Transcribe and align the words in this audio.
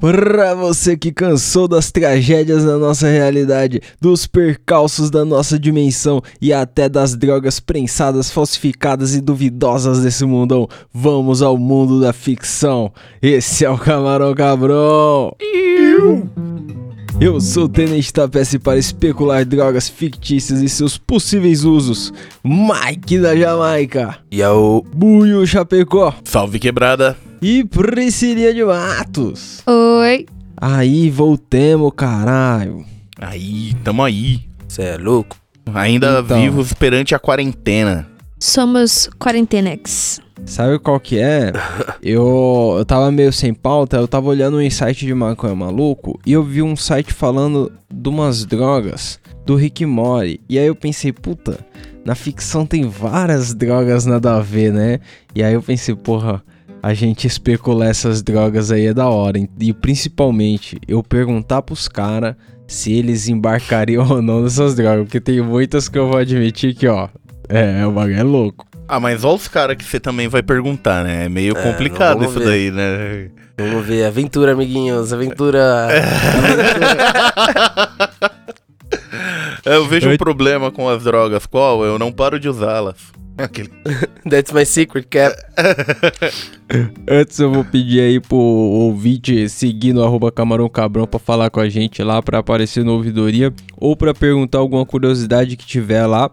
Pra 0.00 0.54
você 0.54 0.98
que 0.98 1.10
cansou 1.10 1.66
das 1.66 1.90
tragédias 1.90 2.62
da 2.62 2.76
nossa 2.76 3.08
realidade, 3.08 3.80
dos 3.98 4.26
percalços 4.26 5.10
da 5.10 5.24
nossa 5.24 5.58
dimensão 5.58 6.20
e 6.42 6.52
até 6.52 6.90
das 6.90 7.16
drogas 7.16 7.58
prensadas, 7.58 8.30
falsificadas 8.30 9.14
e 9.14 9.22
duvidosas 9.22 10.02
desse 10.02 10.26
mundão, 10.26 10.68
vamos 10.92 11.40
ao 11.40 11.56
mundo 11.56 11.98
da 11.98 12.12
ficção. 12.12 12.92
Esse 13.22 13.64
é 13.64 13.70
o 13.70 13.78
Camarão 13.78 14.34
Cabrão. 14.34 15.34
Eu 17.20 17.40
sou 17.40 17.64
o 17.64 17.68
Tenente 17.68 18.12
Tapece 18.12 18.58
para 18.58 18.76
especular 18.78 19.44
drogas 19.44 19.88
fictícias 19.88 20.60
e 20.60 20.68
seus 20.68 20.98
possíveis 20.98 21.64
usos. 21.64 22.12
Mike 22.44 23.18
da 23.18 23.34
Jamaica. 23.36 24.18
E 24.30 24.42
é 24.42 24.50
o. 24.50 24.84
Buio 24.94 25.46
Chapecó. 25.46 26.12
Salve 26.24 26.58
quebrada. 26.58 27.16
E 27.40 27.64
Priscilia 27.64 28.52
de 28.52 28.64
Matos. 28.64 29.62
Oi. 29.66 30.26
Aí, 30.56 31.08
voltemos, 31.10 31.92
caralho. 31.96 32.84
Aí, 33.18 33.74
tamo 33.84 34.02
aí. 34.02 34.40
Você 34.68 34.82
é 34.82 34.96
louco? 34.98 35.36
Ainda 35.72 36.20
Então. 36.24 36.40
vivos 36.40 36.72
perante 36.72 37.14
a 37.14 37.18
quarentena. 37.18 38.06
Somos 38.46 39.08
Quarentenex. 39.18 40.20
Sabe 40.44 40.78
qual 40.78 41.00
que 41.00 41.18
é? 41.18 41.50
Eu, 42.02 42.74
eu 42.76 42.84
tava 42.84 43.10
meio 43.10 43.32
sem 43.32 43.54
pauta, 43.54 43.96
eu 43.96 44.06
tava 44.06 44.28
olhando 44.28 44.58
um 44.58 44.70
site 44.70 45.06
de 45.06 45.14
maconha 45.14 45.54
maluco 45.54 46.20
e 46.26 46.34
eu 46.34 46.44
vi 46.44 46.60
um 46.60 46.76
site 46.76 47.10
falando 47.10 47.72
de 47.90 48.08
umas 48.10 48.44
drogas 48.44 49.18
do 49.46 49.56
Rick 49.56 49.86
Mori. 49.86 50.42
E 50.46 50.58
aí 50.58 50.66
eu 50.66 50.74
pensei, 50.74 51.10
puta, 51.10 51.58
na 52.04 52.14
ficção 52.14 52.66
tem 52.66 52.86
várias 52.86 53.54
drogas 53.54 54.04
nada 54.04 54.36
a 54.36 54.40
ver, 54.40 54.74
né? 54.74 55.00
E 55.34 55.42
aí 55.42 55.54
eu 55.54 55.62
pensei, 55.62 55.94
porra, 55.94 56.44
a 56.82 56.92
gente 56.92 57.26
especular 57.26 57.88
essas 57.88 58.22
drogas 58.22 58.70
aí 58.70 58.88
é 58.88 58.92
da 58.92 59.08
hora. 59.08 59.38
E 59.58 59.72
principalmente 59.72 60.78
eu 60.86 61.02
perguntar 61.02 61.62
pros 61.62 61.88
caras 61.88 62.36
se 62.66 62.92
eles 62.92 63.26
embarcariam 63.26 64.04
ou 64.12 64.20
não 64.20 64.42
nessas 64.42 64.74
drogas. 64.74 65.04
Porque 65.04 65.20
tem 65.20 65.40
muitas 65.40 65.88
que 65.88 65.98
eu 65.98 66.08
vou 66.08 66.18
admitir 66.18 66.74
que, 66.74 66.86
ó, 66.86 67.08
é, 67.48 67.86
o 67.86 67.90
bagulho 67.92 68.18
é 68.18 68.22
louco. 68.22 68.66
Ah, 68.86 69.00
mas 69.00 69.24
olha 69.24 69.34
os 69.36 69.48
caras 69.48 69.76
que 69.76 69.84
você 69.84 69.98
também 69.98 70.28
vai 70.28 70.42
perguntar, 70.42 71.04
né? 71.04 71.24
É 71.24 71.28
meio 71.28 71.56
É, 71.56 71.62
complicado 71.62 72.22
isso 72.24 72.38
ver. 72.38 72.44
daí, 72.44 72.70
né? 72.70 73.30
Vamos 73.56 73.86
ver. 73.86 74.04
Aventura, 74.04 74.52
amiguinhos. 74.52 75.12
Aventura. 75.12 75.88
É, 79.64 79.76
Eu 79.76 79.86
vejo 79.86 80.08
Eu- 80.08 80.14
um 80.14 80.16
problema 80.16 80.70
com 80.70 80.88
as 80.88 81.02
drogas. 81.04 81.46
Qual? 81.46 81.84
Eu 81.84 81.98
não 81.98 82.12
paro 82.12 82.38
de 82.38 82.48
usá-las. 82.48 82.96
Aquele- 83.38 83.70
That's 84.28 84.52
my 84.52 84.64
secret 84.64 85.06
cap. 85.08 85.34
Antes 87.08 87.38
eu 87.40 87.50
vou 87.50 87.64
pedir 87.64 88.00
aí 88.00 88.20
pro 88.20 88.36
ouvinte 88.36 89.48
seguir 89.48 89.92
no 89.92 90.04
arroba 90.04 90.30
Camarão 90.30 90.68
Cabrão 90.68 91.06
pra 91.06 91.18
falar 91.18 91.50
com 91.50 91.58
a 91.60 91.68
gente 91.68 92.02
lá, 92.02 92.22
pra 92.22 92.38
aparecer 92.38 92.84
no 92.84 92.92
ouvidoria 92.92 93.52
ou 93.76 93.96
pra 93.96 94.14
perguntar 94.14 94.58
alguma 94.58 94.84
curiosidade 94.86 95.56
que 95.56 95.66
tiver 95.66 96.06
lá. 96.06 96.30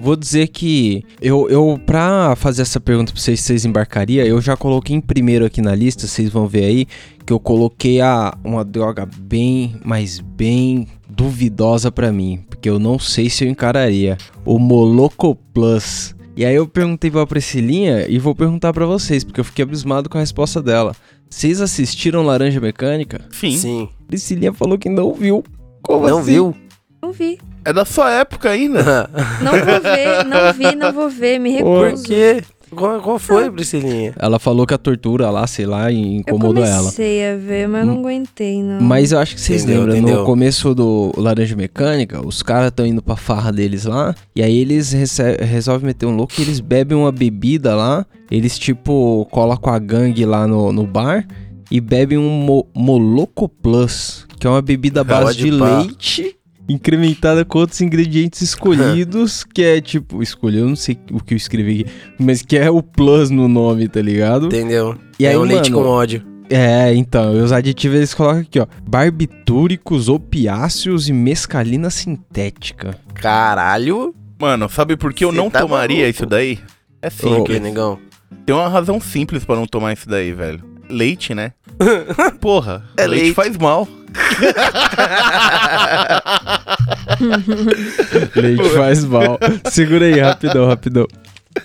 Vou 0.00 0.16
dizer 0.16 0.48
que 0.48 1.04
eu, 1.20 1.48
eu 1.48 1.80
pra 1.84 2.34
fazer 2.36 2.62
essa 2.62 2.78
pergunta 2.80 3.12
pra 3.12 3.20
vocês, 3.20 3.40
se 3.40 3.46
vocês 3.46 3.64
embarcaria, 3.64 4.26
eu 4.26 4.40
já 4.40 4.56
coloquei 4.56 4.94
em 4.96 5.00
primeiro 5.00 5.44
aqui 5.44 5.60
na 5.62 5.74
lista, 5.74 6.06
vocês 6.06 6.28
vão 6.30 6.46
ver 6.46 6.64
aí, 6.64 6.86
que 7.24 7.32
eu 7.32 7.40
coloquei 7.40 8.00
a, 8.00 8.36
uma 8.44 8.64
droga 8.64 9.08
bem, 9.18 9.76
mas 9.84 10.20
bem 10.20 10.86
duvidosa 11.08 11.90
pra 11.90 12.12
mim, 12.12 12.40
porque 12.48 12.68
eu 12.68 12.78
não 12.78 12.98
sei 12.98 13.30
se 13.30 13.44
eu 13.44 13.48
encararia. 13.48 14.18
O 14.44 14.58
Moloco 14.58 15.34
Plus. 15.52 16.14
E 16.36 16.44
aí 16.44 16.54
eu 16.56 16.66
perguntei 16.66 17.10
pra 17.10 17.26
Priscilinha 17.26 18.06
e 18.08 18.18
vou 18.18 18.34
perguntar 18.34 18.72
pra 18.72 18.84
vocês, 18.86 19.22
porque 19.22 19.40
eu 19.40 19.44
fiquei 19.44 19.62
abismado 19.62 20.08
com 20.10 20.18
a 20.18 20.20
resposta 20.20 20.60
dela. 20.60 20.94
Vocês 21.30 21.60
assistiram 21.60 22.22
Laranja 22.22 22.60
Mecânica? 22.60 23.20
Sim. 23.30 23.56
Sim. 23.56 23.88
Priscilinha 24.06 24.52
falou 24.52 24.76
que 24.76 24.88
não 24.88 25.14
viu. 25.14 25.42
Como 25.82 26.08
Não 26.08 26.18
assim? 26.18 26.32
viu? 26.32 26.54
Não 27.04 27.12
vi. 27.12 27.38
É 27.64 27.72
da 27.72 27.84
sua 27.84 28.10
época 28.12 28.50
ainda. 28.50 29.08
Não 29.42 29.52
vou 29.52 29.80
ver, 29.80 30.24
não 30.24 30.52
vi, 30.52 30.76
não 30.76 30.92
vou 30.92 31.08
ver, 31.10 31.38
me 31.38 31.58
Por 31.62 31.84
recuso. 31.86 32.04
quê? 32.04 32.42
Qual, 32.74 33.00
qual 33.00 33.18
foi, 33.18 33.50
Priscilinha? 33.50 34.14
Ela 34.18 34.38
falou 34.38 34.66
que 34.66 34.74
a 34.74 34.78
tortura 34.78 35.30
lá, 35.30 35.46
sei 35.46 35.64
lá, 35.64 35.92
Eu 35.92 35.98
incomodou 35.98 36.64
ela. 36.64 36.78
comecei 36.78 37.24
a 37.30 37.36
ver, 37.36 37.68
mas 37.68 37.86
não 37.86 37.98
aguentei, 38.00 38.62
não. 38.62 38.80
Mas 38.80 39.12
eu 39.12 39.18
acho 39.18 39.34
que 39.36 39.40
vocês 39.40 39.62
Entendeu, 39.62 39.82
lembram, 39.82 39.96
entendeu. 39.98 40.18
no 40.20 40.24
começo 40.26 40.74
do 40.74 41.12
Laranja 41.16 41.54
Mecânica, 41.54 42.26
os 42.26 42.42
caras 42.42 42.68
estão 42.68 42.84
indo 42.86 43.00
pra 43.02 43.16
farra 43.16 43.52
deles 43.52 43.84
lá, 43.84 44.14
e 44.34 44.42
aí 44.42 44.56
eles 44.58 44.92
resolvem 45.40 45.86
meter 45.86 46.06
um 46.06 46.16
louco 46.16 46.32
e 46.38 46.42
eles 46.42 46.58
bebem 46.58 46.96
uma 46.98 47.12
bebida 47.12 47.74
lá, 47.76 48.04
eles 48.30 48.58
tipo 48.58 49.26
colam 49.30 49.56
com 49.56 49.70
a 49.70 49.78
gangue 49.78 50.24
lá 50.26 50.46
no, 50.48 50.72
no 50.72 50.84
bar 50.86 51.26
e 51.70 51.80
bebem 51.80 52.18
um 52.18 52.28
mo 52.28 52.66
Moloco 52.74 53.48
Plus, 53.48 54.26
que 54.40 54.46
é 54.46 54.50
uma 54.50 54.62
bebida 54.62 55.02
à 55.02 55.04
base 55.04 55.24
Pode 55.26 55.50
de 55.50 55.58
pá. 55.58 55.78
leite. 55.78 56.36
Incrementada 56.68 57.44
com 57.44 57.58
outros 57.58 57.80
ingredientes 57.80 58.40
escolhidos, 58.40 59.44
que 59.44 59.62
é 59.62 59.80
tipo, 59.80 60.22
escolhi, 60.22 60.58
eu 60.58 60.66
não 60.68 60.76
sei 60.76 60.98
o 61.12 61.20
que 61.20 61.34
eu 61.34 61.36
escrevi 61.36 61.82
aqui, 61.82 61.90
mas 62.18 62.40
que 62.42 62.56
é 62.56 62.70
o 62.70 62.82
plus 62.82 63.28
no 63.30 63.48
nome, 63.48 63.86
tá 63.88 64.00
ligado? 64.00 64.46
Entendeu? 64.46 64.96
E 65.18 65.26
é 65.26 65.30
aí, 65.30 65.36
um 65.36 65.42
leite 65.42 65.70
mano, 65.70 65.84
com 65.84 65.90
ódio. 65.90 66.24
É, 66.48 66.94
então, 66.94 67.34
e 67.36 67.40
os 67.40 67.52
aditivos 67.52 67.96
eles 67.96 68.14
colocam 68.14 68.40
aqui, 68.40 68.58
ó. 68.60 68.66
Barbitúricos, 68.88 70.08
opiáceos 70.08 71.08
e 71.08 71.12
mescalina 71.12 71.90
sintética. 71.90 72.96
Caralho. 73.14 74.14
Mano, 74.40 74.68
sabe 74.68 74.96
por 74.96 75.12
que 75.14 75.24
eu 75.24 75.30
Cê 75.30 75.36
não 75.36 75.48
tá 75.50 75.60
tomaria 75.60 75.96
maluco? 75.98 76.10
isso 76.16 76.26
daí? 76.26 76.58
É 77.00 77.10
simples. 77.10 77.60
negão? 77.60 77.98
Tem 78.44 78.54
uma 78.54 78.68
razão 78.68 79.00
simples 79.00 79.44
pra 79.44 79.54
não 79.56 79.66
tomar 79.66 79.92
isso 79.92 80.08
daí, 80.08 80.32
velho. 80.32 80.62
Leite, 80.90 81.34
né? 81.34 81.52
Porra, 82.40 82.84
É 82.96 83.06
leite, 83.06 83.22
leite. 83.22 83.34
faz 83.34 83.56
mal. 83.56 83.88
Leite 88.36 88.68
faz 88.70 89.04
mal. 89.04 89.38
Segura 89.70 90.06
aí, 90.06 90.20
rapidão, 90.20 90.66
rapidão. 90.66 91.06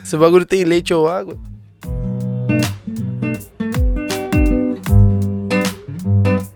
Esse 0.03 0.17
bagulho 0.17 0.45
tem 0.45 0.63
leite 0.63 0.93
ou 0.93 1.07
água? 1.07 1.37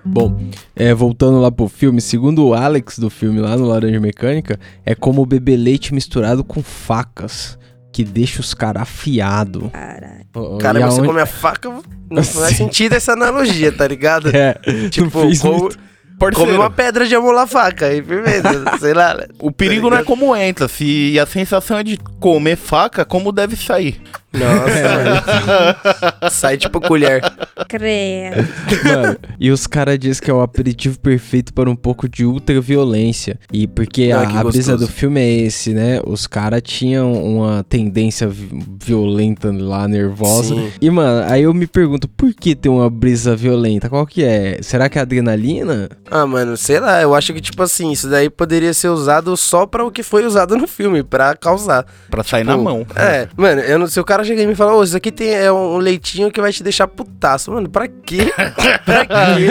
Bom, 0.06 0.40
é, 0.76 0.94
voltando 0.94 1.40
lá 1.40 1.52
pro 1.52 1.68
filme, 1.68 2.00
segundo 2.00 2.46
o 2.46 2.54
Alex 2.54 3.00
do 3.00 3.10
filme 3.10 3.40
lá 3.40 3.58
no 3.58 3.66
Laranja 3.66 4.00
Mecânica, 4.00 4.60
é 4.86 4.94
como 4.94 5.26
beber 5.26 5.58
leite 5.58 5.94
misturado 5.94 6.44
com 6.44 6.62
facas, 6.62 7.58
que 7.94 8.04
deixa 8.04 8.42
os 8.42 8.54
caras 8.54 8.82
afiados. 8.82 9.70
Caralho. 9.72 10.58
Cara, 10.60 10.86
você 10.88 11.02
come 11.04 11.22
a 11.22 11.26
faca, 11.26 11.70
não 12.10 12.24
faz 12.24 12.58
sentido 12.58 12.94
essa 12.94 13.14
analogia, 13.14 13.72
tá 13.72 13.88
ligado? 13.88 14.30
É, 14.36 14.56
Tipo, 14.90 15.20
não 15.20 15.28
fez 15.28 15.40
como- 15.40 15.60
muito. 15.60 15.80
Parceiro, 16.20 16.52
come 16.52 16.58
uma 16.64 16.70
pedra 16.70 17.08
de 17.08 17.16
amolar 17.16 17.48
faca, 17.48 17.88
aí 17.88 18.02
firmeza, 18.02 18.50
sei 18.80 18.94
lá. 18.94 19.16
né? 19.16 19.26
o 19.40 19.52
perigo 19.52 19.90
não 19.90 19.98
é 19.98 20.04
como 20.04 20.36
entra, 20.36 20.68
se 20.68 21.20
a 21.20 21.26
sensação 21.26 21.78
é 21.80 21.84
de 21.84 21.98
comer 22.20 22.56
faca, 22.56 23.04
como 23.04 23.32
deve 23.32 23.56
sair. 23.56 24.00
Nossa, 24.34 26.30
sai 26.30 26.58
tipo 26.58 26.80
colher. 26.82 27.22
Credo. 27.68 28.48
Mano, 28.84 29.18
e 29.40 29.52
os 29.52 29.68
caras 29.68 29.98
dizem 30.00 30.24
que 30.24 30.32
é 30.32 30.34
o 30.34 30.42
aperitivo 30.42 31.00
perfeito 31.00 31.54
para 31.54 31.70
um 31.70 31.76
pouco 31.76 32.08
de 32.10 32.26
ultraviolência. 32.26 33.40
E 33.52 33.68
porque 33.68 34.12
Ah, 34.12 34.22
a, 34.22 34.40
a 34.40 34.44
brisa 34.44 34.78
do 34.78 34.88
filme 34.88 35.20
é 35.22 35.30
esse, 35.30 35.74
né? 35.74 36.00
Os 36.06 36.28
caras 36.28 36.62
tinham 36.64 37.14
uma 37.14 37.64
tendência 37.64 38.28
vi- 38.28 38.50
violenta 38.84 39.52
lá, 39.52 39.88
nervosa. 39.88 40.56
Sim. 40.56 40.72
E, 40.82 40.90
mano, 40.90 41.32
aí 41.32 41.44
eu 41.44 41.54
me 41.54 41.68
pergunto, 41.68 42.08
por 42.08 42.34
que 42.34 42.56
tem 42.56 42.72
uma 42.72 42.90
brisa 42.90 43.36
violenta? 43.36 43.90
Qual 43.90 44.06
que 44.06 44.24
é? 44.24 44.60
Será 44.62 44.90
que 44.90 44.98
é 44.98 45.02
adrenalina? 45.02 45.90
Ah, 46.10 46.26
mano, 46.26 46.56
sei 46.58 46.80
lá, 46.80 47.02
eu 47.02 47.14
acho 47.16 47.34
que, 47.34 47.42
tipo 47.42 47.62
assim, 47.64 47.92
isso 47.92 48.10
daí 48.10 48.30
poderia 48.30 48.74
ser 48.74 48.90
usado 48.90 49.36
só 49.38 49.66
pra 49.66 49.84
o 49.86 49.92
que 49.92 50.04
foi 50.04 50.26
usado 50.26 50.58
no 50.58 50.68
filme, 50.68 51.04
pra 51.04 51.36
causar. 51.36 51.86
Pra 52.10 52.24
sair 52.24 52.44
na 52.44 52.54
Tipo, 52.54 52.64
mão. 52.64 52.86
É, 52.96 53.28
mano, 53.36 53.62
eu 53.62 53.80
não, 53.80 53.88
se 53.88 54.00
o 54.00 54.04
cara 54.04 54.23
chegar 54.24 54.42
e 54.44 54.48
me 54.48 54.56
falar, 54.56 54.76
ô, 54.76 54.84
isso 54.84 54.96
aqui 54.98 55.12
tem, 55.12 55.30
é 55.34 55.52
um 55.52 55.78
leitinho 55.78 56.32
que 56.32 56.40
vai 56.42 56.52
te 56.52 56.64
deixar 56.64 56.88
putaço. 56.88 57.52
Mano, 57.52 57.70
pra 57.70 57.88
quê? 57.88 58.20
pra 58.86 59.06
quê? 59.06 59.46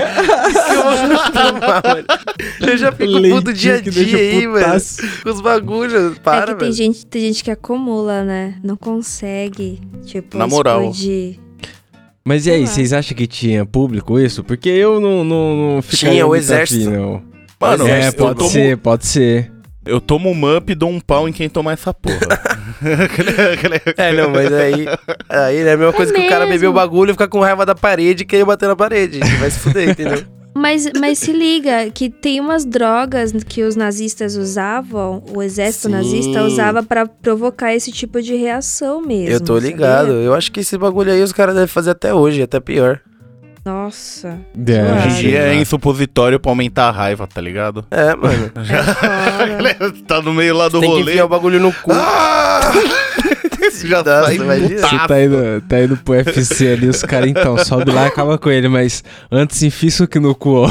Que 0.52 0.74
eu 0.74 0.82
vou 0.82 1.32
tomar, 1.32 1.82
mano. 1.84 2.04
Eu 2.60 2.76
já 2.76 2.92
fico 2.92 3.20
puto 3.22 3.52
dia 3.52 3.76
a 3.76 3.80
dia 3.80 4.16
aí, 4.16 4.46
mano. 4.46 4.64
putaço. 4.64 5.02
Com 5.22 5.30
os 5.30 5.40
bagulhos. 5.40 6.18
Para, 6.18 6.52
é 6.52 6.54
que 6.54 6.60
tem 6.60 6.70
velho. 6.70 6.72
gente, 6.72 7.06
tem 7.06 7.22
gente 7.22 7.44
que 7.44 7.50
acumula, 7.50 8.22
né? 8.24 8.54
Não 8.62 8.76
consegue, 8.76 9.80
tipo, 10.04 10.36
Na 10.38 10.46
moral. 10.46 10.82
explodir. 10.90 11.38
Mas 12.24 12.46
e 12.46 12.50
aí, 12.52 12.66
vocês 12.66 12.92
acham 12.92 13.16
que 13.16 13.26
tinha 13.26 13.66
público 13.66 14.18
isso? 14.18 14.44
Porque 14.44 14.68
eu 14.68 15.00
não, 15.00 15.24
não, 15.24 15.74
não 15.74 15.82
ficaria 15.82 16.10
Tinha 16.14 16.26
o 16.26 16.28
muito 16.28 16.40
exército. 16.42 16.88
afim, 16.88 16.96
não. 16.96 17.22
Mano, 17.60 17.88
é, 17.88 18.08
eu 18.08 18.12
pode 18.12 18.38
tomo- 18.38 18.50
ser, 18.50 18.76
pode 18.78 19.06
ser. 19.06 19.52
Eu 19.84 20.00
tomo 20.00 20.30
um 20.30 20.56
up 20.56 20.70
e 20.70 20.74
dou 20.74 20.88
um 20.88 21.00
pau 21.00 21.28
em 21.28 21.32
quem 21.32 21.48
tomar 21.48 21.72
essa 21.72 21.92
porra. 21.92 22.18
É, 23.96 24.12
não, 24.12 24.30
mas 24.30 24.52
aí. 24.52 24.86
Aí 25.28 25.58
é 25.58 25.72
a 25.72 25.76
mesma 25.76 25.92
coisa 25.92 26.12
que 26.12 26.20
o 26.20 26.28
cara 26.28 26.40
mesmo. 26.46 26.52
beber 26.54 26.66
o 26.68 26.72
bagulho 26.72 27.10
e 27.10 27.12
ficar 27.12 27.28
com 27.28 27.38
raiva 27.38 27.64
da 27.64 27.76
parede 27.76 28.22
e 28.22 28.26
querer 28.26 28.44
bater 28.44 28.66
na 28.68 28.74
parede. 28.74 29.20
Vai 29.38 29.50
se 29.50 29.60
fuder, 29.60 29.90
entendeu? 29.90 30.24
Mas, 30.54 30.90
mas 30.98 31.18
se 31.18 31.32
liga 31.32 31.90
que 31.90 32.10
tem 32.10 32.40
umas 32.40 32.64
drogas 32.64 33.32
que 33.44 33.62
os 33.62 33.74
nazistas 33.74 34.36
usavam, 34.36 35.22
o 35.34 35.42
exército 35.42 35.86
Sim. 35.86 35.92
nazista 35.92 36.42
usava 36.42 36.82
pra 36.82 37.06
provocar 37.06 37.74
esse 37.74 37.90
tipo 37.90 38.20
de 38.20 38.34
reação 38.34 39.00
mesmo. 39.00 39.32
Eu 39.34 39.40
tô 39.40 39.54
sabia? 39.54 39.70
ligado. 39.70 40.12
Eu 40.12 40.34
acho 40.34 40.52
que 40.52 40.60
esse 40.60 40.76
bagulho 40.76 41.12
aí 41.12 41.22
os 41.22 41.32
caras 41.32 41.54
devem 41.54 41.68
fazer 41.68 41.90
até 41.90 42.12
hoje, 42.12 42.42
até 42.42 42.60
pior. 42.60 43.00
Nossa. 43.64 44.40
É, 44.58 44.64
Claro. 44.84 45.06
Hoje 45.06 45.08
em 45.26 45.28
dia 45.30 45.38
é 45.40 45.54
em 45.54 45.64
supositório 45.64 46.40
pra 46.40 46.50
aumentar 46.50 46.88
a 46.88 46.90
raiva, 46.90 47.26
tá 47.26 47.40
ligado? 47.40 47.84
É, 47.90 48.14
mano. 48.16 48.50
É 48.56 48.82
fora. 48.82 49.92
tá 50.06 50.20
no 50.20 50.32
meio 50.34 50.56
lá 50.56 50.68
do 50.68 50.80
Tem 50.80 50.90
que 50.90 50.96
rolê. 50.98 51.12
enfiar 51.12 51.24
o 51.24 51.28
bagulho 51.28 51.60
no 51.60 51.72
cu. 51.72 51.92
Ah! 51.92 52.60
Você 53.82 53.88
já 53.88 53.98
Nossa, 54.02 54.24
sai 54.26 54.36
imagina. 54.36 54.68
putaço. 54.68 54.96
Você 54.98 55.06
tá 55.08 55.22
indo, 55.22 55.60
tá 55.68 55.80
indo 55.82 55.96
pro 55.98 56.14
UFC 56.14 56.68
ali, 56.72 56.88
os 56.88 57.02
caras 57.02 57.28
então, 57.28 57.58
sobe 57.58 57.90
lá 57.90 58.04
e 58.04 58.06
acaba 58.08 58.38
com 58.38 58.50
ele, 58.50 58.68
mas 58.68 59.02
antes 59.30 59.62
enfia 59.62 59.88
isso 59.88 60.04
aqui 60.04 60.18
no 60.18 60.34
cu, 60.34 60.50
ó. 60.66 60.70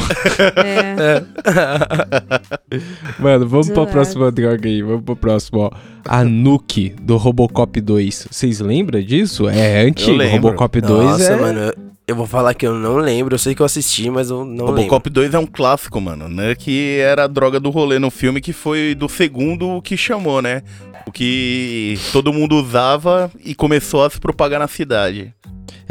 É. 0.63 1.23
Mano, 3.19 3.47
vamos 3.47 3.69
pra 3.69 3.85
próxima 3.85 4.31
droga 4.31 4.67
aí, 4.67 4.81
vamos 4.81 5.03
pro 5.03 5.15
próximo, 5.15 5.59
ó. 5.59 5.71
A 6.07 6.23
Nuke 6.23 6.95
do 7.01 7.17
Robocop 7.17 7.79
2. 7.79 8.27
Vocês 8.31 8.59
lembram 8.59 9.01
disso? 9.01 9.47
É 9.47 9.81
antigo, 9.81 10.17
lembro. 10.17 10.35
Robocop 10.47 10.81
2 10.81 11.03
Nossa, 11.09 11.33
é... 11.33 11.35
mano. 11.35 11.59
eu- 11.59 11.91
Eu 12.07 12.15
vou 12.15 12.25
falar 12.27 12.53
que 12.55 12.65
eu 12.67 12.73
não 12.73 12.97
lembro. 12.97 13.35
Eu 13.35 13.39
sei 13.39 13.55
que 13.55 13.61
eu 13.61 13.65
assisti, 13.65 14.09
mas 14.09 14.29
eu 14.29 14.43
não 14.43 14.65
lembro. 14.65 14.81
Robocop 14.81 15.09
2 15.09 15.33
é 15.33 15.39
um 15.39 15.45
clássico, 15.45 16.01
mano, 16.01 16.27
né? 16.27 16.55
Que 16.55 16.97
era 16.99 17.23
a 17.23 17.27
droga 17.27 17.57
do 17.57 17.69
rolê 17.69 17.99
no 17.99 18.09
filme, 18.11 18.41
que 18.41 18.51
foi 18.51 18.93
do 18.95 19.07
segundo 19.07 19.81
que 19.81 19.95
chamou, 19.95 20.41
né? 20.41 20.61
O 21.07 21.11
que 21.11 21.97
todo 22.11 22.31
mundo 22.33 22.55
usava 22.55 23.31
e 23.43 23.53
começou 23.55 24.03
a 24.05 24.09
se 24.09 24.19
propagar 24.19 24.59
na 24.59 24.67
cidade. 24.67 25.33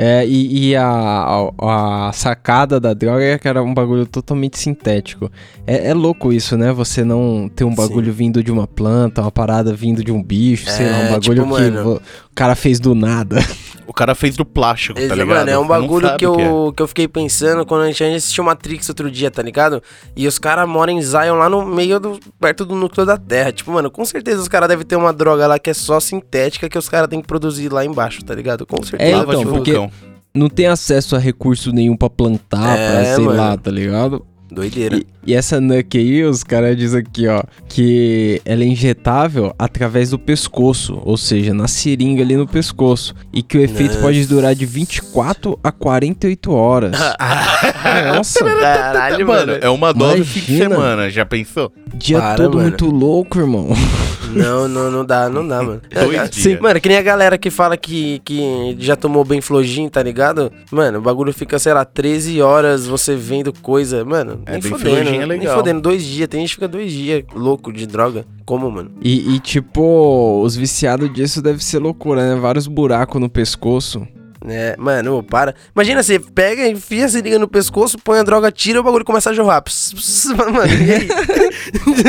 É, 0.03 0.25
e, 0.27 0.71
e 0.71 0.77
a, 0.77 0.87
a, 0.87 2.09
a 2.09 2.13
sacada 2.13 2.81
da 2.81 2.95
droga 2.95 3.23
é 3.23 3.39
que 3.39 3.47
era 3.47 3.63
um 3.63 3.75
bagulho 3.75 4.07
totalmente 4.07 4.59
sintético. 4.59 5.31
É, 5.67 5.89
é 5.89 5.95
louco 5.95 6.33
isso, 6.33 6.57
né? 6.57 6.73
Você 6.73 7.05
não 7.05 7.51
ter 7.55 7.65
um 7.65 7.75
bagulho 7.75 8.11
vindo 8.11 8.43
de 8.43 8.51
uma 8.51 8.67
planta, 8.67 9.21
uma 9.21 9.31
parada 9.31 9.75
vindo 9.75 10.03
de 10.03 10.11
um 10.11 10.23
bicho, 10.23 10.71
sei 10.71 10.87
lá, 10.91 10.97
um 10.97 11.01
É, 11.03 11.11
bagulho 11.11 11.21
tipo, 11.43 11.55
que 11.57 11.63
mano- 11.71 12.01
cara 12.41 12.55
fez 12.55 12.81
do 12.81 12.95
nada. 12.95 13.37
O 13.87 13.93
cara 13.93 14.15
fez 14.15 14.37
do 14.37 14.45
plástico, 14.45 14.95
tá 14.95 15.01
Exa- 15.03 15.15
ligado? 15.17 15.29
Mano, 15.39 15.51
é 15.51 15.59
um 15.59 15.67
bagulho 15.67 16.17
que 16.17 16.25
o 16.27 16.41
é. 16.41 16.47
eu, 16.47 16.73
que 16.75 16.81
eu 16.81 16.87
fiquei 16.87 17.09
pensando 17.09 17.67
quando 17.67 17.83
a 17.83 17.87
gente, 17.91 18.05
assistiu 18.05 18.45
Matrix 18.45 18.89
outro 18.89 19.11
dia, 19.11 19.31
tá 19.33 19.43
ligado? 19.43 19.83
E 20.17 20.27
os 20.29 20.39
caras 20.39 20.69
moram 20.69 20.93
em 20.93 21.03
Zion 21.03 21.35
lá 21.37 21.49
no 21.51 21.67
meio 21.67 21.99
do. 21.99 22.19
perto 22.39 22.65
do 22.65 22.75
núcleo 22.77 23.05
da 23.05 23.17
Terra. 23.19 23.51
Tipo, 23.51 23.73
mano, 23.73 23.91
com 23.91 24.05
certeza 24.05 24.41
os 24.41 24.47
caras 24.49 24.69
devem 24.69 24.87
ter 24.87 24.95
uma 24.97 25.13
droga 25.13 25.47
lá 25.49 25.59
que 25.59 25.71
é 25.71 25.75
só 25.75 25.99
sintética 25.99 26.69
que 26.69 26.79
os 26.79 26.89
caras 26.89 27.09
têm 27.09 27.21
que 27.21 27.27
produzir 27.27 27.71
lá 27.73 27.85
embaixo, 27.85 28.25
tá 28.25 28.33
ligado? 28.35 28.65
Com 28.65 28.83
certeza. 28.83 29.11
É, 29.11 29.19
então, 29.23 29.43
porque- 29.45 29.73
vulcão. 29.73 29.91
Não 30.33 30.49
tem 30.49 30.67
acesso 30.69 31.17
a 31.17 31.19
recurso 31.19 31.73
nenhum 31.73 31.97
pra 31.97 32.09
plantar, 32.09 32.79
É, 32.79 32.93
pra 32.93 33.15
sei 33.17 33.25
mano. 33.25 33.37
lá, 33.37 33.57
tá 33.57 33.69
ligado? 33.73 34.25
Doideira. 34.51 34.97
E, 34.97 35.07
e 35.27 35.35
essa 35.35 35.61
Nuke 35.61 35.99
aí, 35.99 36.25
os 36.25 36.43
caras 36.43 36.77
dizem 36.77 37.01
aqui, 37.01 37.29
ó, 37.29 37.43
que 37.69 38.41
ela 38.45 38.63
é 38.63 38.67
injetável 38.67 39.55
através 39.59 40.11
do 40.11 40.19
pescoço, 40.19 41.01
ou 41.05 41.17
seja, 41.17 41.55
na 41.55 41.69
seringa 41.69 42.23
ali 42.23 42.37
no 42.37 42.47
pescoço. 42.47 43.15
E 43.33 43.43
que 43.43 43.57
o 43.59 43.61
efeito 43.61 43.91
Nossa. 43.93 44.03
pode 44.03 44.27
durar 44.27 44.55
de 44.55 44.67
24 44.67 45.59
a 45.63 45.71
48 45.71 46.53
horas. 46.53 46.93
Nossa, 48.15 48.45
Caralho, 48.45 49.27
Mano, 49.27 49.53
é 49.61 49.69
uma 49.69 49.93
dose 49.93 50.25
fim 50.25 50.41
de 50.41 50.53
Imagina. 50.57 50.75
semana, 50.75 51.11
já 51.11 51.25
pensou? 51.25 51.73
dia 51.95 52.19
Para, 52.19 52.37
todo 52.37 52.55
mano. 52.57 52.69
muito 52.69 52.87
louco, 52.87 53.39
irmão. 53.39 53.69
Não, 54.33 54.69
não, 54.69 54.91
não 54.93 55.05
dá, 55.05 55.29
não 55.29 55.47
dá, 55.47 55.61
mano. 55.63 55.81
Dois 55.93 56.15
É, 56.17 56.29
dias. 56.29 56.61
Mano, 56.61 56.81
que 56.81 56.89
nem 56.89 56.99
a 56.99 57.03
galera 57.03 57.37
que 57.37 57.51
fala 57.51 57.77
que, 57.77 58.21
que 58.25 58.77
já 58.79 58.95
tomou 58.95 59.25
bem 59.25 59.41
flojin, 59.41 59.89
tá 59.89 60.03
ligado? 60.03 60.53
Mano, 60.71 60.99
o 60.99 61.03
bagulho 61.03 61.33
fica, 61.33 61.59
sei 61.59 61.75
lá, 61.75 61.85
13 61.85 62.41
horas 62.41 62.87
você 62.87 63.17
vendo 63.17 63.53
coisa. 63.53 64.05
Mano, 64.05 64.40
É, 64.47 64.53
nem 64.53 64.61
bem 64.61 64.71
fodendo. 64.71 64.97
É 64.97 65.05
Nem 65.05 65.27
legal. 65.27 65.57
fodendo, 65.57 65.81
dois 65.81 66.05
dias. 66.05 66.29
Tem 66.29 66.41
gente 66.41 66.51
que 66.51 66.55
fica 66.57 66.69
dois 66.69 66.93
dias 66.93 67.25
louco 67.35 67.73
de 67.73 67.87
droga. 67.87 68.25
Como, 68.45 68.71
mano? 68.71 68.91
E, 69.03 69.35
e, 69.35 69.41
tipo, 69.41 70.43
os 70.43 70.57
viciados 70.57 71.13
disso 71.13 71.41
deve 71.41 71.63
ser 71.65 71.79
loucura, 71.79 72.35
né? 72.35 72.41
Vários 72.41 72.67
buracos 72.67 73.21
no 73.21 73.29
pescoço. 73.29 74.07
É, 74.47 74.75
mano, 74.79 75.19
ô, 75.19 75.23
para. 75.23 75.55
Imagina, 75.75 76.03
você 76.03 76.19
pega, 76.19 76.67
enfia 76.67 77.05
a 77.05 77.09
seringa 77.09 77.39
no 77.39 77.47
pescoço, 77.49 77.99
põe 78.03 78.19
a 78.19 78.23
droga, 78.23 78.51
tira 78.51 78.81
o 78.81 78.83
bagulho 78.83 79.05
começa 79.05 79.31
a 79.31 79.35
jorrar. 79.35 79.61
Pss, 79.63 79.95
pss, 79.95 80.29
Mano, 80.35 80.67
e 80.67 80.93
aí? 80.93 81.09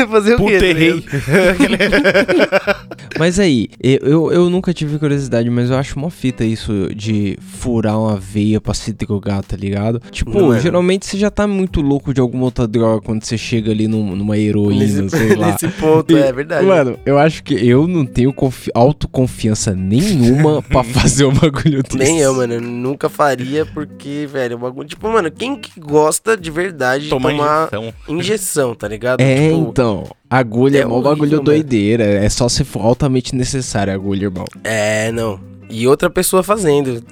Fazer 0.08 0.34
o 0.34 0.38
quê? 0.38 0.42
Puta, 0.44 0.58
tá 0.58 0.66
errei. 0.66 1.04
Mas 3.18 3.38
aí, 3.38 3.68
eu, 3.82 3.98
eu, 4.02 4.32
eu 4.32 4.50
nunca 4.50 4.72
tive 4.72 4.98
curiosidade, 4.98 5.48
mas 5.50 5.70
eu 5.70 5.76
acho 5.76 5.96
uma 5.98 6.10
fita 6.10 6.44
isso 6.44 6.88
de 6.94 7.36
furar 7.40 7.98
uma 7.98 8.16
veia 8.16 8.60
pra 8.60 8.72
se 8.74 8.92
drogar, 8.92 9.42
tá 9.44 9.56
ligado? 9.56 10.00
Tipo, 10.10 10.38
Não, 10.38 10.48
mano. 10.48 10.60
geralmente 10.60 11.06
você 11.06 11.18
já 11.18 11.30
tá 11.30 11.46
muito 11.46 11.80
louco 11.80 12.12
de 12.14 12.20
alguma 12.20 12.44
outra 12.44 12.66
droga 12.66 13.02
quando 13.02 13.22
você 13.24 13.36
chega 13.36 13.70
ali 13.70 13.86
num- 13.86 14.16
numa 14.16 14.36
heroína, 14.38 15.02
Nesse, 15.02 15.10
sei 15.10 15.36
lá. 15.36 15.52
nesse 15.52 15.68
ponto, 15.68 16.16
E, 16.16 16.20
é 16.20 16.32
verdade. 16.32 16.66
Mano, 16.66 16.98
eu 17.04 17.18
acho 17.18 17.42
que 17.44 17.54
eu 17.54 17.86
não 17.86 18.04
tenho 18.06 18.32
confi- 18.32 18.70
autoconfiança 18.74 19.74
nenhuma 19.74 20.62
pra 20.62 20.82
fazer 20.82 21.24
um 21.26 21.32
bagulho 21.34 21.82
desse. 21.82 21.98
Nem 21.98 22.21
eu, 22.22 22.34
mano. 22.34 22.54
Eu 22.54 22.60
nunca 22.60 23.08
faria 23.08 23.64
porque, 23.66 24.26
velho, 24.30 24.56
o 24.56 24.58
bagulho. 24.60 24.88
Tipo, 24.88 25.08
mano, 25.10 25.30
quem 25.30 25.56
que 25.56 25.78
gosta 25.80 26.36
de 26.36 26.50
verdade 26.50 27.04
de 27.04 27.10
Tomar 27.10 27.30
tomar 27.32 27.62
injeção. 27.68 27.94
injeção, 28.08 28.74
tá 28.74 28.88
ligado? 28.88 29.20
É, 29.20 29.48
Tipo, 29.50 29.68
então. 29.68 30.06
Agulha 30.30 30.78
é, 30.78 30.80
é 30.80 30.84
mó 30.84 30.94
horrível, 30.94 31.10
bagulho 31.10 31.30
mano. 31.32 31.44
doideira. 31.44 32.04
É 32.04 32.28
só 32.28 32.48
se 32.48 32.64
for 32.64 32.80
altamente 32.84 33.34
necessário 33.34 33.92
a 33.92 33.96
agulha, 33.96 34.24
irmão. 34.24 34.44
É, 34.64 35.10
não. 35.12 35.40
E 35.68 35.86
outra 35.86 36.08
pessoa 36.10 36.42
fazendo. 36.42 37.02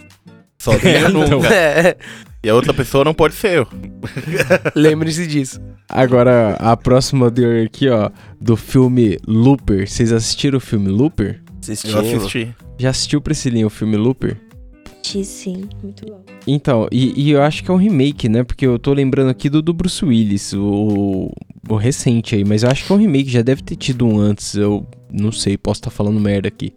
Sozinha 0.58 0.98
É, 0.98 1.08
então. 1.08 1.28
nunca. 1.28 1.48
É, 1.52 1.96
E 2.42 2.48
a 2.48 2.54
outra 2.54 2.72
pessoa 2.72 3.04
não 3.04 3.12
pode 3.14 3.34
ser 3.34 3.58
eu. 3.58 3.66
lembre-se 4.74 5.26
disso. 5.26 5.60
Agora, 5.88 6.54
a 6.58 6.76
próxima 6.76 7.30
deu 7.30 7.64
aqui, 7.64 7.88
ó, 7.88 8.10
do 8.40 8.56
filme 8.56 9.18
Looper. 9.26 9.88
Vocês 9.88 10.12
assistiram 10.12 10.58
o 10.58 10.60
filme 10.60 10.88
Looper? 10.88 11.40
Eu 11.46 11.60
Assistimos. 11.60 11.96
assisti. 12.14 12.54
Já 12.78 12.90
assistiu, 12.90 13.20
Priscilinha, 13.20 13.66
o 13.66 13.70
filme 13.70 13.96
Looper? 13.96 14.36
Assisti, 15.02 15.24
Sim, 15.24 15.68
muito 15.82 16.06
bom. 16.06 16.20
Então, 16.46 16.86
e, 16.92 17.12
e 17.20 17.30
eu 17.30 17.42
acho 17.42 17.64
que 17.64 17.70
é 17.70 17.74
um 17.74 17.78
remake, 17.78 18.28
né? 18.28 18.44
Porque 18.44 18.66
eu 18.66 18.78
tô 18.78 18.92
lembrando 18.92 19.30
aqui 19.30 19.48
do, 19.48 19.60
do 19.62 19.72
Bruce 19.72 20.04
Willis, 20.04 20.52
o, 20.52 21.30
o 21.68 21.76
recente 21.76 22.34
aí. 22.34 22.44
Mas 22.44 22.62
eu 22.62 22.70
acho 22.70 22.84
que 22.84 22.92
é 22.92 22.94
um 22.94 22.98
remake, 22.98 23.30
já 23.30 23.42
deve 23.42 23.62
ter 23.62 23.76
tido 23.76 24.06
um 24.06 24.18
antes. 24.18 24.54
Eu 24.54 24.86
não 25.10 25.32
sei, 25.32 25.56
posso 25.56 25.80
estar 25.80 25.90
falando 25.90 26.20
merda 26.20 26.48
aqui. 26.48 26.72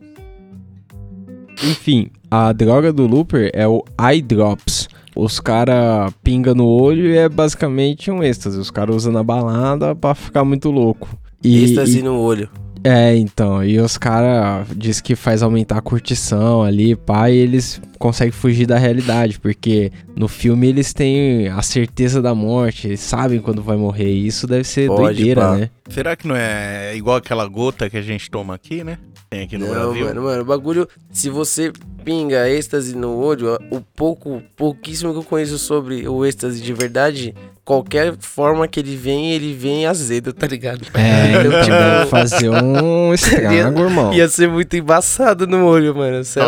Enfim, 1.63 2.09
a 2.29 2.51
droga 2.51 2.91
do 2.91 3.05
Looper 3.05 3.51
é 3.53 3.67
o 3.67 3.83
Eye 3.99 4.21
Drops. 4.21 4.87
Os 5.15 5.39
cara 5.39 6.11
pinga 6.23 6.55
no 6.55 6.65
olho 6.65 7.07
e 7.07 7.17
é 7.17 7.29
basicamente 7.29 8.09
um 8.09 8.23
êxtase. 8.23 8.57
Os 8.57 8.71
caras 8.71 8.95
usam 8.95 9.13
na 9.13 9.23
balada 9.23 9.95
pra 9.95 10.15
ficar 10.15 10.43
muito 10.43 10.71
louco. 10.71 11.07
E, 11.43 11.63
Êxtase 11.63 11.99
e- 11.99 12.03
no 12.03 12.17
olho. 12.19 12.49
É, 12.83 13.15
então, 13.15 13.63
e 13.63 13.79
os 13.79 13.97
caras 13.97 14.67
diz 14.75 14.99
que 14.99 15.15
faz 15.15 15.41
aumentar 15.41 15.77
a 15.77 15.81
curtição 15.81 16.63
ali, 16.63 16.95
pá, 16.95 17.29
e 17.29 17.37
eles 17.37 17.81
conseguem 17.97 18.31
fugir 18.31 18.65
da 18.65 18.77
realidade, 18.77 19.39
porque 19.39 19.91
no 20.15 20.27
filme 20.27 20.67
eles 20.67 20.93
têm 20.93 21.47
a 21.47 21.61
certeza 21.61 22.21
da 22.21 22.35
morte, 22.35 22.87
eles 22.87 22.99
sabem 22.99 23.39
quando 23.39 23.63
vai 23.63 23.77
morrer, 23.77 24.11
e 24.11 24.27
isso 24.27 24.45
deve 24.45 24.65
ser 24.65 24.87
Pode, 24.87 25.01
doideira, 25.01 25.41
pá. 25.41 25.57
né? 25.57 25.69
Será 25.87 26.15
que 26.15 26.27
não 26.27 26.35
é 26.35 26.95
igual 26.95 27.17
aquela 27.17 27.47
gota 27.47 27.89
que 27.89 27.97
a 27.97 28.01
gente 28.01 28.29
toma 28.29 28.53
aqui, 28.55 28.83
né? 28.83 28.97
Tem 29.29 29.43
aqui 29.43 29.57
no 29.57 29.65
não, 29.65 29.73
Brasil. 29.73 30.05
mano, 30.05 30.23
mano, 30.23 30.41
o 30.41 30.45
bagulho. 30.45 30.87
Se 31.11 31.29
você 31.29 31.71
pinga 32.03 32.49
êxtase 32.49 32.95
no 32.95 33.17
olho, 33.17 33.57
o 33.71 33.81
pouco, 33.95 34.41
pouquíssimo 34.55 35.11
que 35.11 35.19
eu 35.19 35.23
conheço 35.23 35.57
sobre 35.57 36.07
o 36.07 36.25
êxtase 36.25 36.61
de 36.61 36.73
verdade, 36.73 37.33
qualquer 37.65 38.15
forma 38.19 38.67
que 38.67 38.79
ele 38.79 38.95
vem, 38.95 39.31
ele 39.31 39.53
vem 39.53 39.85
azedo, 39.85 40.33
tá 40.33 40.45
ligado? 40.47 40.85
É, 40.93 41.33
Então, 41.43 41.61
tipo, 41.61 42.09
fazer 42.09 42.49
um 42.49 43.13
estrago, 43.15 43.79
irmão. 43.79 44.13
Ia 44.13 44.27
ser 44.27 44.49
muito 44.49 44.75
embaçado 44.75 45.47
no 45.47 45.65
olho, 45.65 45.95
mano. 45.95 46.23
Cê 46.23 46.39
é. 46.39 46.43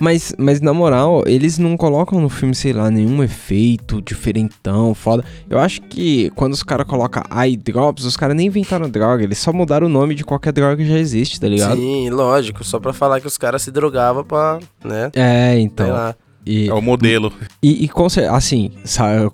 Mas, 0.00 0.34
mas 0.38 0.60
na 0.60 0.72
moral, 0.72 1.22
eles 1.26 1.58
não 1.58 1.76
colocam 1.76 2.20
no 2.20 2.28
filme, 2.28 2.54
sei 2.54 2.72
lá, 2.72 2.90
nenhum 2.90 3.22
efeito 3.22 4.02
diferentão, 4.02 4.94
foda. 4.94 5.24
Eu 5.48 5.58
acho 5.58 5.80
que 5.82 6.30
quando 6.30 6.52
os 6.52 6.62
caras 6.62 6.86
colocam 6.86 7.22
eye 7.42 7.56
drops, 7.56 8.04
os 8.04 8.16
caras 8.16 8.36
nem 8.36 8.46
inventaram 8.46 8.88
droga, 8.88 9.24
eles 9.24 9.38
só 9.38 9.52
mudaram 9.52 9.86
o 9.86 9.90
nome 9.90 10.14
de 10.14 10.24
qualquer 10.24 10.52
droga 10.52 10.76
que 10.76 10.86
já 10.86 10.98
existe, 10.98 11.40
tá 11.40 11.48
ligado? 11.48 11.76
Sim, 11.76 12.10
lógico. 12.10 12.62
Só 12.64 12.78
pra 12.78 12.92
falar 12.92 13.20
que 13.20 13.26
os 13.26 13.38
caras 13.38 13.62
se 13.62 13.70
drogavam 13.70 14.24
pra, 14.24 14.58
né? 14.84 15.10
É, 15.14 15.58
então. 15.58 16.14
E, 16.46 16.68
É 16.68 16.74
o 16.74 16.80
modelo. 16.82 17.32
e, 17.62 17.84
e 17.84 17.90
assim, 18.30 18.70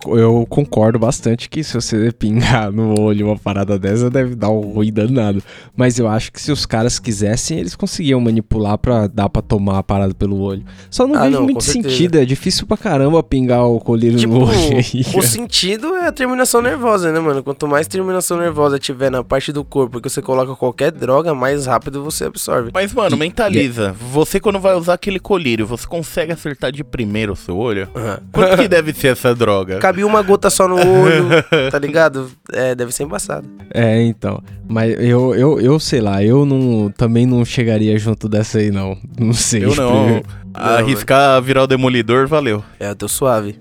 eu- 0.07 0.47
concordo 0.49 0.99
bastante 0.99 1.49
que 1.49 1.63
se 1.65 1.75
você 1.75 2.13
pingar 2.17 2.71
no 2.71 2.99
olho 3.01 3.27
uma 3.27 3.37
parada 3.39 3.79
dessa, 3.79 4.09
deve 4.11 4.35
dar 4.35 4.51
um 4.51 4.61
ruim 4.73 4.93
danado. 4.93 5.43
Mas 5.77 5.99
eu 5.99 6.07
acho 6.09 6.33
que 6.33 6.41
se 6.41 6.53
os 6.53 6.65
caras 6.67 6.99
quisessem, 6.99 7.59
eles 7.59 7.75
conseguiam 7.75 8.21
manipular 8.21 8.79
pra 8.79 9.07
dar 9.07 9.29
pra 9.29 9.43
tomar 9.43 9.79
a 9.79 9.83
parada 9.83 10.15
pelo 10.15 10.39
olho. 10.41 10.63
Só 10.91 11.07
não 11.07 11.17
Ah, 11.17 11.23
vejo 11.25 11.33
não, 11.37 11.43
muito 11.43 11.55
com 11.57 11.61
certeza. 11.61 11.89
sentido, 11.91 12.19
é 12.19 12.25
difícil 12.25 12.67
pra 12.67 12.77
caramba 12.77 13.23
pingar 13.23 13.65
o 13.67 13.81
colírio 13.81 14.19
Tipo, 14.19 14.35
no 14.35 14.47
olho 14.47 14.77
aí. 14.77 15.05
o 15.15 15.23
sentido 15.23 15.95
é 15.97 16.07
a 16.07 16.13
terminação 16.13 16.63
nervosa, 16.63 17.11
né, 17.13 17.19
mano? 17.21 17.43
Quanto 17.43 17.67
mais 17.67 17.87
terminação 17.87 18.39
nervosa 18.39 18.79
tiver 18.79 19.11
na 19.11 19.25
parte 19.25 19.53
do 19.53 19.65
corpo 19.65 20.01
que 20.01 20.09
você 20.09 20.23
coloca 20.23 20.55
qualquer 20.55 20.91
droga, 20.93 21.35
mais 21.35 21.67
rápido 21.67 22.03
você 22.05 22.25
absorve. 22.25 22.71
Mas, 22.73 22.93
mano, 22.93 23.17
mentaliza. 23.17 23.93
Você, 24.13 24.39
quando 24.39 24.59
vai 24.61 24.75
usar 24.77 24.95
aquele 24.95 25.19
colírio, 25.19 25.67
você 25.67 25.87
consegue 25.87 26.33
acertar 26.33 26.71
de 26.73 26.85
primeiro 27.01 27.33
o 27.33 27.37
seu 27.37 27.57
olho? 27.57 27.89
Aham. 27.95 28.19
Quanto 28.31 28.57
que 28.59 28.69
deve 28.69 28.93
ser 28.93 29.09
essa 29.09 29.35
droga? 29.35 29.79
Cabia 29.79 30.07
uma 30.07 30.21
gota 30.21 30.51
só 30.51 30.69
no 30.69 30.77
olho, 30.77 31.29
tá 31.73 31.79
ligado? 31.79 32.31
É, 32.53 32.75
deve 32.75 32.93
ser 32.93 33.05
embaçado. 33.05 33.49
É, 33.73 34.03
então. 34.03 34.43
Mas 34.69 34.93
eu, 35.01 35.35
eu, 35.35 35.61
eu 35.61 35.81
sei 35.81 36.01
lá, 36.01 36.23
eu 36.23 36.45
não, 36.45 36.91
também 36.91 37.25
não 37.25 37.45
chegaria 37.45 37.99
junto 37.99 38.29
dessa 38.29 38.59
aí, 38.59 38.71
não. 38.71 38.97
Não 39.19 39.33
sei. 39.33 39.65
Eu 39.65 39.75
não. 39.75 40.23
Arriscar 40.55 41.41
virar 41.43 41.63
o 41.65 41.67
demolidor, 41.67 42.27
valeu. 42.27 42.63
É, 42.79 42.91
eu 42.91 42.97
tô 42.97 43.09
suave. 43.09 43.57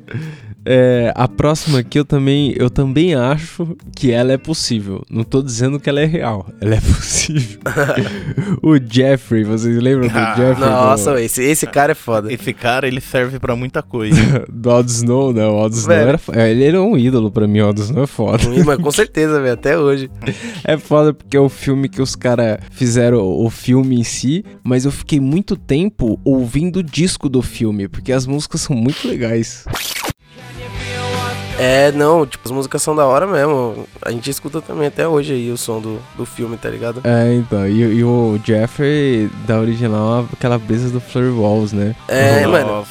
É, 0.65 1.11
a 1.15 1.27
próxima 1.27 1.79
aqui 1.79 1.97
eu 1.97 2.05
também, 2.05 2.53
eu 2.57 2.69
também 2.69 3.15
acho 3.15 3.75
que 3.95 4.11
ela 4.11 4.33
é 4.33 4.37
possível. 4.37 5.03
Não 5.09 5.23
tô 5.23 5.41
dizendo 5.41 5.79
que 5.79 5.89
ela 5.89 6.01
é 6.01 6.05
real. 6.05 6.47
Ela 6.59 6.75
é 6.75 6.81
possível. 6.81 7.59
o 8.61 8.77
Jeffrey, 8.77 9.43
vocês 9.43 9.81
lembram 9.81 10.09
do 10.09 10.17
Ah, 10.17 10.35
Jeffrey? 10.35 10.69
Nossa, 10.69 11.21
esse, 11.21 11.41
esse 11.43 11.65
cara 11.65 11.93
é 11.93 11.95
foda. 11.95 12.31
Esse 12.31 12.53
cara, 12.53 12.87
ele 12.87 13.01
serve 13.01 13.39
pra 13.39 13.55
muita 13.55 13.81
coisa. 13.81 14.19
Do, 14.51 14.69
Aldo 14.69 14.91
Snow, 14.91 15.33
né? 15.33 15.45
O 15.47 15.57
Aldo 15.57 15.75
Snow 15.75 15.95
era, 15.95 16.19
ele 16.49 16.65
era 16.65 16.81
um 16.81 16.97
ídolo 16.97 17.31
pra 17.31 17.47
mim, 17.47 17.61
o 17.61 17.65
Aldo 17.67 17.81
Snow 17.81 18.03
é 18.03 18.07
foda. 18.07 18.43
Mas 18.65 18.77
com 18.77 18.91
certeza, 18.91 19.39
velho, 19.41 19.53
até 19.53 19.77
hoje. 19.77 20.09
É 20.63 20.77
foda 20.77 21.13
porque 21.13 21.37
é 21.37 21.39
o 21.39 21.49
filme 21.49 21.87
que 21.87 22.01
os 22.01 22.15
caras 22.15 22.59
fizeram 22.71 23.19
o 23.19 23.49
filme 23.49 23.99
em 23.99 24.03
si, 24.03 24.43
mas 24.63 24.85
eu 24.85 24.91
fiquei 24.91 25.19
muito 25.19 25.55
tempo 25.55 26.19
ouvindo 26.23 26.78
o 26.79 26.83
disco 26.83 27.29
do 27.29 27.41
filme, 27.41 27.87
porque 27.87 28.11
as 28.11 28.25
músicas 28.25 28.61
são 28.61 28.75
muito 28.75 29.07
legais. 29.07 29.65
É, 31.59 31.91
não, 31.91 32.25
tipo, 32.25 32.47
as 32.47 32.51
músicas 32.51 32.81
são 32.81 32.95
da 32.95 33.05
hora 33.05 33.27
mesmo. 33.27 33.85
A 34.01 34.11
gente 34.11 34.29
escuta 34.29 34.61
também 34.61 34.87
até 34.87 35.05
hoje 35.05 35.33
aí 35.33 35.51
o 35.51 35.57
som 35.57 35.81
do, 35.81 35.99
do 36.15 36.25
filme, 36.25 36.55
tá 36.55 36.69
ligado? 36.69 37.01
É, 37.03 37.33
então, 37.33 37.67
e, 37.67 37.81
e 37.81 38.03
o 38.03 38.39
Jeffrey 38.41 39.29
da 39.45 39.59
original, 39.59 40.25
aquela 40.31 40.57
brisa 40.57 40.89
do 40.89 41.01
Flurry 41.01 41.31
Walls, 41.31 41.73
né? 41.73 41.93
É, 42.07 42.47
mano, 42.47 42.85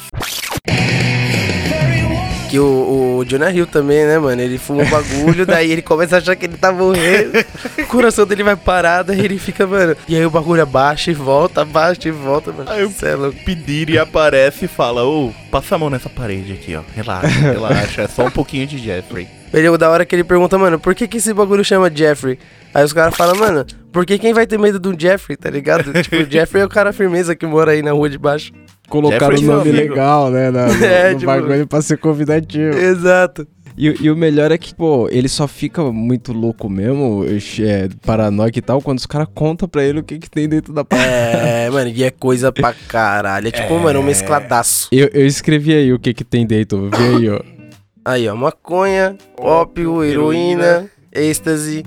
que 2.49 2.59
o, 2.59 3.17
o 3.19 3.25
Jonah 3.25 3.51
Hill 3.51 3.67
também, 3.67 4.05
né, 4.05 4.17
mano? 4.17 4.41
Ele 4.41 4.57
fuma 4.57 4.83
um 4.83 4.89
bagulho, 4.89 5.45
daí 5.45 5.71
ele 5.71 5.81
começa 5.81 6.15
a 6.15 6.17
achar 6.19 6.35
que 6.35 6.45
ele 6.45 6.57
tá 6.57 6.71
morrendo. 6.71 7.37
o 7.77 7.85
coração 7.85 8.25
dele 8.25 8.43
vai 8.43 8.55
parar, 8.55 9.03
daí 9.03 9.19
ele 9.19 9.37
fica, 9.37 9.67
mano. 9.67 9.95
E 10.07 10.15
aí 10.15 10.25
o 10.25 10.29
bagulho 10.29 10.61
abaixa 10.63 11.11
e 11.11 11.13
volta, 11.13 11.61
abaixa 11.61 12.07
e 12.07 12.11
volta, 12.11 12.51
mano. 12.51 12.69
Aí 12.69 12.81
eu- 12.81 12.89
Cê 12.89 13.07
é. 13.09 13.43
Pedir 13.45 13.89
e 13.89 13.99
aparece 13.99 14.65
e 14.65 14.67
fala, 14.67 15.03
ô, 15.05 15.31
passa 15.51 15.75
a 15.75 15.77
mão 15.77 15.89
nessa 15.89 16.09
parede 16.09 16.53
aqui, 16.53 16.75
ó. 16.75 16.81
Relaxa, 16.95 17.27
relaxa. 17.39 18.01
É 18.01 18.07
só 18.07 18.25
um 18.25 18.31
pouquinho 18.31 18.65
de 18.65 18.77
Jeffrey. 18.77 19.27
Ele 19.53 19.65
é 19.67 19.71
o 19.71 19.77
da 19.77 19.89
hora 19.89 20.05
que 20.05 20.15
ele 20.15 20.23
pergunta, 20.23 20.57
mano, 20.57 20.79
por 20.79 20.93
que, 20.93 21.07
que 21.07 21.17
esse 21.17 21.33
bagulho 21.33 21.63
chama 21.63 21.91
Jeffrey? 21.93 22.37
Aí 22.73 22.83
os 22.83 22.93
caras 22.93 23.15
falam, 23.15 23.35
mano, 23.35 23.65
por 23.91 24.05
que 24.05 24.19
quem 24.19 24.33
vai 24.33 24.45
ter 24.45 24.59
medo 24.59 24.79
de 24.79 24.87
um 24.89 24.99
Jeffrey, 24.99 25.35
tá 25.35 25.49
ligado? 25.49 25.91
tipo, 26.03 26.17
o 26.17 26.29
Jeffrey 26.29 26.61
é 26.61 26.65
o 26.65 26.69
cara 26.69 26.93
firmeza 26.93 27.35
que 27.35 27.45
mora 27.45 27.71
aí 27.71 27.81
na 27.81 27.91
rua 27.91 28.09
de 28.09 28.17
baixo. 28.17 28.51
Colocaram 28.89 29.37
o 29.37 29.41
nome 29.41 29.69
amigo. 29.69 29.77
legal, 29.77 30.29
né? 30.31 30.51
Na, 30.51 30.65
no, 30.73 30.83
É, 30.85 31.09
no 31.13 31.19
tipo- 31.19 31.31
bagulho 31.31 31.67
pra 31.67 31.81
ser 31.81 31.97
convidativo. 31.97 32.77
Exato. 32.77 33.47
E, 33.77 33.95
e 34.01 34.11
o 34.11 34.15
melhor 34.17 34.51
é 34.51 34.57
que, 34.57 34.75
pô, 34.75 35.07
ele 35.09 35.29
só 35.29 35.47
fica 35.47 35.81
muito 35.83 36.33
louco 36.33 36.67
mesmo, 36.69 37.23
é, 37.61 37.87
paranoico 38.05 38.57
e 38.59 38.61
tal, 38.61 38.81
quando 38.81 38.97
os 38.97 39.05
caras 39.05 39.29
contam 39.33 39.69
pra 39.69 39.81
ele 39.85 39.99
o 40.01 40.03
que, 40.03 40.19
que 40.19 40.29
tem 40.29 40.49
dentro 40.49 40.73
da 40.73 40.83
parada. 40.83 41.07
É, 41.09 41.69
mano, 41.71 41.89
e 41.89 42.03
é 42.03 42.11
coisa 42.11 42.51
pra 42.51 42.73
caralho. 42.73 43.47
É 43.47 43.51
tipo, 43.51 43.79
mano, 43.79 44.01
um 44.01 44.03
mescladaço. 44.03 44.89
Eu, 44.91 45.09
eu 45.13 45.25
escrevi 45.25 45.73
aí 45.73 45.93
o 45.93 45.99
que 45.99 46.13
que 46.13 46.25
tem 46.25 46.45
dentro, 46.45 46.89
vê 46.89 46.97
aí, 47.15 47.29
ó. 47.29 47.39
Aí, 48.03 48.27
ó, 48.27 48.35
maconha, 48.35 49.15
ópio, 49.37 50.03
heroína, 50.03 50.89
êxtase, 51.13 51.85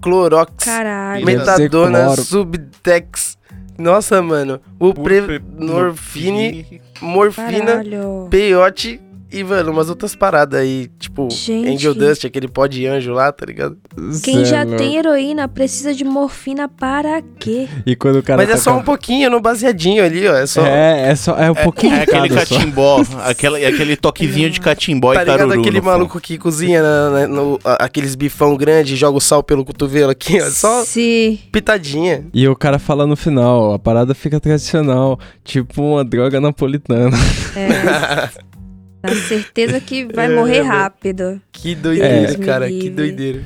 clorox, 0.00 0.64
Caralho. 0.64 1.24
Metadona, 1.24 2.16
subtex. 2.16 3.38
Nossa, 3.80 4.20
mano, 4.20 4.60
o 4.78 4.92
prenorfine, 4.92 6.80
morfina, 7.00 7.66
Caralho. 7.66 8.28
peiote 8.30 9.00
e, 9.32 9.44
mano, 9.44 9.70
umas 9.72 9.88
outras 9.88 10.14
paradas 10.14 10.60
aí, 10.60 10.88
tipo, 10.98 11.28
Gente. 11.30 11.68
Angel 11.68 11.94
Dust, 11.94 12.24
aquele 12.24 12.48
pó 12.48 12.66
de 12.66 12.86
anjo 12.86 13.12
lá, 13.12 13.30
tá 13.32 13.46
ligado? 13.46 13.76
Quem 14.22 14.36
Cê 14.36 14.42
é 14.42 14.44
já 14.44 14.62
louco. 14.62 14.78
tem 14.78 14.96
heroína 14.96 15.46
precisa 15.48 15.94
de 15.94 16.04
morfina 16.04 16.68
para 16.68 17.22
quê? 17.38 17.68
E 17.86 17.94
quando 17.96 18.16
o 18.16 18.22
cara 18.22 18.38
Mas 18.42 18.48
é 18.48 18.52
tá 18.52 18.58
só 18.58 18.72
com- 18.74 18.80
um 18.80 18.82
pouquinho 18.82 19.30
no 19.30 19.40
baseadinho 19.40 20.04
ali, 20.04 20.26
ó, 20.26 20.34
é 20.34 20.46
só... 20.46 20.64
É, 20.66 21.10
é 21.10 21.14
só, 21.14 21.36
é 21.38 21.50
um 21.50 21.54
pouquinho 21.54 21.94
É 21.94 22.04
de 22.06 22.10
aquele 22.14 22.28
só. 22.28 22.34
catimbó, 22.40 23.02
aquele, 23.24 23.64
aquele 23.66 23.96
toquezinho 23.96 24.50
de 24.50 24.60
catimbó 24.60 25.14
Tá 25.14 25.20
e 25.22 25.24
ligado 25.24 25.38
caruru. 25.48 25.60
aquele 25.60 25.80
maluco 25.80 26.20
que 26.20 26.36
cozinha 26.38 26.82
na- 26.82 27.10
na- 27.10 27.26
no- 27.28 27.58
a- 27.64 27.84
aqueles 27.84 28.14
bifão 28.14 28.56
grande 28.56 28.94
e 28.94 28.96
joga 28.96 29.16
o 29.16 29.20
sal 29.20 29.42
pelo 29.42 29.64
cotovelo 29.64 30.10
aqui, 30.10 30.40
ó, 30.40 30.50
só 30.50 30.84
Se... 30.84 31.38
pitadinha. 31.52 32.26
E 32.34 32.46
o 32.48 32.56
cara 32.56 32.78
fala 32.78 33.06
no 33.06 33.16
final, 33.16 33.74
a 33.74 33.78
parada 33.78 34.14
fica 34.14 34.40
tradicional, 34.40 35.18
tipo 35.44 35.82
uma 35.82 36.04
droga 36.04 36.40
napolitana. 36.40 37.16
É. 37.56 38.50
Dá 39.02 39.14
certeza 39.14 39.80
que 39.80 40.04
vai 40.04 40.28
morrer 40.34 40.60
rápido. 40.62 41.40
Que 41.52 41.74
doideira, 41.74 42.32
É. 42.32 42.34
cara, 42.36 42.68
que 42.68 42.90
doideira. 42.90 43.40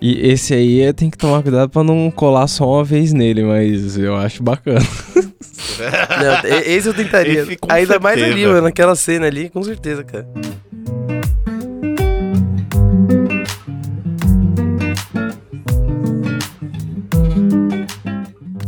E 0.00 0.30
esse 0.30 0.54
aí 0.54 0.80
é- 0.80 0.92
tem 0.92 1.10
que 1.10 1.18
tomar 1.18 1.42
cuidado 1.42 1.68
pra 1.68 1.84
não 1.84 2.10
colar 2.10 2.46
só 2.46 2.66
uma 2.76 2.84
vez 2.84 3.12
nele, 3.12 3.42
mas 3.44 3.98
eu 3.98 4.16
acho 4.16 4.42
bacana. 4.42 4.80
Não, 5.80 6.50
esse 6.66 6.88
eu 6.88 6.94
tentaria. 6.94 7.40
Esse 7.42 7.58
Ainda 7.68 7.98
mais 7.98 8.16
ali, 8.20 8.28
certeza. 8.32 8.48
mano, 8.48 8.62
naquela 8.62 8.94
cena 8.96 9.26
ali, 9.26 9.48
com 9.50 9.62
certeza, 9.62 10.02
cara. 10.04 10.26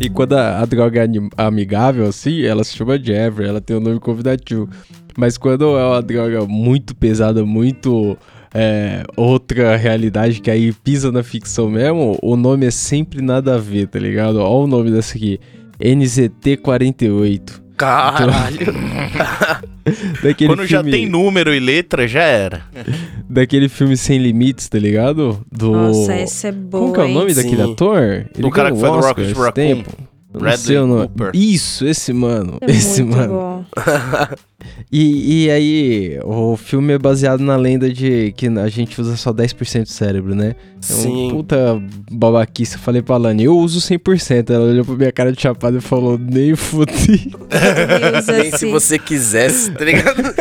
E 0.00 0.08
quando 0.10 0.32
a, 0.36 0.60
a 0.60 0.64
droga 0.64 1.04
é 1.04 1.08
amigável, 1.44 2.06
assim, 2.06 2.42
ela 2.42 2.64
se 2.64 2.74
chama 2.76 2.98
Jeffrey, 2.98 3.48
ela 3.48 3.60
tem 3.60 3.76
o 3.76 3.80
nome 3.80 4.00
convidativo. 4.00 4.68
Mas 5.16 5.36
quando 5.36 5.76
é 5.76 5.84
uma 5.86 6.02
droga 6.02 6.44
muito 6.46 6.94
pesada, 6.94 7.44
muito 7.44 8.16
é, 8.54 9.02
outra 9.16 9.76
realidade 9.76 10.40
que 10.40 10.50
aí 10.50 10.72
pisa 10.72 11.10
na 11.10 11.22
ficção 11.22 11.70
mesmo, 11.70 12.18
o 12.22 12.36
nome 12.36 12.66
é 12.66 12.70
sempre 12.70 13.22
nada 13.22 13.54
a 13.54 13.58
ver, 13.58 13.88
tá 13.88 13.98
ligado? 13.98 14.36
Olha 14.36 14.64
o 14.64 14.66
nome 14.66 14.90
dessa 14.90 15.16
aqui. 15.16 15.38
NZT48. 15.80 17.62
Caralho. 17.76 18.58
Daquele 20.22 20.48
Quando 20.54 20.66
já 20.66 20.78
filme, 20.78 20.90
tem 20.92 21.08
número 21.08 21.52
e 21.52 21.58
letra, 21.58 22.06
já 22.06 22.22
era. 22.22 22.62
Daquele 23.28 23.68
filme 23.68 23.96
Sem 23.96 24.18
Limites, 24.18 24.68
tá 24.68 24.78
ligado? 24.78 25.40
Do... 25.50 25.72
Nossa, 25.72 26.12
essa 26.12 26.48
é 26.48 26.52
boa. 26.52 26.82
Como 26.84 26.94
que 26.94 27.00
é 27.00 27.04
o 27.04 27.06
hein? 27.08 27.14
nome 27.14 27.34
daquele 27.34 27.64
Sim. 27.64 27.72
ator? 27.72 28.02
Ele 28.02 28.26
Do 28.36 28.50
cara 28.50 28.70
que 28.70 28.76
ganhou 28.80 28.94
faz 28.94 29.04
o 29.04 29.06
um 29.06 29.08
Rocket 29.08 29.24
esse 29.24 29.34
Raccoon. 29.34 29.52
tempo. 29.52 29.90
Bradley 30.38 30.78
nome. 30.78 31.08
Cooper. 31.08 31.30
Isso, 31.34 31.86
esse 31.86 32.12
mano. 32.12 32.58
É 32.60 32.70
esse 32.70 33.02
muito 33.02 33.16
mano. 33.18 33.32
bom. 33.32 33.64
E, 34.90 35.46
e 35.46 35.50
aí, 35.50 36.20
o 36.22 36.56
filme 36.56 36.92
é 36.92 36.98
baseado 36.98 37.40
na 37.40 37.56
lenda 37.56 37.90
de 37.92 38.32
que 38.36 38.46
a 38.46 38.68
gente 38.68 39.00
usa 39.00 39.16
só 39.16 39.32
10% 39.32 39.82
do 39.82 39.88
cérebro, 39.88 40.34
né? 40.34 40.54
É 40.88 40.92
um 40.94 40.96
Sim. 40.98 41.28
puta 41.32 41.82
babaquice. 42.10 42.74
Eu 42.74 42.80
falei 42.80 43.02
pra 43.02 43.16
Lani, 43.16 43.44
eu 43.44 43.56
uso 43.58 43.80
100%. 43.80 44.50
Ela 44.50 44.64
olhou 44.66 44.84
pra 44.84 44.94
minha 44.94 45.10
cara 45.10 45.32
de 45.32 45.40
chapado 45.40 45.78
e 45.78 45.80
falou, 45.80 46.18
nem 46.18 46.54
fudi. 46.54 47.32
Nem 48.32 48.50
se 48.50 48.54
assim. 48.56 48.70
você 48.70 48.98
quisesse, 48.98 49.70
tá 49.72 49.84
ligado? 49.84 50.22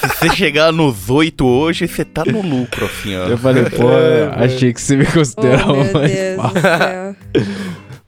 Se 0.00 0.28
você 0.28 0.36
chegar 0.36 0.72
nos 0.72 1.08
oito 1.08 1.46
hoje, 1.46 1.86
você 1.86 2.04
tá 2.04 2.24
no 2.26 2.42
lucro, 2.42 2.84
assim, 2.86 3.16
ó. 3.16 3.26
Eu 3.26 3.38
falei, 3.38 3.64
pô, 3.64 3.88
achei 4.36 4.72
que 4.72 4.80
você 4.80 4.96
me 4.96 5.04
Oh, 5.08 5.12
considerava 5.12 5.72
meu 5.72 5.92
mais 5.92 6.12
Deus 6.12 6.36
fácil. 6.36 6.54
do 6.54 6.60
céu. 6.60 7.16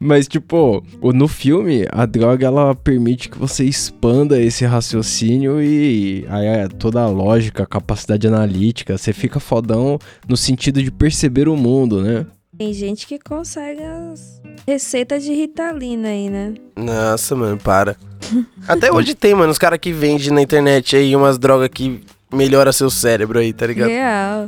Mas, 0.04 0.26
tipo, 0.26 0.82
o- 1.00 1.12
no 1.12 1.28
filme, 1.28 1.86
a 1.92 2.04
droga 2.04 2.44
ela 2.46 2.74
permite 2.74 3.28
que 3.28 3.38
você 3.38 3.62
expanda 3.64 4.40
esse 4.40 4.64
raciocínio 4.64 5.62
e 5.62 6.26
aí 6.28 6.46
é 6.46 6.66
toda 6.68 7.00
a 7.02 7.06
lógica, 7.06 7.62
a 7.62 7.66
capacidade 7.66 8.26
analítica, 8.26 8.98
você 8.98 9.12
fica 9.12 9.38
fodão 9.38 9.98
no 10.28 10.36
sentido 10.36 10.82
de 10.82 10.90
perceber 10.90 11.48
o 11.48 11.56
mundo, 11.56 12.02
né? 12.02 12.26
Tem 12.58 12.72
gente 12.72 13.06
que 13.06 13.18
consegue 13.18 13.80
as 13.82 14.42
receitas 14.66 15.22
de 15.22 15.32
Ritalina 15.32 16.08
aí, 16.08 16.28
né? 16.28 16.54
Nossa, 16.76 17.36
mano, 17.36 17.56
para. 17.56 17.96
Até 18.66 18.92
hoje 18.92 19.14
tem, 19.14 19.34
mano, 19.34 19.52
os 19.52 19.58
caras 19.58 19.78
que 19.78 19.92
vendem 19.92 20.30
na 20.30 20.42
internet 20.42 20.96
aí 20.96 21.14
umas 21.14 21.38
drogas 21.38 21.68
que 21.72 22.00
melhora 22.32 22.72
seu 22.72 22.90
cérebro 22.90 23.38
aí, 23.38 23.52
tá 23.52 23.66
ligado? 23.68 23.88
Real. 23.88 24.46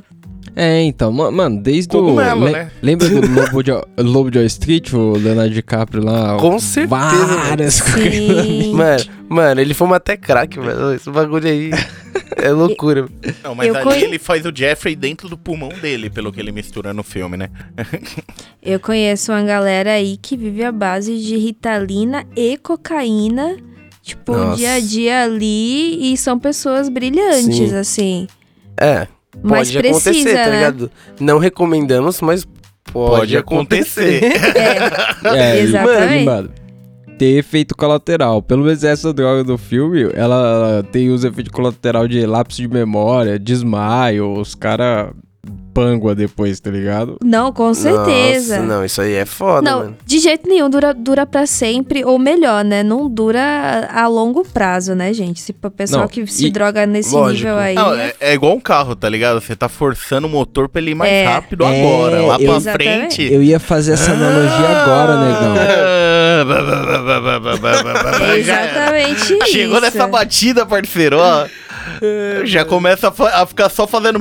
É, 0.56 0.82
então, 0.82 1.10
ma- 1.10 1.30
mano, 1.32 1.60
desde 1.60 1.96
o. 1.96 2.00
Cogumelo, 2.00 2.44
le- 2.44 2.52
né? 2.52 2.70
Lembra 2.80 3.08
do 3.08 3.20
Lobo 3.34 3.62
de, 3.62 3.70
Lobo 3.98 4.30
de 4.30 4.38
Wall 4.38 4.46
Street, 4.46 4.92
o 4.92 5.12
Leonardo 5.16 5.52
DiCaprio 5.52 6.04
lá? 6.04 6.36
Com 6.38 6.58
certeza, 6.60 6.88
Várias 7.48 7.80
coisas. 7.80 8.66
Mano, 8.72 9.04
mano, 9.28 9.60
ele 9.60 9.74
fuma 9.74 9.96
até 9.96 10.16
crack, 10.16 10.58
velho. 10.60 10.92
Esse 10.94 11.10
bagulho 11.10 11.48
aí 11.48 11.70
é 12.36 12.50
loucura. 12.50 13.08
Não, 13.42 13.54
mas 13.54 13.66
Eu 13.68 13.74
ali 13.76 13.84
conhe- 13.84 14.02
ele 14.04 14.18
faz 14.18 14.44
o 14.46 14.52
Jeffrey 14.54 14.94
dentro 14.94 15.28
do 15.28 15.36
pulmão 15.36 15.70
dele, 15.70 16.08
pelo 16.08 16.32
que 16.32 16.38
ele 16.40 16.52
mistura 16.52 16.92
no 16.94 17.02
filme, 17.02 17.36
né? 17.36 17.48
Eu 18.62 18.78
conheço 18.78 19.32
uma 19.32 19.42
galera 19.42 19.92
aí 19.92 20.16
que 20.16 20.36
vive 20.36 20.62
à 20.64 20.70
base 20.72 21.18
de 21.18 21.36
Ritalina 21.36 22.24
e 22.36 22.56
cocaína. 22.58 23.56
Tipo, 24.02 24.36
Nossa. 24.36 24.56
dia 24.56 24.74
a 24.74 24.80
dia 24.80 25.22
ali 25.24 26.12
e 26.12 26.16
são 26.16 26.38
pessoas 26.38 26.88
brilhantes, 26.90 27.70
Sim. 27.70 27.74
assim. 27.76 28.26
É, 28.78 29.06
Mas 29.42 29.68
pode 29.70 29.78
precisa, 29.78 30.10
acontecer, 30.10 30.34
tá 30.34 30.50
né? 30.50 30.56
ligado? 30.56 30.90
Não 31.20 31.38
recomendamos, 31.38 32.20
mas 32.20 32.44
pode, 32.92 33.16
Pode 33.18 33.36
acontecer. 33.36 34.24
acontecer. 34.24 35.24
É, 35.34 35.38
É, 35.38 35.60
Exatamente. 35.60 36.24
Mano, 36.24 36.50
tem 37.18 37.36
efeito 37.36 37.76
colateral. 37.76 38.42
Pelo 38.42 38.64
menos 38.64 38.84
essa 38.84 39.12
droga 39.12 39.42
do 39.44 39.56
filme, 39.58 40.10
ela 40.14 40.84
tem 40.92 41.10
os 41.10 41.24
efeitos 41.24 41.52
colateral 41.52 42.06
de 42.08 42.24
lapso 42.26 42.60
de 42.60 42.68
memória, 42.68 43.38
desmaio, 43.38 44.32
os 44.32 44.54
caras 44.54 45.10
pangua 45.74 46.14
depois, 46.14 46.60
tá 46.60 46.70
ligado? 46.70 47.18
Não, 47.22 47.52
com 47.52 47.74
certeza. 47.74 48.56
Nossa, 48.60 48.66
não, 48.68 48.84
isso 48.84 49.02
aí 49.02 49.14
é 49.14 49.24
foda, 49.26 49.68
Não, 49.68 49.78
mano. 49.80 49.96
de 50.06 50.18
jeito 50.20 50.48
nenhum, 50.48 50.70
dura, 50.70 50.94
dura 50.94 51.26
pra 51.26 51.44
sempre, 51.46 52.04
ou 52.04 52.18
melhor, 52.18 52.64
né? 52.64 52.82
Não 52.84 53.10
dura 53.10 53.88
a 53.92 54.06
longo 54.06 54.44
prazo, 54.44 54.94
né, 54.94 55.12
gente? 55.12 55.40
Se 55.40 55.52
o 55.62 55.70
pessoal 55.70 56.02
Não, 56.02 56.08
que 56.08 56.24
se 56.28 56.46
e- 56.46 56.50
droga 56.50 56.86
nesse 56.86 57.12
Lógico. 57.14 57.48
nível 57.48 57.58
aí. 57.58 57.74
Não, 57.74 57.92
é, 57.94 58.14
é 58.20 58.32
igual 58.34 58.54
um 58.54 58.60
carro, 58.60 58.94
tá 58.94 59.08
ligado? 59.08 59.40
Você 59.40 59.56
tá 59.56 59.68
forçando 59.68 60.26
o 60.26 60.30
motor 60.30 60.68
pra 60.68 60.80
ele 60.80 60.92
ir 60.92 60.94
mais 60.94 61.12
É. 61.12 61.24
rápido 61.26 61.64
É, 61.64 61.80
agora. 61.80 62.22
Lá 62.22 62.36
pra 62.38 62.46
eu- 62.46 62.56
Exatamente. 62.56 63.16
frente. 63.16 63.32
Eu 63.32 63.42
ia 63.42 63.58
fazer 63.58 63.92
essa 63.94 64.12
analogia 64.12 64.68
agora, 64.68 65.16
negão. 65.24 65.54
É 65.56 66.44
exatamente 68.38 69.34
isso. 69.34 69.46
Chegou 69.52 69.80
nessa 69.80 70.06
batida, 70.06 70.64
parceiro, 70.66 71.18
ó. 71.18 71.46
Já 72.44 72.64
começa 72.64 73.08
a, 73.08 73.42
a 73.42 73.46
ficar 73.46 73.68
só 73.68 73.86
fazendo 73.86 74.20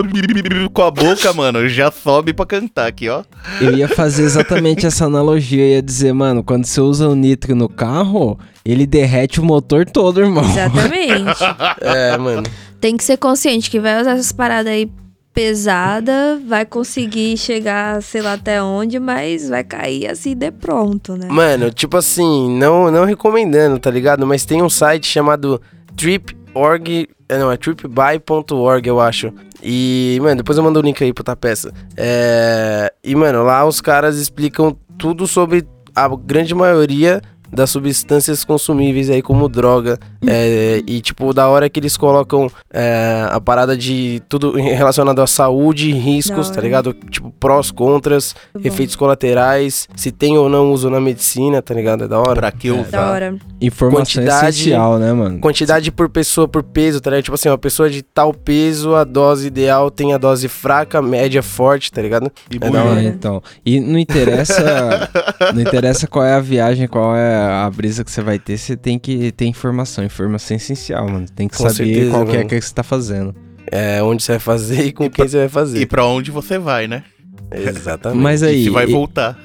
com 0.71 0.81
a 0.81 0.91
boca, 0.91 1.33
mano. 1.33 1.67
Já 1.67 1.91
sobe 1.91 2.33
pra 2.33 2.45
cantar 2.45 2.87
aqui, 2.87 3.09
ó. 3.09 3.23
Eu 3.59 3.75
ia 3.75 3.87
fazer 3.87 4.23
exatamente 4.23 4.85
essa 4.85 5.05
analogia. 5.05 5.63
Eu 5.63 5.69
ia 5.75 5.81
dizer, 5.81 6.13
mano, 6.13 6.43
quando 6.43 6.65
você 6.65 6.81
usa 6.81 7.07
o 7.07 7.15
nitro 7.15 7.55
no 7.55 7.69
carro, 7.69 8.37
ele 8.65 8.85
derrete 8.85 9.39
o 9.39 9.43
motor 9.43 9.85
todo, 9.85 10.21
irmão. 10.21 10.43
Exatamente. 10.43 11.23
É, 11.81 12.17
mano. 12.17 12.43
Tem 12.79 12.95
que 12.97 13.03
ser 13.03 13.17
consciente 13.17 13.69
que 13.69 13.79
vai 13.79 13.99
usar 14.01 14.11
essas 14.11 14.31
paradas 14.31 14.71
aí 14.71 14.89
pesada, 15.33 16.39
vai 16.47 16.65
conseguir 16.65 17.35
chegar, 17.37 18.01
sei 18.03 18.21
lá 18.21 18.33
até 18.33 18.61
onde, 18.61 18.99
mas 18.99 19.49
vai 19.49 19.63
cair 19.63 20.07
assim 20.07 20.35
de 20.35 20.51
pronto, 20.51 21.17
né? 21.17 21.27
Mano, 21.27 21.71
tipo 21.71 21.97
assim, 21.97 22.55
não, 22.57 22.91
não 22.91 23.03
recomendando, 23.03 23.79
tá 23.79 23.89
ligado? 23.89 24.27
Mas 24.27 24.45
tem 24.45 24.61
um 24.61 24.69
site 24.69 25.07
chamado 25.07 25.59
trip.org, 25.95 27.07
é, 27.33 27.37
não, 27.39 27.51
é 27.51 27.57
tripbuy.org, 27.57 28.87
eu 28.87 28.99
acho. 28.99 29.33
E, 29.61 30.19
mano, 30.21 30.37
depois 30.37 30.57
eu 30.57 30.63
mando 30.63 30.79
o 30.79 30.81
link 30.83 31.03
aí 31.03 31.13
pra 31.13 31.23
tua 31.23 31.35
peça. 31.35 31.73
É, 31.97 32.93
e, 33.03 33.15
mano, 33.15 33.43
lá 33.43 33.65
os 33.65 33.81
caras 33.81 34.17
explicam 34.17 34.77
tudo 34.97 35.25
sobre 35.25 35.65
a 35.95 36.07
grande 36.07 36.53
maioria 36.53 37.21
das 37.53 37.69
substâncias 37.69 38.43
consumíveis 38.43 39.09
aí 39.09 39.21
como 39.21 39.47
droga. 39.47 39.97
É, 40.25 40.81
e, 40.87 41.01
tipo, 41.01 41.33
da 41.33 41.47
hora 41.47 41.69
que 41.69 41.79
eles 41.79 41.95
colocam 41.97 42.49
é, 42.73 43.27
a 43.29 43.39
parada 43.39 43.75
de 43.77 44.21
tudo 44.29 44.53
relacionado 44.53 45.21
à 45.21 45.27
saúde, 45.27 45.91
riscos, 45.91 46.47
tá 46.49 46.53
hora. 46.55 46.61
ligado? 46.61 46.93
Tipo, 47.09 47.31
prós, 47.39 47.71
contras, 47.71 48.35
Muito 48.53 48.63
bom. 48.67 48.73
efeitos 48.73 48.95
colaterais, 48.95 49.87
se 49.95 50.11
tem 50.11 50.37
ou 50.37 50.47
não 50.49 50.71
uso 50.71 50.89
na 50.89 50.99
medicina, 50.99 51.61
tá 51.61 51.73
ligado? 51.73 52.05
É 52.05 52.07
da 52.07 52.19
hora. 52.19 52.35
Pra 52.35 52.51
que 52.51 52.71
usar? 52.71 52.89
Da 52.91 53.11
hora. 53.11 53.35
Informação 53.61 53.99
Quantidade- 54.23 54.49
essencial, 54.59 54.97
né, 54.99 55.11
mano? 55.13 55.39
Quantidade 55.39 55.91
por 55.91 56.09
pessoa 56.09 56.47
por 56.47 56.63
peso, 56.63 56.99
tá 57.01 57.09
ligado? 57.09 57.23
Tipo 57.25 57.35
assim, 57.35 57.49
uma 57.49 57.57
pessoa 57.57 57.89
de 57.89 58.01
tal 58.01 58.33
peso, 58.33 58.95
a 58.95 59.03
dose 59.03 59.47
ideal 59.47 59.91
tem 59.91 60.13
a 60.13 60.17
dose 60.17 60.47
fraca, 60.47 61.01
média, 61.01 61.43
forte, 61.43 61.91
tá 61.91 62.01
ligado? 62.01 62.31
E 62.49 62.55
É 62.55 62.59
da 62.69 62.83
hora. 62.83 63.01
É, 63.01 63.05
então. 63.05 63.41
E 63.65 63.79
não 63.79 63.99
interessa, 63.99 65.09
não 65.53 65.61
interessa 65.61 66.07
qual 66.07 66.25
é 66.25 66.33
a 66.33 66.39
viagem, 66.39 66.87
qual 66.87 67.15
é 67.15 67.42
a 67.65 67.69
brisa 67.69 68.03
que 68.03 68.11
você 68.11 68.21
vai 68.21 68.39
ter, 68.39 68.57
você 68.57 68.75
tem 68.77 68.97
que 68.99 69.31
ter 69.31 69.45
informação. 69.45 70.03
Informação 70.03 70.55
é 70.55 70.57
essencial, 70.57 71.07
mano. 71.09 71.25
Tem 71.35 71.47
que 71.47 71.57
Com 71.57 71.63
saber 71.63 71.75
certeza, 71.75 72.11
qual 72.11 72.25
que 72.25 72.37
é 72.37 72.43
que 72.45 72.61
você 72.61 72.73
tá 72.73 72.83
fazendo. 72.83 73.35
É 73.71 74.01
onde 74.03 74.21
você 74.23 74.33
vai 74.33 74.39
fazer 74.39 74.85
e 74.85 74.91
com 74.91 75.09
quem 75.09 75.27
você 75.27 75.37
vai 75.37 75.45
E 75.45 75.49
fazer. 75.49 75.85
pra 75.87 76.05
onde 76.05 76.31
você 76.31 76.57
vai, 76.57 76.87
né? 76.87 77.03
Exatamente. 77.51 78.21
Mas 78.21 78.41
E 78.41 78.45
aí, 78.47 78.63
se 78.65 78.69
vai 78.69 78.85
e- 78.85 78.91
voltar. 78.91 79.39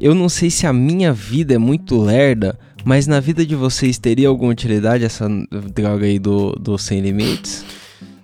eu 0.00 0.14
não 0.14 0.28
sei 0.28 0.50
se 0.50 0.66
a 0.66 0.72
minha 0.72 1.12
vida 1.12 1.54
é 1.54 1.58
muito 1.58 2.00
lerda, 2.00 2.58
mas 2.84 3.06
na 3.06 3.20
vida 3.20 3.44
de 3.44 3.54
vocês 3.54 3.98
teria 3.98 4.28
alguma 4.28 4.52
utilidade 4.52 5.04
essa 5.04 5.28
droga 5.74 6.06
aí 6.06 6.18
do, 6.18 6.52
do 6.52 6.78
Sem 6.78 7.00
Limites? 7.00 7.64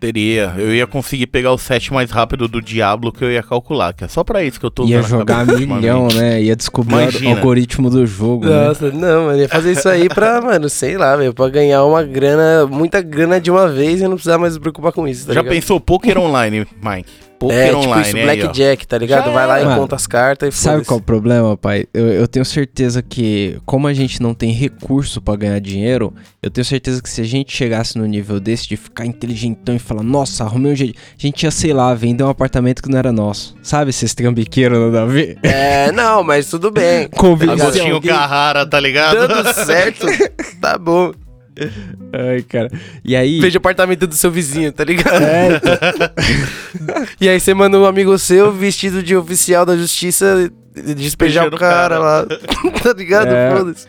Teria. 0.04 0.54
Eu 0.58 0.74
ia 0.74 0.86
conseguir 0.86 1.26
pegar 1.28 1.52
o 1.52 1.58
set 1.58 1.92
mais 1.92 2.10
rápido 2.10 2.46
do 2.46 2.60
Diablo 2.60 3.10
que 3.10 3.24
eu 3.24 3.30
ia 3.32 3.42
calcular. 3.42 3.92
Que 3.94 4.04
é 4.04 4.08
só 4.08 4.22
pra 4.22 4.42
isso 4.44 4.60
que 4.60 4.66
eu 4.66 4.70
tô 4.70 4.84
Ia 4.84 5.02
jogar 5.02 5.46
milhão, 5.46 6.08
né? 6.14 6.42
Ia 6.42 6.54
descobrir 6.54 6.94
o 6.94 7.00
Imagina. 7.00 7.36
algoritmo 7.36 7.88
do 7.88 8.06
jogo, 8.06 8.44
né? 8.46 8.66
Nossa, 8.68 8.90
não, 8.90 9.24
mano, 9.26 9.38
ia 9.38 9.48
fazer 9.48 9.72
isso 9.72 9.88
aí 9.88 10.08
pra, 10.08 10.40
mano, 10.44 10.68
sei 10.68 10.98
lá, 10.98 11.16
velho, 11.16 11.32
pra 11.32 11.48
ganhar 11.48 11.84
uma 11.84 12.02
grana, 12.02 12.66
muita 12.66 13.00
grana 13.00 13.40
de 13.40 13.50
uma 13.50 13.66
vez 13.68 14.00
e 14.00 14.04
não 14.04 14.14
precisar 14.14 14.36
mais 14.38 14.52
se 14.54 14.60
preocupar 14.60 14.92
com 14.92 15.08
isso, 15.08 15.26
tá 15.26 15.32
Já 15.32 15.40
ligado? 15.40 15.54
pensou 15.54 15.80
Poker 15.80 16.18
Online, 16.18 16.66
Mike? 16.82 17.23
Poker 17.38 17.56
É, 17.56 17.66
tipo 17.66 17.78
Online, 17.78 18.02
isso, 18.02 18.16
aí, 18.16 18.22
ó. 18.22 18.24
Blackjack, 18.26 18.86
tá 18.86 18.98
ligado? 18.98 19.26
Já 19.26 19.30
Vai 19.32 19.46
lá 19.46 19.60
e 19.60 19.64
Mano, 19.64 19.80
conta 19.80 19.96
as 19.96 20.06
cartas 20.06 20.54
e 20.54 20.56
Sabe 20.56 20.84
qual 20.84 20.98
é 20.98 21.02
o 21.02 21.04
problema, 21.04 21.56
pai? 21.56 21.86
Eu, 21.92 22.06
eu 22.06 22.28
tenho 22.28 22.44
certeza 22.44 23.02
que, 23.02 23.58
como 23.66 23.86
a 23.86 23.92
gente 23.92 24.22
não 24.22 24.34
tem 24.34 24.52
recurso 24.52 25.20
pra 25.20 25.36
ganhar 25.36 25.58
dinheiro, 25.60 26.14
eu 26.42 26.50
tenho 26.50 26.64
certeza 26.64 27.02
que 27.02 27.08
se 27.08 27.20
a 27.20 27.24
gente 27.24 27.54
chegasse 27.54 27.98
no 27.98 28.06
nível 28.06 28.38
desse 28.38 28.68
de 28.68 28.76
ficar 28.76 29.06
inteligentão 29.06 29.74
e 29.74 29.78
falar, 29.78 30.02
nossa, 30.02 30.44
arrumei 30.44 30.72
um 30.72 30.76
jeito, 30.76 30.98
a 31.18 31.20
gente 31.20 31.42
ia, 31.42 31.50
sei 31.50 31.72
lá, 31.72 31.92
vender 31.94 32.22
um 32.24 32.28
apartamento 32.28 32.82
que 32.82 32.90
não 32.90 32.98
era 32.98 33.12
nosso. 33.12 33.56
Sabe 33.62 33.90
esses 33.90 34.14
trambiqueiros 34.14 34.78
nada 34.78 35.02
a 35.02 35.06
ver? 35.06 35.38
É, 35.42 35.90
não, 35.92 36.22
mas 36.22 36.48
tudo 36.48 36.70
bem. 36.70 37.08
Convencer 37.16 37.60
Agostinho 37.60 37.94
alguém. 37.96 38.10
Carrara, 38.10 38.66
tá 38.66 38.78
ligado? 38.78 39.26
Dando 39.26 39.52
certo, 39.52 40.06
tá 40.60 40.78
bom. 40.78 41.12
Ai, 42.12 42.42
cara. 42.42 42.70
E 43.04 43.14
aí... 43.14 43.40
Veja 43.40 43.58
o 43.58 43.60
apartamento 43.60 44.06
do 44.06 44.14
seu 44.14 44.30
vizinho, 44.30 44.72
tá 44.72 44.84
ligado? 44.84 45.22
É, 45.22 45.48
então, 45.56 47.06
E 47.20 47.28
aí 47.28 47.38
você 47.40 47.54
manda 47.54 47.78
um 47.78 47.84
amigo 47.84 48.16
seu 48.18 48.52
vestido 48.52 49.02
de 49.02 49.16
oficial 49.16 49.64
da 49.64 49.76
justiça 49.76 50.50
despejar 50.96 51.46
o 51.46 51.50
cara, 51.56 51.96
cara. 51.96 51.98
lá. 51.98 52.26
tá 52.82 52.92
ligado? 52.92 53.28
É. 53.28 53.56
Foda-se. 53.56 53.86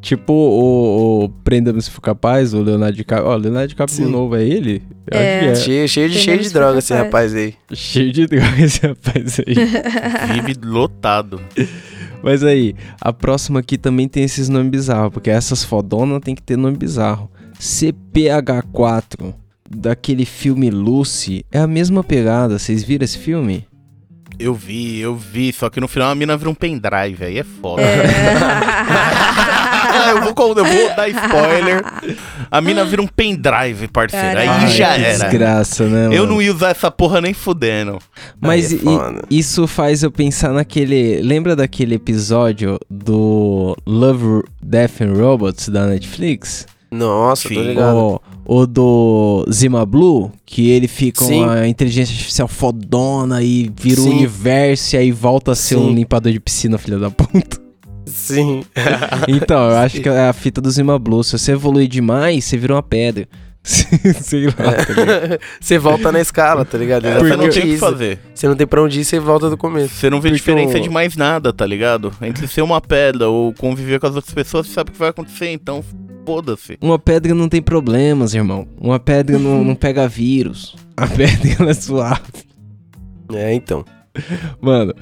tipo 0.00 0.32
o, 0.32 1.24
o 1.24 1.28
Prenda-me 1.42 1.82
se 1.82 1.90
for 1.90 2.00
capaz, 2.00 2.54
o 2.54 2.62
Leonardo 2.62 2.96
DiCaprio. 2.96 3.28
Ó, 3.28 3.34
o 3.34 3.38
Leonardo 3.38 3.68
DiCaprio 3.68 3.98
de 3.98 4.04
Sim. 4.04 4.10
novo, 4.10 4.36
é 4.36 4.44
ele? 4.44 4.82
Eu 5.10 5.18
É. 5.18 5.38
acho 5.38 5.40
que 5.40 5.46
é. 5.50 5.54
Cheio, 5.56 5.88
cheio, 5.88 6.08
de, 6.10 6.18
cheio 6.18 6.38
de 6.38 6.50
droga 6.50 6.78
esse 6.78 6.94
rapaz 6.94 7.34
aí. 7.34 7.54
Cheio 7.72 8.12
de 8.12 8.26
droga 8.28 8.62
esse 8.62 8.86
rapaz 8.86 9.40
aí. 9.40 9.54
Vive 10.34 10.54
lotado. 10.64 11.40
Mas 12.22 12.42
aí, 12.42 12.74
a 13.00 13.12
próxima 13.12 13.60
aqui 13.60 13.78
também 13.78 14.08
tem 14.08 14.24
esses 14.24 14.48
nomes 14.48 14.70
bizarros, 14.70 15.12
porque 15.12 15.30
essas 15.30 15.64
fodonas 15.64 16.20
tem 16.20 16.34
que 16.34 16.42
ter 16.42 16.56
nome 16.56 16.76
bizarro. 16.76 17.30
CPH4, 17.60 19.34
daquele 19.68 20.24
filme 20.24 20.70
Lucy, 20.70 21.44
é 21.50 21.58
a 21.58 21.66
mesma 21.66 22.02
pegada. 22.02 22.58
Vocês 22.58 22.82
viram 22.82 23.04
esse 23.04 23.18
filme? 23.18 23.66
Eu 24.38 24.54
vi, 24.54 25.00
eu 25.00 25.16
vi. 25.16 25.52
Só 25.52 25.68
que 25.68 25.80
no 25.80 25.88
final 25.88 26.10
a 26.10 26.14
mina 26.14 26.36
vira 26.36 26.50
um 26.50 26.54
pendrive. 26.54 27.24
Aí 27.24 27.38
é 27.38 27.44
foda. 27.44 27.82
É. 27.82 28.04
eu, 30.10 30.34
vou, 30.34 30.56
eu 30.56 30.64
vou 30.64 30.96
dar 30.96 31.08
spoiler. 31.08 31.84
A 32.50 32.60
mina 32.60 32.84
vira 32.84 33.02
um 33.02 33.06
pendrive, 33.06 33.88
parceiro. 33.88 34.38
Aí 34.38 34.46
Caralho. 34.46 34.68
já 34.68 34.94
que 34.94 35.04
era. 35.04 35.18
Desgraça, 35.18 35.86
né? 35.86 36.06
Eu 36.06 36.22
mano? 36.22 36.26
não 36.34 36.42
ia 36.42 36.52
usar 36.52 36.70
essa 36.70 36.90
porra 36.90 37.20
nem 37.20 37.34
fudendo. 37.34 37.98
Mas 38.40 38.72
Aí 38.72 38.78
é 38.78 39.20
isso 39.30 39.66
faz 39.66 40.02
eu 40.02 40.10
pensar 40.10 40.52
naquele. 40.52 41.20
Lembra 41.22 41.54
daquele 41.54 41.94
episódio 41.94 42.78
do 42.90 43.76
Love, 43.86 44.44
Death 44.62 45.00
and 45.02 45.14
Robots 45.14 45.68
da 45.68 45.86
Netflix? 45.86 46.66
Nossa, 46.90 47.48
tô 47.48 47.54
Sim. 47.54 47.62
ligado. 47.68 47.96
O, 47.96 48.20
o 48.46 48.66
do 48.66 49.46
Zima 49.52 49.84
Blue, 49.84 50.32
que 50.46 50.70
ele 50.70 50.88
fica 50.88 51.22
Sim. 51.22 51.44
uma 51.44 51.68
inteligência 51.68 52.12
artificial 52.14 52.48
fodona 52.48 53.42
e 53.42 53.70
vira 53.78 54.00
o 54.00 54.04
Sim. 54.04 54.10
universo 54.10 54.96
e 54.96 54.98
aí 54.98 55.12
volta 55.12 55.52
a 55.52 55.54
ser 55.54 55.76
um 55.76 55.88
Sim. 55.88 55.94
limpador 55.94 56.32
de 56.32 56.40
piscina, 56.40 56.78
filha 56.78 56.98
da 56.98 57.10
puta. 57.10 57.67
Sim. 58.08 58.64
Então, 59.28 59.70
eu 59.70 59.76
acho 59.76 60.00
que 60.00 60.08
é 60.08 60.28
a 60.28 60.32
fita 60.32 60.60
do 60.60 60.70
Zima 60.70 60.98
Blue. 60.98 61.22
Se 61.22 61.38
você 61.38 61.52
evoluir 61.52 61.88
demais, 61.88 62.44
você 62.44 62.56
vira 62.56 62.74
uma 62.74 62.82
pedra. 62.82 63.28
Sei 63.62 64.46
lá, 64.46 64.52
tá 64.52 65.38
você 65.60 65.78
volta 65.78 66.10
na 66.10 66.20
escala, 66.20 66.64
tá 66.64 66.78
ligado? 66.78 67.02
Você 67.02 67.36
não 67.36 67.48
tem 67.48 67.48
o 67.48 67.52
que 67.52 67.68
isso. 67.68 67.78
fazer. 67.78 68.18
Você 68.34 68.48
não 68.48 68.56
tem 68.56 68.66
pra 68.66 68.82
onde 68.82 69.00
ir, 69.00 69.04
você 69.04 69.18
volta 69.20 69.50
do 69.50 69.56
começo. 69.58 69.94
Você 69.94 70.08
não 70.08 70.20
vê 70.20 70.30
Porque 70.30 70.38
diferença 70.38 70.80
de 70.80 70.88
mais 70.88 71.16
nada, 71.16 71.52
tá 71.52 71.66
ligado? 71.66 72.12
Entre 72.22 72.46
ser 72.46 72.62
uma 72.62 72.80
pedra 72.80 73.28
ou 73.28 73.52
conviver 73.52 74.00
com 74.00 74.06
as 74.06 74.16
outras 74.16 74.32
pessoas, 74.32 74.66
você 74.66 74.72
sabe 74.72 74.90
o 74.90 74.92
que 74.92 74.98
vai 74.98 75.10
acontecer, 75.10 75.50
então 75.50 75.84
foda-se. 76.24 76.78
Uma 76.80 76.98
pedra 76.98 77.34
não 77.34 77.48
tem 77.48 77.60
problemas, 77.60 78.32
irmão. 78.32 78.66
Uma 78.80 78.98
pedra 78.98 79.38
não, 79.38 79.62
não 79.62 79.74
pega 79.74 80.08
vírus. 80.08 80.74
A 80.96 81.06
pedra 81.06 81.56
ela 81.60 81.70
é 81.70 81.74
suave. 81.74 82.22
É, 83.34 83.52
então. 83.52 83.84
Mano, 84.60 84.94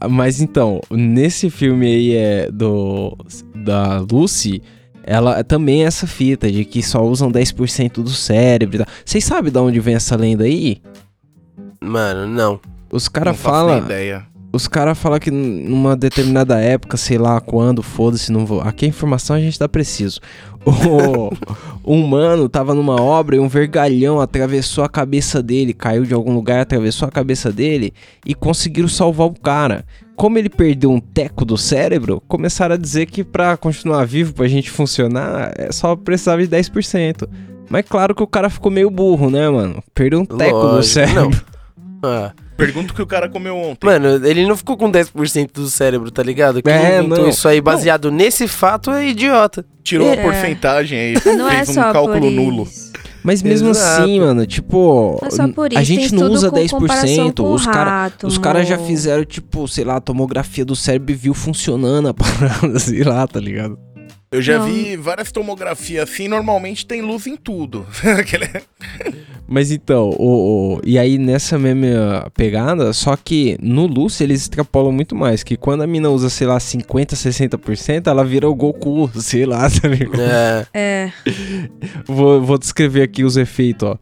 a- 0.00 0.08
mas 0.08 0.40
então, 0.40 0.80
nesse 0.90 1.50
filme 1.50 1.86
aí 1.86 2.14
é 2.14 2.50
do 2.50 3.16
da 3.54 3.98
Lucy, 4.00 4.62
ela 5.02 5.42
também 5.44 5.82
é 5.82 5.86
essa 5.86 6.06
fita 6.06 6.50
de 6.50 6.64
que 6.64 6.82
só 6.82 7.02
usam 7.04 7.30
10% 7.30 8.02
do 8.02 8.10
cérebro. 8.10 8.84
Vocês 9.04 9.24
sabem 9.24 9.52
de 9.52 9.58
onde 9.58 9.78
vem 9.80 9.94
essa 9.94 10.16
lenda 10.16 10.44
aí? 10.44 10.80
Mano, 11.80 12.26
não. 12.26 12.60
Os 12.90 13.08
caras 13.08 13.36
falam. 13.50 13.80
Os 14.56 14.66
cara 14.66 14.94
falam 14.94 15.18
que 15.18 15.30
numa 15.30 15.94
determinada 15.94 16.58
época, 16.58 16.96
sei 16.96 17.18
lá 17.18 17.40
quando, 17.40 17.82
foda-se, 17.82 18.32
não 18.32 18.44
vou. 18.44 18.60
Aqui 18.60 18.86
a 18.86 18.88
informação 18.88 19.36
a 19.36 19.40
gente 19.40 19.58
dá 19.58 19.68
preciso. 19.68 20.20
O, 20.66 21.94
um 21.94 22.04
mano 22.04 22.48
tava 22.48 22.74
numa 22.74 23.00
obra 23.00 23.36
e 23.36 23.38
um 23.38 23.46
vergalhão 23.46 24.20
atravessou 24.20 24.82
a 24.82 24.88
cabeça 24.88 25.40
dele, 25.40 25.72
caiu 25.72 26.02
de 26.02 26.12
algum 26.12 26.34
lugar, 26.34 26.58
atravessou 26.58 27.06
a 27.06 27.10
cabeça 27.10 27.52
dele 27.52 27.92
e 28.26 28.34
conseguiram 28.34 28.88
salvar 28.88 29.28
o 29.28 29.40
cara. 29.40 29.84
como 30.16 30.38
ele 30.38 30.48
perdeu 30.48 30.90
um 30.90 30.98
teco 30.98 31.44
do 31.44 31.56
cérebro, 31.56 32.20
começaram 32.26 32.74
a 32.74 32.78
dizer 32.78 33.06
que 33.06 33.22
pra 33.22 33.56
continuar 33.56 34.04
vivo, 34.06 34.34
pra 34.34 34.48
gente 34.48 34.68
funcionar, 34.68 35.52
é 35.56 35.70
só 35.70 35.94
precisava 35.94 36.44
de 36.44 36.48
10%. 36.48 37.28
Mas 37.70 37.84
claro 37.88 38.12
que 38.12 38.22
o 38.22 38.26
cara 38.26 38.50
ficou 38.50 38.72
meio 38.72 38.90
burro, 38.90 39.30
né, 39.30 39.48
mano? 39.48 39.80
Perdeu 39.94 40.18
um 40.18 40.24
teco 40.24 40.58
do 40.58 40.66
Lógico, 40.66 40.82
cérebro. 40.82 41.44
Ah. 42.02 42.32
Pergunta 42.56 42.92
o 42.92 42.96
que 42.96 43.02
o 43.02 43.06
cara 43.06 43.28
comeu 43.28 43.56
ontem. 43.56 43.86
Mano, 43.86 44.26
ele 44.26 44.46
não 44.46 44.56
ficou 44.56 44.76
com 44.76 44.90
10% 44.90 45.50
do 45.54 45.68
cérebro, 45.68 46.10
tá 46.10 46.22
ligado? 46.22 46.62
Quem 46.62 46.72
É, 46.72 46.98
inventou 46.98 47.24
não. 47.24 47.28
isso 47.28 47.46
aí 47.46 47.60
baseado 47.60 48.10
nesse 48.10 48.48
fato 48.48 48.90
é 48.90 49.08
idiota. 49.08 49.64
Tirou 49.84 50.08
É. 50.08 50.14
a 50.18 50.22
porcentagem 50.22 50.98
aí, 50.98 51.14
Não 51.36 51.48
é 51.48 51.56
fez 51.56 51.68
um 51.70 51.74
só 51.74 51.92
cálculo 51.92 52.20
por 52.20 52.30
nulo. 52.30 52.62
isso. 52.64 52.92
Mas 53.22 53.42
mesmo 53.42 53.70
Exato. 53.70 54.02
assim, 54.04 54.20
mano, 54.20 54.46
tipo, 54.46 55.18
Não 55.20 55.28
é 55.74 55.78
a 55.78 55.82
gente 55.82 56.10
tem 56.10 56.18
não 56.18 56.30
usa 56.30 56.48
com 56.48 56.68
comparação 56.68 57.26
10%. 57.28 57.42
com 57.42 57.52
Os 57.52 57.66
caras 57.66 58.12
os 58.22 58.38
cara 58.38 58.64
já 58.64 58.78
fizeram, 58.78 59.24
tipo, 59.24 59.66
sei 59.66 59.84
lá, 59.84 60.00
tomografia 60.00 60.64
do 60.64 60.76
cérebro 60.76 61.10
e 61.10 61.14
viu 61.16 61.34
funcionando 61.34 62.08
a 62.08 62.14
parada, 62.14 62.78
sei 62.78 63.02
lá, 63.02 63.26
tá 63.26 63.40
ligado? 63.40 63.76
Eu 64.36 64.42
já 64.42 64.58
Não. 64.58 64.66
vi 64.66 64.96
várias 64.98 65.32
tomografias 65.32 66.10
assim, 66.10 66.28
normalmente 66.28 66.84
tem 66.84 67.00
luz 67.00 67.26
em 67.26 67.36
tudo. 67.36 67.86
Mas 69.48 69.70
então, 69.70 70.10
o, 70.18 70.74
o- 70.76 70.80
e 70.84 70.98
aí 70.98 71.16
nessa 71.18 71.58
mesma 71.58 72.30
pegada, 72.34 72.92
só 72.92 73.16
que 73.16 73.56
no 73.62 73.86
Lucy 73.86 74.24
eles 74.24 74.42
extrapolam 74.42 74.92
muito 74.92 75.14
mais, 75.14 75.42
que 75.42 75.56
quando 75.56 75.82
a 75.82 75.86
mina 75.86 76.10
usa, 76.10 76.28
sei 76.28 76.46
lá, 76.46 76.58
50, 76.58 77.14
60%, 77.16 78.08
ela 78.08 78.24
vira 78.24 78.48
o 78.48 78.54
Goku, 78.54 79.08
sei 79.20 79.46
lá, 79.46 79.70
tá 79.70 79.88
ligado? 79.88 80.20
É. 80.20 80.66
É. 80.74 81.12
Vou, 82.06 82.42
vou 82.42 82.58
descrever 82.58 83.02
aqui 83.02 83.24
os 83.24 83.36
efeitos, 83.36 83.88
ó. 83.88 83.96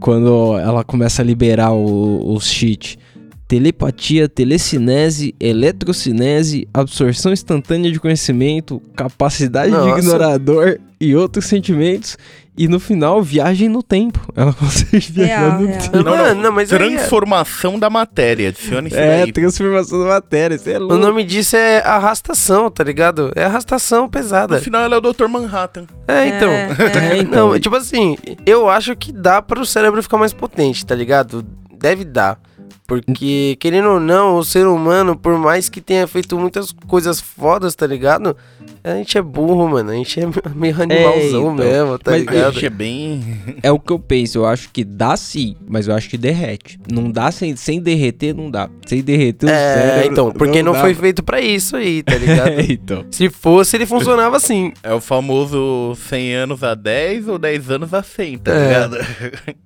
Quando 0.00 0.58
ela 0.58 0.84
começa 0.84 1.22
a 1.22 1.24
liberar 1.24 1.72
o- 1.72 2.32
os 2.34 2.46
cheats. 2.46 2.96
Telepatia, 3.46 4.28
telecinese, 4.28 5.34
eletrocinese, 5.38 6.66
absorção 6.72 7.32
instantânea 7.32 7.92
de 7.92 8.00
conhecimento, 8.00 8.80
capacidade 8.96 9.70
de 9.70 9.76
Nossa. 9.76 9.98
ignorador 9.98 10.78
e 11.00 11.14
outros 11.14 11.44
sentimentos. 11.46 12.16
E 12.56 12.68
no 12.68 12.78
final, 12.78 13.20
viagem 13.20 13.68
no 13.68 13.82
tempo. 13.82 14.20
Ela 14.34 14.52
consegue 14.52 15.10
viajar 15.12 15.40
Real, 15.48 15.60
no 15.60 15.66
real. 15.66 15.78
tempo. 15.80 15.96
Não, 16.04 16.16
não, 16.16 16.34
não, 16.36 16.52
mas 16.52 16.72
aí 16.72 16.76
é- 16.94 16.96
Transformação 16.96 17.78
da 17.80 17.90
matéria, 17.90 18.48
adicione 18.48 18.88
isso 18.88 18.96
É, 18.96 19.22
daí. 19.24 19.32
transformação 19.32 19.98
da 19.98 20.06
matéria, 20.06 20.58
é 20.64 20.78
O 20.78 20.96
nome 20.96 21.24
disso 21.24 21.56
é 21.56 21.78
arrastação, 21.84 22.70
tá 22.70 22.84
ligado? 22.84 23.32
É 23.34 23.44
arrastação 23.44 24.08
pesada. 24.08 24.54
No 24.56 24.62
final 24.62 24.82
ela 24.82 24.94
é 24.94 24.98
o 24.98 25.00
Dr. 25.00 25.26
Manhattan. 25.26 25.84
É, 26.06 26.28
então. 26.28 26.50
É, 27.12 27.18
então. 27.18 27.50
Não, 27.50 27.58
tipo 27.60 27.74
assim, 27.74 28.16
eu 28.46 28.68
acho 28.70 28.94
que 28.96 29.10
dá 29.12 29.42
para 29.42 29.60
o 29.60 29.66
cérebro 29.66 30.00
ficar 30.02 30.16
mais 30.16 30.32
potente, 30.32 30.86
tá 30.86 30.94
ligado? 30.94 31.44
Deve 31.78 32.04
dar. 32.04 32.38
Porque, 32.86 33.56
querendo 33.60 33.88
ou 33.88 34.00
não, 34.00 34.36
o 34.36 34.44
ser 34.44 34.66
humano, 34.66 35.16
por 35.16 35.38
mais 35.38 35.70
que 35.70 35.80
tenha 35.80 36.06
feito 36.06 36.38
muitas 36.38 36.70
coisas 36.86 37.18
fodas, 37.18 37.74
tá 37.74 37.86
ligado? 37.86 38.36
A 38.82 38.96
gente 38.96 39.16
é 39.16 39.22
burro, 39.22 39.66
mano. 39.68 39.90
A 39.90 39.94
gente 39.94 40.20
é 40.20 40.26
meio 40.54 40.82
animalzão 40.82 41.54
então. 41.54 41.54
mesmo, 41.54 41.98
tá 41.98 42.10
Mas- 42.10 42.28
A 42.28 42.30
ligado? 42.30 42.52
gente 42.52 42.66
é 42.66 42.70
bem. 42.70 43.40
É 43.62 43.72
o 43.72 43.78
que 43.78 43.90
eu 43.90 43.98
penso, 43.98 44.38
eu 44.38 44.46
acho 44.46 44.68
que 44.70 44.84
dá 44.84 45.16
sim, 45.16 45.56
mas 45.66 45.88
eu 45.88 45.94
acho 45.94 46.10
que 46.10 46.18
derrete. 46.18 46.78
Não 46.92 47.10
dá 47.10 47.30
sem, 47.30 47.56
sem 47.56 47.80
derreter, 47.80 48.34
não 48.34 48.50
dá. 48.50 48.68
Sem 48.86 49.02
derreter 49.02 49.46
o 49.46 49.48
É, 49.50 49.74
cérebro. 49.74 50.12
então, 50.12 50.30
porque 50.32 50.62
não, 50.62 50.72
dá. 50.74 50.80
foi 50.80 50.94
feito 50.94 51.22
pra 51.22 51.40
isso 51.40 51.76
aí, 51.76 52.02
tá 52.02 52.16
ligado? 52.16 52.48
É, 52.60 52.66
então. 52.70 53.06
Se 53.10 53.30
fosse, 53.30 53.76
ele 53.78 53.86
funcionava 53.86 54.36
assim. 54.36 54.72
É 54.82 54.92
o 54.92 55.00
famoso 55.00 55.94
100 56.08 56.34
anos 56.34 56.62
a 56.62 56.74
10 56.74 57.28
ou 57.28 57.38
10 57.38 57.70
anos 57.70 57.94
a 57.94 58.02
100, 58.02 58.38
tá 58.38 58.52
É. 58.52 58.66
ligado? 58.66 58.96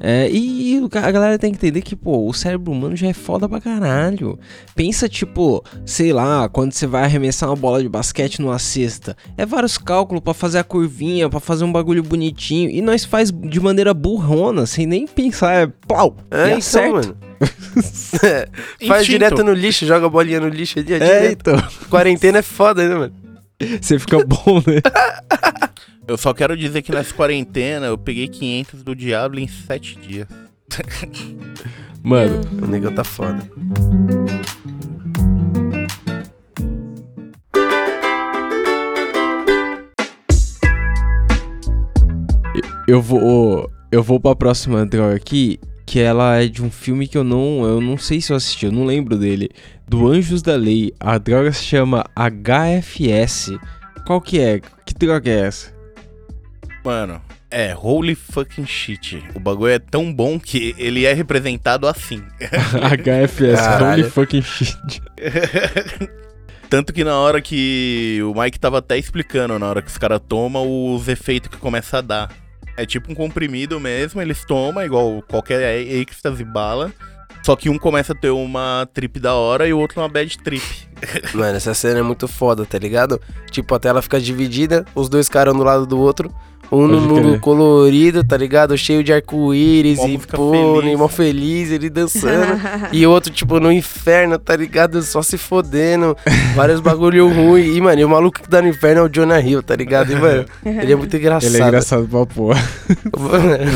É, 0.00 0.28
e 0.30 0.80
a 0.94 1.10
galera 1.10 1.38
tem 1.38 1.50
que 1.50 1.56
entender 1.56 1.80
que, 1.82 1.96
pô, 1.96 2.28
o 2.28 2.32
cérebro 2.34 2.72
humano 2.72 2.94
já 2.96 3.06
é 3.08 3.12
foda 3.12 3.48
pra 3.48 3.60
caralho. 3.60 4.38
Pensa, 4.74 5.08
tipo, 5.08 5.64
sei 5.86 6.12
lá, 6.12 6.48
quando 6.48 6.72
você 6.72 6.86
vai 6.86 7.04
arremessar 7.04 7.48
uma 7.48 7.56
bola 7.56 7.82
de 7.82 7.88
basquete 7.88 8.40
numa 8.40 8.58
cesta. 8.58 9.16
É 9.36 9.46
vários 9.46 9.78
cálculos 9.78 10.22
pra 10.22 10.34
fazer 10.34 10.58
a 10.58 10.64
curvinha, 10.64 11.28
pra 11.30 11.40
fazer 11.40 11.64
um 11.64 11.72
bagulho 11.72 12.02
bonitinho. 12.02 12.68
E 12.70 12.80
nós 12.82 13.04
faz 13.04 13.30
de 13.30 13.60
maneira 13.60 13.94
burrona, 13.94 14.66
sem 14.66 14.86
nem 14.86 15.06
pensar, 15.06 15.54
é 15.54 15.66
plau, 15.86 16.16
É, 16.30 16.54
e 16.54 16.58
então, 16.58 16.92
mano. 16.92 17.16
É, 18.22 18.48
Faz 18.86 19.02
Instinto. 19.02 19.04
direto 19.06 19.44
no 19.44 19.52
lixo, 19.52 19.84
joga 19.84 20.06
a 20.06 20.08
bolinha 20.08 20.40
no 20.40 20.48
lixo 20.48 20.78
ali, 20.78 20.92
é, 20.92 20.96
É, 20.96 20.98
direto. 20.98 21.50
então. 21.50 21.68
Quarentena 21.90 22.38
é 22.38 22.42
foda, 22.42 22.88
né, 22.88 22.94
mano? 22.94 23.12
Você 23.80 23.98
fica 23.98 24.24
bom, 24.24 24.62
né? 24.66 24.80
Eu 26.06 26.18
só 26.18 26.34
quero 26.34 26.56
dizer 26.56 26.82
que 26.82 26.92
nessa 26.92 27.14
quarentena 27.14 27.86
eu 27.86 27.96
peguei 27.96 28.28
500 28.28 28.82
do 28.82 28.94
Diablo 28.94 29.40
em 29.40 29.48
7 29.48 29.98
dias. 29.98 30.28
Mano, 32.02 32.40
O 32.62 32.66
negão 32.66 32.92
tá 32.94 33.02
foda. 33.02 33.48
eu 42.86 43.00
vou. 43.00 43.70
Eu 43.90 44.02
vou 44.02 44.20
pra 44.20 44.36
próxima 44.36 44.84
droga 44.84 45.16
aqui. 45.16 45.58
Que 45.86 46.00
ela 46.00 46.36
é 46.36 46.48
de 46.48 46.62
um 46.62 46.70
filme 46.70 47.06
que 47.06 47.16
eu 47.16 47.24
não. 47.24 47.64
Eu 47.64 47.80
não 47.80 47.96
sei 47.96 48.20
se 48.20 48.32
eu 48.32 48.36
assisti, 48.36 48.66
eu 48.66 48.72
não 48.72 48.84
lembro 48.84 49.16
dele. 49.16 49.50
Do 49.88 50.06
Anjos 50.08 50.42
da 50.42 50.56
Lei. 50.56 50.92
A 50.98 51.18
droga 51.18 51.52
se 51.52 51.64
chama 51.64 52.04
HFS. 52.14 53.52
Qual 54.06 54.20
que 54.20 54.40
é? 54.40 54.60
Que 54.84 54.94
droga 54.94 55.30
é 55.30 55.40
essa? 55.46 55.73
Mano, 56.84 57.20
é 57.50 57.74
holy 57.74 58.14
fucking 58.14 58.66
shit. 58.66 59.24
O 59.34 59.40
bagulho 59.40 59.72
é 59.72 59.78
tão 59.78 60.12
bom 60.12 60.38
que 60.38 60.74
ele 60.76 61.06
é 61.06 61.14
representado 61.14 61.88
assim. 61.88 62.22
HFS, 62.38 63.58
Caralho. 63.58 64.02
holy 64.02 64.10
fucking 64.10 64.42
shit. 64.42 65.02
Tanto 66.68 66.92
que 66.92 67.02
na 67.02 67.16
hora 67.16 67.40
que 67.40 68.20
o 68.22 68.38
Mike 68.38 68.60
tava 68.60 68.78
até 68.78 68.98
explicando, 68.98 69.58
na 69.58 69.66
hora 69.66 69.80
que 69.80 69.88
os 69.88 69.96
caras 69.96 70.20
tomam, 70.28 70.94
os 70.94 71.08
efeitos 71.08 71.48
que 71.48 71.56
começa 71.56 71.98
a 71.98 72.00
dar. 72.02 72.30
É 72.76 72.84
tipo 72.84 73.10
um 73.12 73.14
comprimido 73.14 73.78
mesmo, 73.78 74.20
eles 74.20 74.44
tomam, 74.44 74.84
igual 74.84 75.22
qualquer 75.22 75.80
êxtase 75.86 76.44
bala. 76.44 76.92
Só 77.44 77.54
que 77.54 77.68
um 77.68 77.78
começa 77.78 78.12
a 78.12 78.16
ter 78.16 78.30
uma 78.30 78.88
trip 78.92 79.20
da 79.20 79.34
hora 79.34 79.68
e 79.68 79.72
o 79.72 79.78
outro 79.78 80.00
uma 80.00 80.08
bad 80.08 80.36
trip. 80.38 80.64
Mano, 81.34 81.56
essa 81.56 81.74
cena 81.74 82.00
é 82.00 82.02
muito 82.02 82.26
foda, 82.26 82.64
tá 82.66 82.78
ligado? 82.78 83.20
Tipo, 83.50 83.74
a 83.74 83.78
tela 83.78 84.02
fica 84.02 84.18
dividida, 84.18 84.84
os 84.94 85.08
dois 85.08 85.28
caras 85.28 85.54
um 85.54 85.58
do 85.58 85.62
lado 85.62 85.86
do 85.86 85.98
outro. 85.98 86.34
Um 86.74 86.86
no 86.86 87.00
mundo 87.00 87.28
crer. 87.28 87.40
colorido, 87.40 88.24
tá 88.24 88.36
ligado? 88.36 88.76
Cheio 88.76 89.02
de 89.04 89.12
arco-íris 89.12 89.98
e 89.98 90.08
música 90.08 90.36
pônei, 90.36 90.80
feliz. 90.82 90.98
mó 90.98 91.08
feliz, 91.08 91.70
ele 91.70 91.88
dançando. 91.90 92.58
e 92.92 93.06
o 93.06 93.10
outro, 93.10 93.32
tipo, 93.32 93.60
no 93.60 93.70
inferno, 93.70 94.38
tá 94.38 94.56
ligado? 94.56 95.02
Só 95.02 95.22
se 95.22 95.38
fodendo. 95.38 96.16
Vários 96.54 96.80
bagulho 96.80 97.28
ruim. 97.28 97.76
E, 97.76 97.80
mano, 97.80 98.00
e 98.00 98.04
o 98.04 98.08
maluco 98.08 98.40
que 98.40 98.48
tá 98.48 98.60
no 98.60 98.68
inferno 98.68 99.02
é 99.02 99.04
o 99.04 99.08
Jonah 99.08 99.40
Hill, 99.40 99.62
tá 99.62 99.76
ligado? 99.76 100.12
E, 100.12 100.16
mano, 100.16 100.44
ele 100.64 100.92
é 100.92 100.96
muito 100.96 101.16
engraçado. 101.16 101.52
Ele 101.54 101.62
é 101.62 101.66
engraçado 101.66 102.08
pra 102.08 102.26
porra. 102.26 102.62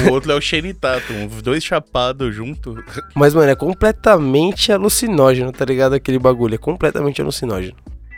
O 0.08 0.12
outro 0.12 0.32
é 0.32 0.34
o 0.34 0.40
Shane 0.40 0.74
Tatum, 0.74 1.26
os 1.34 1.42
dois 1.42 1.62
chapados 1.64 2.34
junto. 2.34 2.76
Mas, 3.14 3.34
mano, 3.34 3.50
é 3.50 3.54
completamente 3.54 4.72
alucinógeno, 4.72 5.52
tá 5.52 5.64
ligado? 5.64 5.94
Aquele 5.94 6.18
bagulho. 6.18 6.54
É 6.54 6.58
completamente 6.58 7.20
alucinógeno. 7.20 7.74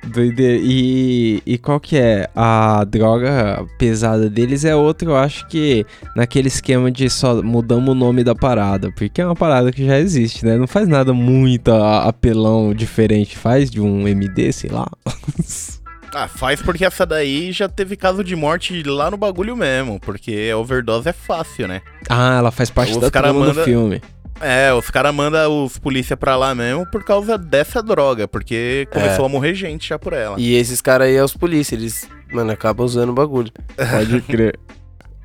Doideira. 0.07 0.59
E, 0.63 1.43
e 1.47 1.59
qual 1.59 1.79
que 1.79 1.97
é? 1.97 2.29
A 2.35 2.85
droga 2.85 3.65
pesada 3.79 4.29
deles 4.31 4.65
é 4.65 4.75
outra, 4.75 5.09
eu 5.09 5.17
acho 5.17 5.47
que 5.49 5.85
naquele 6.17 6.49
esquema 6.49 6.91
de 6.91 7.09
só 7.11 7.43
mudamos 7.43 7.91
o 7.91 7.95
nome 7.95 8.25
da 8.25 8.35
parada. 8.35 8.91
Porque 8.97 9.21
é 9.21 9.27
uma 9.27 9.37
parada 9.37 9.71
que 9.71 9.85
já 9.87 9.99
existe, 9.99 10.45
né? 10.45 10.57
Não 10.57 10.67
faz 10.67 10.89
nada 10.89 11.13
muito 11.13 11.71
apelão 11.73 12.73
diferente. 12.75 13.37
Faz 13.37 13.71
de 13.71 13.81
um 13.81 14.09
MD, 14.09 14.53
sei 14.53 14.71
lá. 14.71 14.89
Ah, 16.13 16.27
faz 16.27 16.61
porque 16.61 16.85
essa 16.85 17.07
daí 17.07 17.53
já 17.53 17.69
teve 17.69 17.95
caso 17.95 18.25
de 18.25 18.35
morte 18.35 18.83
lá 18.83 19.13
no 19.13 19.17
bagulho 19.17 19.57
mesmo. 19.57 20.01
Porque 20.01 20.51
a 20.53 20.57
overdose 20.59 21.09
é 21.09 21.13
fácil, 21.13 21.69
né? 21.69 21.83
ah, 22.09 22.39
ela 22.39 22.51
faz 22.51 22.69
parte 22.69 22.91
Os 22.91 22.99
da 22.99 23.09
trama 23.13 23.33
do 23.33 23.39
manda- 23.51 23.63
filme. 23.63 24.03
É, 24.41 24.73
os 24.73 24.91
caras 24.91 25.15
mandam 25.15 25.65
os 25.65 25.79
polícia 25.79 26.17
pra 26.17 26.37
lá 26.37 26.55
mesmo 26.55 26.87
por 26.91 27.05
causa 27.05 27.37
dessa 27.37 27.83
droga. 27.83 28.27
Porque 28.27 28.89
começou 28.91 29.25
a 29.25 29.29
morrer 29.29 29.55
gente 29.55 29.89
já 29.89 29.99
por 29.99 30.13
ela. 30.13 30.37
E 30.39 30.55
esses 30.55 30.81
caras 30.81 31.09
aí 31.09 31.17
é 31.17 31.23
os 31.23 31.35
polícia, 31.35 31.75
eles, 31.75 32.09
mano, 32.33 32.51
acabam 32.51 32.85
usando 32.87 33.11
o 33.11 33.15
bagulho. 33.15 33.53
Pode 33.77 34.21
crer. 34.23 34.59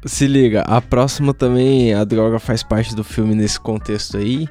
Se 0.06 0.28
liga, 0.28 0.62
a 0.62 0.80
próxima 0.82 1.34
também, 1.34 1.94
a 1.94 2.04
droga 2.04 2.38
faz 2.38 2.62
parte 2.62 2.94
do 2.96 3.04
filme 3.04 3.34
nesse 3.34 3.60
contexto 3.60 4.18
aí. 4.18 4.48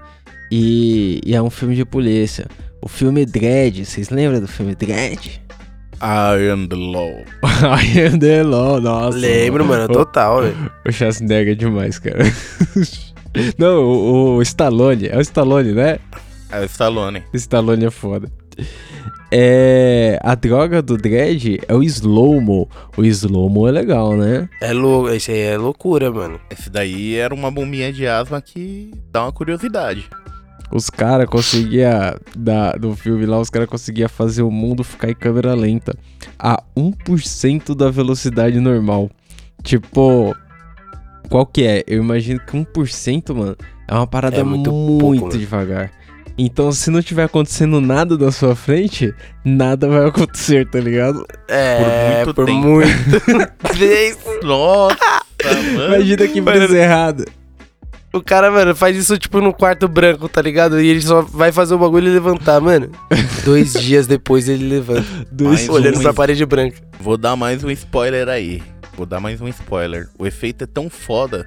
E, 0.51 1.21
e 1.25 1.35
é 1.35 1.41
um 1.43 1.51
filme 1.51 1.77
de 1.77 1.85
polícia. 1.85 2.47
O 2.83 2.89
filme 2.89 3.25
Dread, 3.25 3.85
vocês 3.85 4.11
lembram 4.11 4.41
do 4.41 4.49
filme 4.49 4.75
Dread? 4.75 5.41
I 6.03 6.51
am 6.51 6.67
the 6.67 6.75
law. 6.77 7.25
I 7.45 8.07
am 8.07 8.19
the 8.19 8.43
law, 8.43 8.81
nossa. 8.81 9.17
Lembro, 9.17 9.65
mano, 9.65 9.85
O- 9.85 9.89
total, 9.89 10.43
velho. 10.43 10.73
O 10.87 10.93
Schwarzenegger 10.93 11.53
é 11.53 11.55
demais, 11.55 11.99
cara. 11.99 12.25
Não, 13.59 13.83
o, 13.83 14.37
o 14.37 14.43
Stallone, 14.43 15.09
é 15.09 15.17
o 15.17 15.21
Stallone, 15.21 15.73
né? 15.73 15.99
É 16.51 16.61
o 16.61 16.65
Stallone. 16.65 17.23
O 17.33 17.37
Stallone 17.37 17.87
é 17.87 17.91
foda. 17.91 18.31
É, 19.37 20.19
a 20.23 20.37
droga 20.37 20.81
do 20.81 20.97
Dread 20.97 21.61
é 21.67 21.75
o 21.75 21.83
Slow-Mo. 21.83 22.69
O 22.97 23.05
Slow-Mo 23.05 23.67
é 23.67 23.73
legal, 23.73 24.17
né? 24.17 24.49
É 24.61 24.73
louco, 24.73 25.11
isso 25.11 25.33
aí 25.33 25.41
é 25.41 25.59
loucura, 25.59 26.13
mano. 26.13 26.41
Esse 26.49 26.71
daí 26.71 27.17
era 27.17 27.35
uma 27.35 27.51
bombinha 27.51 27.93
de 27.93 28.07
asma 28.07 28.41
que 28.41 28.93
dá 29.11 29.25
uma 29.25 29.33
curiosidade. 29.33 30.09
os 30.71 30.89
caras 30.89 31.29
conseguiam, 31.29 31.91
no 32.81 32.95
filme 32.95 33.27
lá, 33.27 33.41
os 33.41 33.51
caras 33.51 33.69
conseguiam 33.69 34.09
fazer 34.09 34.43
o 34.43 34.51
mundo 34.51 34.85
ficar 34.85 35.11
em 35.11 35.15
câmera 35.15 35.55
lenta 35.55 35.97
a 36.39 36.63
1% 36.77 37.75
da 37.75 37.91
velocidade 37.91 38.61
normal. 38.61 39.11
Tipo, 39.65 40.37
qual 41.29 41.47
que 41.47 41.65
é? 41.65 41.85
Eu 41.87 42.03
imagino 42.03 42.41
que 42.41 42.57
1%, 42.57 43.35
mano, 43.35 43.57
é 43.89 43.95
uma 43.95 44.07
parada 44.07 44.39
É 44.39 44.43
muito, 44.43 44.73
muito 44.73 45.21
pouco, 45.21 45.37
devagar. 45.39 45.91
Então, 46.37 46.73
se 46.73 46.91
não 46.91 47.01
tiver 47.01 47.25
acontecendo 47.25 47.81
nada 47.81 48.19
na 48.19 48.33
sua 48.33 48.57
frente, 48.57 49.15
nada 49.45 49.87
vai 49.89 50.07
acontecer, 50.09 50.69
tá 50.69 50.81
ligado? 50.81 51.25
É, 51.49 52.17
muito 52.25 52.35
por 52.35 52.47
tempo. 52.47 52.67
muito 52.67 52.91
tempo. 53.79 54.47
Nossa, 54.47 54.97
mano. 55.45 55.95
Imagina 55.95 56.27
que 56.27 56.41
Mano, 56.41 56.59
brisa 56.59 56.77
errada. 56.77 57.25
O 58.13 58.21
cara, 58.23 58.49
mano, 58.51 58.75
faz 58.77 58.97
isso 58.97 59.19
tipo 59.19 59.41
no 59.41 59.53
quarto 59.53 59.89
branco, 59.89 60.29
tá 60.29 60.41
ligado? 60.41 60.81
E 60.81 60.89
ele 60.89 61.01
só 61.01 61.23
vai 61.23 61.51
fazer 61.51 61.75
o 61.75 61.79
bagulho 61.79 62.09
e 62.09 62.13
levantar, 62.13 62.61
mano. 62.61 62.91
Dois 63.45 63.73
dias 63.73 64.07
depois 64.07 64.49
ele 64.49 64.69
levanta, 64.69 65.05
Dois 65.33 65.67
Mais 65.67 65.69
olhando 65.69 65.99
um 65.99 66.03
pra 66.03 66.15
parede 66.15 66.47
branca. 66.47 66.77
Vou 67.01 67.17
dar 67.17 67.35
mais 67.35 67.63
um 67.65 67.71
spoiler 67.71 68.29
aí. 68.29 68.63
Vou 68.97 69.07
dar 69.07 69.21
mais 69.21 69.41
um 69.41 69.49
spoiler. 69.49 70.09
O 70.19 70.27
efeito 70.27 70.65
é 70.65 70.67
tão 70.67 70.89
foda 70.89 71.47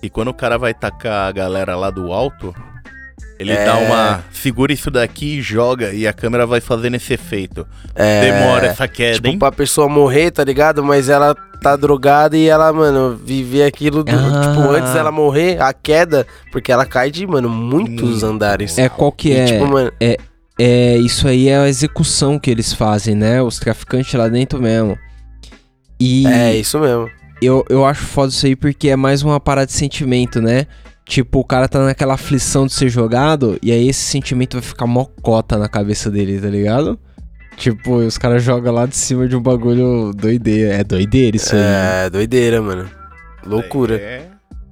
que 0.00 0.08
quando 0.08 0.28
o 0.28 0.34
cara 0.34 0.56
vai 0.58 0.72
tacar 0.72 1.28
a 1.28 1.32
galera 1.32 1.74
lá 1.76 1.90
do 1.90 2.12
alto, 2.12 2.54
ele 3.38 3.52
É. 3.52 3.64
dá 3.64 3.76
uma. 3.76 4.24
Segura 4.32 4.72
isso 4.72 4.90
daqui 4.90 5.38
e 5.38 5.42
joga, 5.42 5.92
e 5.92 6.06
a 6.06 6.12
câmera 6.12 6.46
vai 6.46 6.60
fazendo 6.60 6.94
esse 6.94 7.12
efeito. 7.14 7.66
É, 7.94 8.20
Demora 8.20 8.66
essa 8.68 8.86
queda, 8.86 9.14
Tipo, 9.16 9.28
hein? 9.28 9.38
pra 9.38 9.50
pessoa 9.50 9.88
morrer, 9.88 10.30
tá 10.30 10.44
ligado? 10.44 10.82
Mas 10.84 11.08
ela 11.08 11.34
tá 11.60 11.74
drogada 11.74 12.36
e 12.36 12.46
ela, 12.48 12.72
mano, 12.72 13.16
viver 13.16 13.64
aquilo. 13.64 14.04
do- 14.04 14.12
Ah. 14.12 14.40
Tipo, 14.54 14.70
antes 14.70 14.92
dela 14.92 15.10
morrer, 15.10 15.60
a 15.60 15.72
queda, 15.72 16.24
porque 16.52 16.70
ela 16.70 16.86
cai 16.86 17.10
de, 17.10 17.26
mano, 17.26 17.48
muitos 17.48 18.22
Hum. 18.22 18.28
andares. 18.30 18.78
É 18.78 18.88
qual 18.88 19.10
que 19.10 19.30
E, 19.30 19.36
é? 19.36 19.44
tipo, 19.46 19.66
mano, 19.66 19.92
É, 20.58 20.96
isso 20.96 21.28
aí 21.28 21.48
é 21.50 21.58
a 21.58 21.68
execução 21.68 22.38
que 22.38 22.50
eles 22.50 22.72
fazem, 22.72 23.14
né? 23.14 23.42
Os 23.42 23.58
traficantes 23.58 24.14
lá 24.14 24.26
dentro 24.26 24.58
mesmo. 24.58 24.96
E 25.98 26.26
é 26.26 26.56
isso 26.56 26.78
mesmo. 26.78 27.10
eu, 27.40 27.64
eu 27.68 27.84
acho 27.84 28.02
foda 28.02 28.32
isso 28.32 28.46
aí 28.46 28.54
porque 28.56 28.88
é 28.88 28.96
mais 28.96 29.22
uma 29.22 29.40
parada 29.40 29.66
de 29.66 29.72
sentimento, 29.72 30.40
né? 30.40 30.66
Tipo, 31.04 31.38
o 31.38 31.44
cara 31.44 31.68
tá 31.68 31.84
naquela 31.84 32.14
aflição 32.14 32.66
de 32.66 32.72
ser 32.72 32.88
jogado, 32.88 33.56
e 33.62 33.70
aí 33.70 33.88
esse 33.88 34.00
sentimento 34.00 34.54
vai 34.54 34.62
ficar 34.62 34.86
mocota 34.86 35.56
na 35.56 35.68
cabeça 35.68 36.10
dele, 36.10 36.40
tá 36.40 36.48
ligado? 36.48 36.98
Tipo, 37.56 37.98
os 37.98 38.18
caras 38.18 38.42
jogam 38.42 38.74
lá 38.74 38.86
de 38.86 38.96
cima 38.96 39.26
de 39.26 39.36
um 39.36 39.40
bagulho 39.40 40.12
doideira. 40.14 40.74
É 40.74 40.84
doideira 40.84 41.36
isso 41.36 41.54
aí. 41.54 41.62
É, 41.62 42.10
doideira, 42.10 42.60
mano. 42.60 42.90
Loucura. 43.46 43.96
É. 43.96 44.28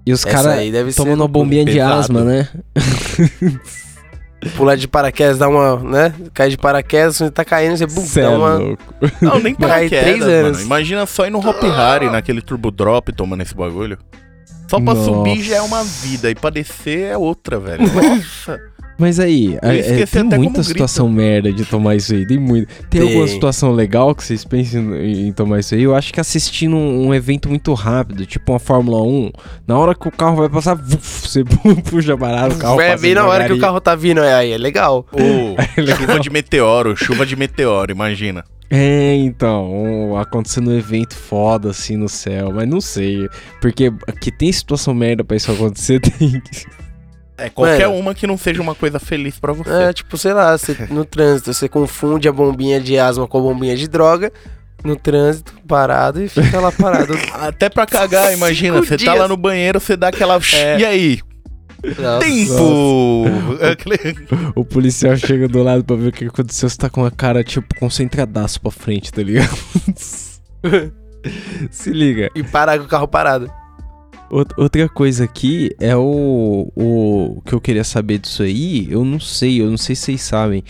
E 0.06 0.12
os 0.12 0.24
caras 0.24 0.60
tomando 0.94 1.20
uma 1.20 1.28
bombinha 1.28 1.64
de 1.64 1.72
pesado. 1.72 2.00
asma, 2.00 2.24
né? 2.24 2.48
Pular 4.50 4.76
de 4.76 4.86
paraquedas, 4.88 5.38
dá 5.38 5.48
uma, 5.48 5.76
né? 5.78 6.14
Cai 6.32 6.48
de 6.48 6.56
paraquedas, 6.56 7.16
você 7.16 7.30
tá 7.30 7.44
caindo, 7.44 7.76
você 7.76 7.86
bum, 7.86 8.06
dá 8.14 8.20
é 8.20 8.28
uma. 8.28 8.54
louco. 8.54 8.94
Não, 9.20 9.38
nem 9.40 9.54
paraquedas, 9.56 10.04
três 10.04 10.20
mano. 10.20 10.32
anos. 10.32 10.62
Imagina 10.62 11.06
só 11.06 11.26
ir 11.26 11.30
no 11.30 11.38
Hop 11.38 11.62
Harry, 11.62 12.10
naquele 12.10 12.40
Turbo 12.42 12.70
Drop, 12.70 13.12
tomando 13.12 13.42
esse 13.42 13.54
bagulho. 13.54 13.98
Só 14.68 14.80
pra 14.80 14.94
Nossa. 14.94 15.04
subir 15.04 15.42
já 15.42 15.56
é 15.56 15.62
uma 15.62 15.84
vida, 15.84 16.30
e 16.30 16.34
pra 16.34 16.50
descer 16.50 17.12
é 17.12 17.18
outra, 17.18 17.58
velho. 17.58 17.82
Nossa. 17.92 18.60
Mas 18.98 19.18
aí, 19.18 19.58
é- 19.60 20.02
é, 20.02 20.06
tem 20.06 20.22
muita 20.38 20.62
situação 20.62 21.08
merda 21.08 21.52
de 21.52 21.64
tomar 21.64 21.96
isso 21.96 22.14
aí. 22.14 22.26
Tem 22.26 22.38
muito. 22.38 22.68
Tem, 22.88 23.00
Tem. 23.00 23.02
alguma 23.02 23.26
situação 23.26 23.72
legal 23.72 24.14
que 24.14 24.22
vocês 24.22 24.44
pensem 24.44 25.26
em, 25.28 25.32
tomar 25.32 25.60
isso 25.60 25.74
aí? 25.74 25.82
Eu 25.82 25.94
acho 25.94 26.12
que 26.12 26.20
assistindo 26.20 26.76
um, 26.76 27.08
um 27.08 27.14
evento 27.14 27.48
muito 27.48 27.72
rápido, 27.74 28.24
tipo 28.24 28.52
uma 28.52 28.58
Fórmula 28.58 29.02
1, 29.02 29.30
na 29.66 29.76
hora 29.78 29.94
que 29.94 30.06
o 30.06 30.12
carro 30.12 30.36
vai 30.36 30.48
passar, 30.48 30.74
vuf, 30.74 31.28
você 31.28 31.42
puxa 31.90 32.14
a 32.14 32.16
parada, 32.16 32.54
o 32.54 32.58
carro 32.58 32.80
é 32.80 32.96
bem 32.96 33.14
na 33.14 33.26
hora 33.26 33.46
que 33.46 33.52
o 33.52 33.58
carro 33.58 33.80
tá 33.80 33.94
vindo, 33.96 34.20
é, 34.20 34.34
aí 34.34 34.52
é 34.52 34.58
legal. 34.58 35.06
Ô, 35.12 35.56
chuva 35.96 36.20
de 36.20 36.30
meteoro, 36.30 36.96
chuva 36.96 37.26
de 37.26 37.34
meteoro, 37.36 37.90
imagina. 37.90 38.44
É, 38.70 39.14
então, 39.16 39.70
um- 39.72 40.16
acontecendo 40.16 40.70
um 40.70 40.76
evento 40.78 41.14
foda 41.14 41.70
assim 41.70 41.96
no 41.96 42.08
céu, 42.08 42.50
mas 42.52 42.68
não 42.68 42.80
sei. 42.80 43.28
Porque 43.60 43.92
que 44.20 44.32
tem 44.32 44.50
situação 44.52 44.94
merda 44.94 45.22
pra 45.22 45.36
isso 45.36 45.50
acontecer, 45.52 46.00
tem. 46.00 46.42
É 47.36 47.50
qualquer 47.50 47.88
Mano. 47.88 47.98
uma 47.98 48.14
que 48.14 48.26
não 48.26 48.36
seja 48.38 48.62
uma 48.62 48.74
coisa 48.74 48.98
feliz 49.00 49.38
pra 49.38 49.52
você. 49.52 49.70
É, 49.70 49.92
tipo, 49.92 50.16
sei 50.16 50.32
lá, 50.32 50.56
você, 50.56 50.76
no 50.90 51.04
trânsito, 51.06 51.52
você 51.52 51.68
confunde 51.68 52.28
a 52.28 52.32
bombinha 52.32 52.80
de 52.80 52.98
asma 52.98 53.26
com 53.26 53.38
a 53.38 53.40
bombinha 53.40 53.76
de 53.76 53.88
droga. 53.88 54.32
No 54.84 54.96
trânsito, 54.96 55.52
parado 55.66 56.22
e 56.22 56.28
fica 56.28 56.60
lá 56.60 56.70
parado. 56.70 57.14
Até 57.40 57.70
pra 57.70 57.86
cagar, 57.86 58.32
imagina. 58.34 58.82
Cinco 58.82 58.86
Você 58.88 58.98
tá 59.04 59.14
lá 59.14 59.26
no 59.26 59.36
banheiro, 59.36 59.80
você 59.80 59.96
dá 59.96 60.08
aquela. 60.08 60.38
É. 60.52 60.78
E 60.78 60.84
aí? 60.84 61.20
Nossa. 61.98 62.26
Tempo! 62.26 63.24
Aquele- 63.72 64.16
O 64.54 64.64
policial 64.64 65.16
chega 65.16 65.48
do 65.48 65.62
lado 65.62 65.84
pra 65.84 65.96
ver 65.96 66.08
o 66.08 66.12
que 66.12 66.26
aconteceu, 66.26 66.68
você 66.68 66.76
tá 66.76 66.88
com 66.90 67.04
a 67.04 67.10
cara, 67.10 67.42
tipo, 67.42 67.74
concentradaço 67.78 68.60
pra 68.60 68.70
frente, 68.70 69.10
tá 69.12 69.22
ligado? 69.22 69.56
Se 71.70 71.90
liga. 71.90 72.30
E 72.34 72.42
parar 72.42 72.78
com 72.78 72.84
o 72.84 72.88
carro 72.88 73.08
parado. 73.08 73.50
Out- 74.30 74.54
Outra 74.56 74.88
coisa 74.88 75.24
aqui 75.24 75.70
é 75.80 75.96
o, 75.96 76.70
o 76.74 77.42
que 77.44 77.52
eu 77.54 77.60
queria 77.60 77.84
saber 77.84 78.18
disso 78.18 78.42
aí. 78.42 78.86
Eu 78.90 79.04
não 79.04 79.20
sei, 79.20 79.60
eu 79.60 79.70
não 79.70 79.76
sei 79.76 79.94
se 79.94 80.02
vocês 80.06 80.22
sabem. 80.22 80.64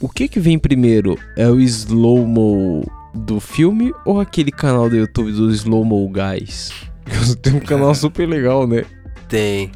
O 0.00 0.08
que 0.08 0.28
que 0.28 0.40
vem 0.40 0.58
primeiro? 0.58 1.18
É 1.36 1.48
o 1.48 1.58
slow-mo 1.60 2.84
do 3.14 3.38
filme 3.40 3.92
ou 4.04 4.20
aquele 4.20 4.50
canal 4.50 4.88
do 4.90 4.96
YouTube 4.96 5.32
do 5.32 5.50
slow-mo 5.50 6.08
guys? 6.08 6.72
Tem 7.42 7.54
um 7.54 7.60
canal 7.60 7.94
super 7.94 8.26
legal, 8.28 8.66
né? 8.66 8.84
Tem. 9.28 9.70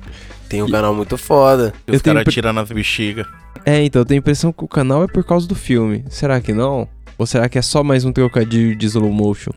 Tem 0.48 0.62
um 0.62 0.70
canal 0.70 0.94
muito 0.94 1.16
foda. 1.18 1.72
Os 1.86 1.94
Eu 1.94 2.00
tenho 2.00 2.14
caras 2.14 2.24
pre- 2.24 2.32
tirando 2.32 2.58
as 2.60 2.70
bexigas. 2.70 3.26
É, 3.64 3.84
então 3.84 4.00
eu 4.02 4.06
tenho 4.06 4.18
a 4.18 4.20
impressão 4.20 4.52
que 4.52 4.64
o 4.64 4.68
canal 4.68 5.04
é 5.04 5.06
por 5.06 5.22
causa 5.24 5.46
do 5.46 5.54
filme. 5.54 6.04
Será 6.08 6.40
que 6.40 6.52
não? 6.54 6.88
Ou 7.18 7.26
será 7.26 7.48
que 7.48 7.58
é 7.58 7.62
só 7.62 7.82
mais 7.84 8.04
um 8.04 8.12
trocadilho 8.12 8.74
de 8.76 8.86
slow 8.86 9.12
motion? 9.12 9.50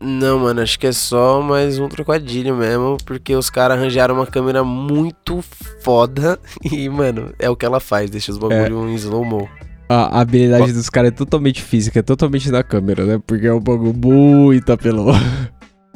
Não, 0.00 0.40
mano, 0.40 0.60
acho 0.60 0.78
que 0.78 0.86
é 0.86 0.92
só 0.92 1.40
mais 1.40 1.78
um 1.78 1.88
trocadilho 1.88 2.54
mesmo, 2.54 2.98
porque 3.04 3.34
os 3.34 3.48
caras 3.48 3.78
arranjaram 3.78 4.14
uma 4.14 4.26
câmera 4.26 4.62
muito 4.62 5.42
foda 5.80 6.38
e, 6.70 6.88
mano, 6.88 7.32
é 7.38 7.48
o 7.48 7.56
que 7.56 7.64
ela 7.64 7.80
faz, 7.80 8.10
deixa 8.10 8.30
os 8.30 8.38
bagulho 8.38 8.88
em 8.88 8.94
slow-mo. 8.94 9.48
A, 9.88 10.18
a 10.18 10.20
habilidade 10.20 10.72
dos 10.72 10.90
caras 10.90 11.12
é 11.12 11.14
totalmente 11.14 11.62
física, 11.62 12.00
é 12.00 12.02
totalmente 12.02 12.50
da 12.50 12.62
câmera, 12.62 13.04
né? 13.04 13.20
Porque 13.24 13.46
é 13.46 13.52
um 13.54 13.60
bagulho 13.60 13.94
muito 13.94 14.70
apelão. 14.72 15.14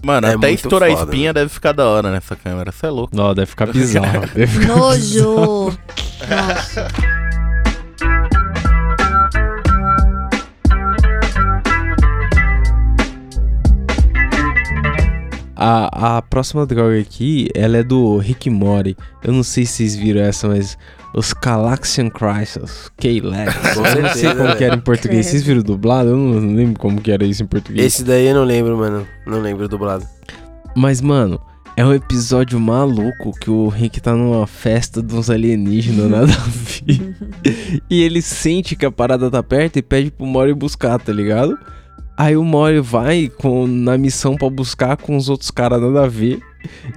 Mano, 0.02 0.26
É 0.26 0.34
até 0.34 0.50
estourar 0.52 0.90
a 0.90 0.96
foda, 0.96 1.10
espinha 1.10 1.32
deve 1.32 1.50
ficar 1.50 1.72
da 1.72 1.86
hora 1.86 2.10
nessa 2.10 2.34
câmera. 2.34 2.72
Você 2.72 2.86
é 2.86 2.90
louco. 2.90 3.14
Não, 3.14 3.34
deve 3.34 3.50
ficar 3.50 3.66
bizarro. 3.72 4.26
deve 4.34 4.46
ficar... 4.46 4.66
Nojo. 4.76 5.76
Nossa. 6.28 6.88
A, 15.62 16.16
a 16.16 16.22
próxima 16.22 16.64
droga 16.64 16.98
aqui, 16.98 17.50
ela 17.54 17.76
é 17.76 17.82
do 17.82 18.16
Rick 18.16 18.48
Mori. 18.48 18.96
Eu 19.22 19.30
não 19.30 19.42
sei 19.42 19.66
se 19.66 19.74
vocês 19.74 19.94
viram 19.94 20.22
essa, 20.22 20.48
mas 20.48 20.78
os 21.14 21.34
Calaxian 21.34 22.08
Crisis. 22.08 22.90
Com 22.98 23.08
Eu 23.94 24.02
não 24.02 24.14
sei 24.14 24.34
como 24.34 24.56
que 24.56 24.64
era 24.64 24.74
em 24.74 24.80
português. 24.80 25.26
Vocês 25.26 25.42
viram 25.42 25.60
dublado? 25.60 26.08
Eu 26.08 26.16
não, 26.16 26.40
não 26.40 26.54
lembro 26.54 26.80
como 26.80 26.98
que 26.98 27.12
era 27.12 27.26
isso 27.26 27.42
em 27.42 27.46
português. 27.46 27.84
Esse 27.84 28.04
daí 28.04 28.28
eu 28.28 28.34
não 28.34 28.44
lembro, 28.44 28.74
mano. 28.74 29.06
Não 29.26 29.38
lembro 29.38 29.68
dublado. 29.68 30.06
Mas, 30.74 31.02
mano, 31.02 31.38
é 31.76 31.84
um 31.84 31.92
episódio 31.92 32.58
maluco 32.58 33.38
que 33.38 33.50
o 33.50 33.68
Rick 33.68 34.00
tá 34.00 34.14
numa 34.14 34.46
festa 34.46 35.02
de 35.02 35.14
uns 35.14 35.28
alienígenas, 35.28 36.08
nada 36.10 36.32
a 36.32 36.48
ver. 36.48 37.14
e 37.90 38.02
ele 38.02 38.22
sente 38.22 38.74
que 38.74 38.86
a 38.86 38.90
parada 38.90 39.30
tá 39.30 39.42
perto 39.42 39.78
e 39.78 39.82
pede 39.82 40.10
pro 40.10 40.24
Mori 40.24 40.54
buscar, 40.54 40.98
tá 40.98 41.12
ligado? 41.12 41.58
Aí 42.20 42.36
o 42.36 42.44
Mori 42.44 42.80
vai 42.80 43.32
com, 43.38 43.66
na 43.66 43.96
missão 43.96 44.36
pra 44.36 44.50
buscar 44.50 44.94
com 44.94 45.16
os 45.16 45.30
outros 45.30 45.50
caras 45.50 45.80
nada 45.80 46.04
a 46.04 46.06
ver. 46.06 46.38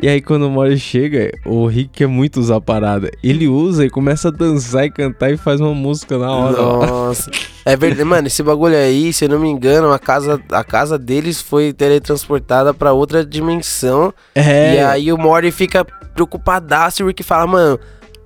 E 0.02 0.10
aí 0.10 0.20
quando 0.20 0.48
o 0.48 0.50
Mori 0.50 0.78
chega, 0.78 1.32
o 1.46 1.66
Rick 1.66 1.92
quer 1.94 2.08
muito 2.08 2.42
usar 2.42 2.58
a 2.58 2.62
parada. 2.62 3.10
Ele 3.24 3.48
usa 3.48 3.86
e 3.86 3.90
começa 3.90 4.28
a 4.28 4.32
dançar 4.32 4.84
e 4.84 4.92
cantar 4.92 5.32
e 5.32 5.38
faz 5.38 5.62
uma 5.62 5.74
música 5.74 6.18
na 6.18 6.30
hora. 6.30 6.58
Nossa. 6.62 7.32
É 7.64 7.74
verdade, 7.78 8.04
mano, 8.04 8.28
esse 8.28 8.44
bagulho 8.44 8.76
aí, 8.76 9.14
se 9.14 9.24
eu 9.24 9.30
não 9.30 9.40
me 9.40 9.48
engano, 9.48 9.94
a 9.94 9.98
casa, 9.98 10.42
a 10.52 10.62
casa 10.62 11.00
deles 11.00 11.42
foi 11.42 11.72
teletransportada 11.72 12.74
pra 12.74 12.92
outra 12.92 13.26
dimensão. 13.26 14.14
É. 14.36 14.76
E 14.76 14.80
aí 14.80 15.14
o 15.14 15.18
Morty 15.18 15.52
fica 15.52 15.86
preocupadaço 16.14 17.02
e 17.02 17.04
o 17.06 17.08
Rick 17.08 17.24
fala, 17.24 17.48
mano, 17.48 17.80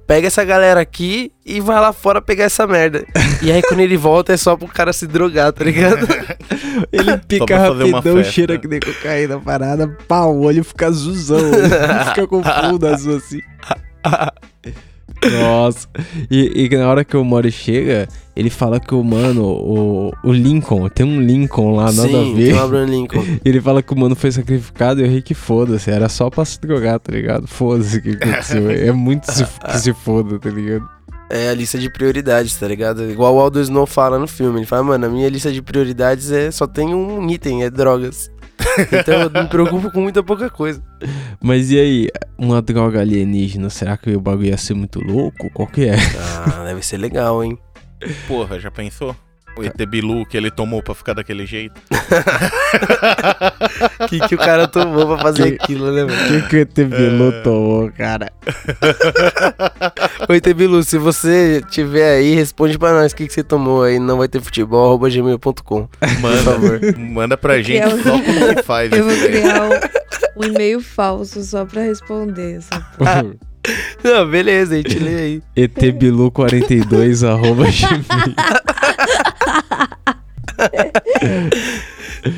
pega 0.08 0.28
essa 0.28 0.44
galera 0.46 0.80
aqui 0.80 1.32
e 1.46 1.60
vai 1.60 1.80
lá 1.80 1.92
fora 1.92 2.22
pegar 2.22 2.46
essa 2.46 2.66
merda. 2.66 3.06
e 3.44 3.52
aí 3.52 3.62
quando 3.62 3.82
ele 3.82 3.98
volta 3.98 4.34
é 4.34 4.38
só 4.38 4.56
pro 4.56 4.68
cara 4.68 4.94
se 4.94 5.06
drogar, 5.06 5.52
tá 5.52 5.66
ligado? 5.66 6.08
Ele 6.94 7.18
pica 7.18 7.58
rapidão, 7.58 8.24
cheira 8.24 8.58
que 8.58 8.68
nem 8.68 8.80
cocaína 8.80 9.40
parada, 9.40 9.88
pau, 10.08 10.36
o 10.36 10.46
olho 10.46 10.64
fica 10.64 10.88
azulzão, 10.88 11.40
fica 12.10 12.28
com 12.28 12.44
fundo 12.44 12.88
azul 12.88 13.18
assim. 13.18 13.42
Nossa, 15.40 15.88
e, 16.30 16.66
e 16.66 16.78
na 16.78 16.88
hora 16.88 17.04
que 17.04 17.18
o 17.18 17.24
Mori 17.24 17.52
chega, 17.52 18.08
ele 18.36 18.50
fala 18.50 18.80
que 18.80 18.94
o 18.94 19.04
mano, 19.04 19.44
o, 19.44 20.12
o 20.24 20.32
Lincoln, 20.32 20.88
tem 20.90 21.06
um 21.06 21.20
Lincoln 21.20 21.76
lá, 21.76 21.86
nada 21.86 22.08
Sim, 22.08 22.32
a 22.32 22.36
ver. 22.36 22.52
tem 22.52 22.54
o 22.54 22.64
Abraham 22.64 22.86
Lincoln. 22.86 23.26
Ele 23.44 23.60
fala 23.60 23.82
que 23.82 23.94
o 23.94 23.98
mano 23.98 24.16
foi 24.16 24.32
sacrificado 24.32 25.02
e 25.02 25.04
o 25.04 25.10
Rick 25.10 25.34
foda-se, 25.34 25.90
era 25.90 26.08
só 26.08 26.30
pra 26.30 26.46
se 26.46 26.62
drogar, 26.62 27.00
tá 27.00 27.12
ligado? 27.12 27.48
Foda-se 27.48 27.98
o 27.98 28.02
que 28.02 28.10
aconteceu. 28.12 28.70
É 28.78 28.92
muito 28.92 29.32
se, 29.32 29.44
que 29.44 29.80
se 29.80 29.94
foda, 29.94 30.38
tá 30.38 30.50
ligado? 30.50 30.88
É 31.30 31.50
a 31.50 31.54
lista 31.54 31.78
de 31.78 31.90
prioridades, 31.90 32.56
tá 32.56 32.68
ligado? 32.68 33.10
Igual 33.10 33.36
o 33.36 33.40
Aldo 33.40 33.60
Snow 33.60 33.86
fala 33.86 34.18
no 34.18 34.28
filme. 34.28 34.60
Ele 34.60 34.66
fala, 34.66 34.84
mano, 34.84 35.08
a 35.08 35.10
minha 35.10 35.28
lista 35.28 35.52
de 35.52 35.62
prioridades 35.62 36.32
é 36.32 36.52
só 36.52 36.66
tem 36.66 36.94
um 36.94 37.30
item, 37.30 37.64
é 37.64 37.70
drogas. 37.70 38.32
Então 38.92 39.22
eu 39.22 39.30
me 39.30 39.48
preocupo 39.48 39.92
com 39.92 40.02
muita 40.02 40.24
pouca 40.24 40.50
coisa. 40.50 40.82
Mas 41.42 41.72
e 41.72 41.80
aí, 41.80 42.08
uma 42.38 42.62
droga 42.62 43.02
alienígena, 43.02 43.70
será 43.70 43.98
que 43.98 44.16
o 44.16 44.22
bagulho 44.22 44.48
ia 44.48 44.58
ser 44.58 44.74
muito 44.74 45.00
louco? 45.02 45.50
Qual 45.52 45.68
que 45.68 45.86
é? 45.86 45.96
Ah, 46.20 46.64
deve 46.66 46.86
ser 46.86 46.98
legal, 46.98 47.44
hein? 47.44 47.58
Porra, 48.28 48.60
já 48.60 48.70
pensou? 48.70 49.16
O 49.58 49.64
ET 49.64 49.86
Bilu 49.88 50.26
que 50.26 50.38
ele 50.38 50.52
tomou 50.52 50.84
pra 50.84 50.94
ficar 50.94 51.14
daquele 51.14 51.46
jeito. 51.46 51.82
O 54.00 54.08
que, 54.08 54.20
que 54.28 54.36
o 54.36 54.38
cara 54.38 54.68
tomou 54.68 55.08
pra 55.08 55.18
fazer 55.18 55.58
aquilo, 55.60 55.92
né, 55.92 56.04
O 56.04 56.08
mano? 56.08 56.28
que 56.28 56.42
que 56.50 56.56
o 56.56 56.60
ET 56.60 56.74
Bilu 56.90 57.32
tomou, 57.44 57.92
cara? 57.92 58.32
Oi, 60.30 60.40
Tebilu, 60.42 60.84
se 60.84 60.98
você 60.98 61.62
tiver 61.70 62.18
aí, 62.18 62.36
responde 62.36 62.78
pra 62.78 62.92
nós 62.92 63.12
o 63.12 63.16
que, 63.16 63.26
que 63.28 63.34
você 63.34 63.44
tomou 63.44 63.84
aí. 63.84 63.98
Não 64.00 64.18
vai 64.18 64.28
ter 64.28 64.42
futebol, 64.42 64.86
arroba 64.88 65.10
gmail.com. 65.10 65.88
Manda, 66.22 66.44
favor. 66.44 66.80
manda 66.98 67.38
pra 67.38 67.62
gente 67.62 67.82
Eu- 67.84 67.98
só 68.04 68.12
como 68.12 68.56
que 68.56 68.64
faz 68.64 68.92
Eu 68.92 69.06
vou 69.06 69.16
criar 69.18 69.64
um, 69.64 70.44
um 70.44 70.46
e-mail 70.46 70.82
falso 70.82 71.42
só 71.44 71.66
pra 71.66 71.82
responder. 71.82 72.60
Só. 72.62 72.80
Não, 74.04 74.30
beleza, 74.30 74.76
a 74.76 74.78
gente 74.78 74.98
lê 75.00 75.16
aí. 75.16 75.42
etbilu42 75.58 77.28
arroba 77.28 77.66
gmail. 77.66 78.36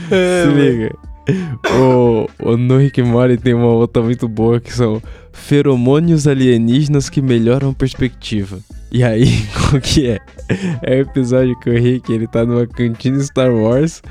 Se 0.10 0.46
liga. 0.54 0.96
O, 1.72 2.28
o 2.40 2.58
no 2.58 2.78
Rick 2.78 3.02
Morty 3.04 3.38
tem 3.38 3.54
uma 3.54 3.68
outra 3.68 4.02
muito 4.02 4.28
boa 4.28 4.60
que 4.60 4.74
são 4.74 5.02
feromônios 5.32 6.28
alienígenas 6.28 7.10
que 7.10 7.22
melhoram 7.22 7.74
perspectiva. 7.74 8.60
E 8.92 9.04
aí, 9.04 9.46
qual 9.54 9.82
que 9.82 10.08
é? 10.08 10.20
É 10.82 10.96
o 10.98 11.02
episódio 11.02 11.58
que 11.60 11.70
o 11.70 11.74
Rick 11.74 12.12
ele 12.12 12.28
tá 12.28 12.44
numa 12.46 12.66
cantina 12.66 13.20
Star 13.20 13.54
Wars 13.54 14.02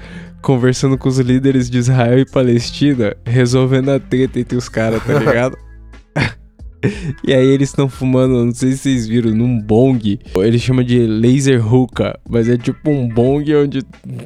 conversando 0.41 0.97
com 0.97 1.09
os 1.09 1.19
líderes 1.19 1.69
de 1.69 1.79
Israel 1.79 2.19
e 2.19 2.25
Palestina, 2.25 3.17
resolvendo 3.27 3.91
a 3.91 3.99
treta 3.99 4.39
entre 4.39 4.57
os 4.57 4.69
caras, 4.69 5.03
tá 5.05 5.15
ligado? 5.19 5.59
E 7.25 7.35
aí 7.35 7.47
eles 7.47 7.71
estão 7.71 7.89
fumando, 7.89 8.45
não 8.45 8.55
sei 8.55 8.73
se 8.73 8.79
vocês 8.79 9.07
viram, 9.07 9.33
num 9.33 9.61
bong. 9.61 10.19
Ele 10.37 10.59
chama 10.59 10.85
de 10.85 11.07
laser 11.07 11.67
hookah, 11.73 12.19
mas 12.29 12.49
é 12.49 12.57
tipo 12.57 12.91
um 12.91 13.09
bong 13.09 13.55
onde 13.55 13.81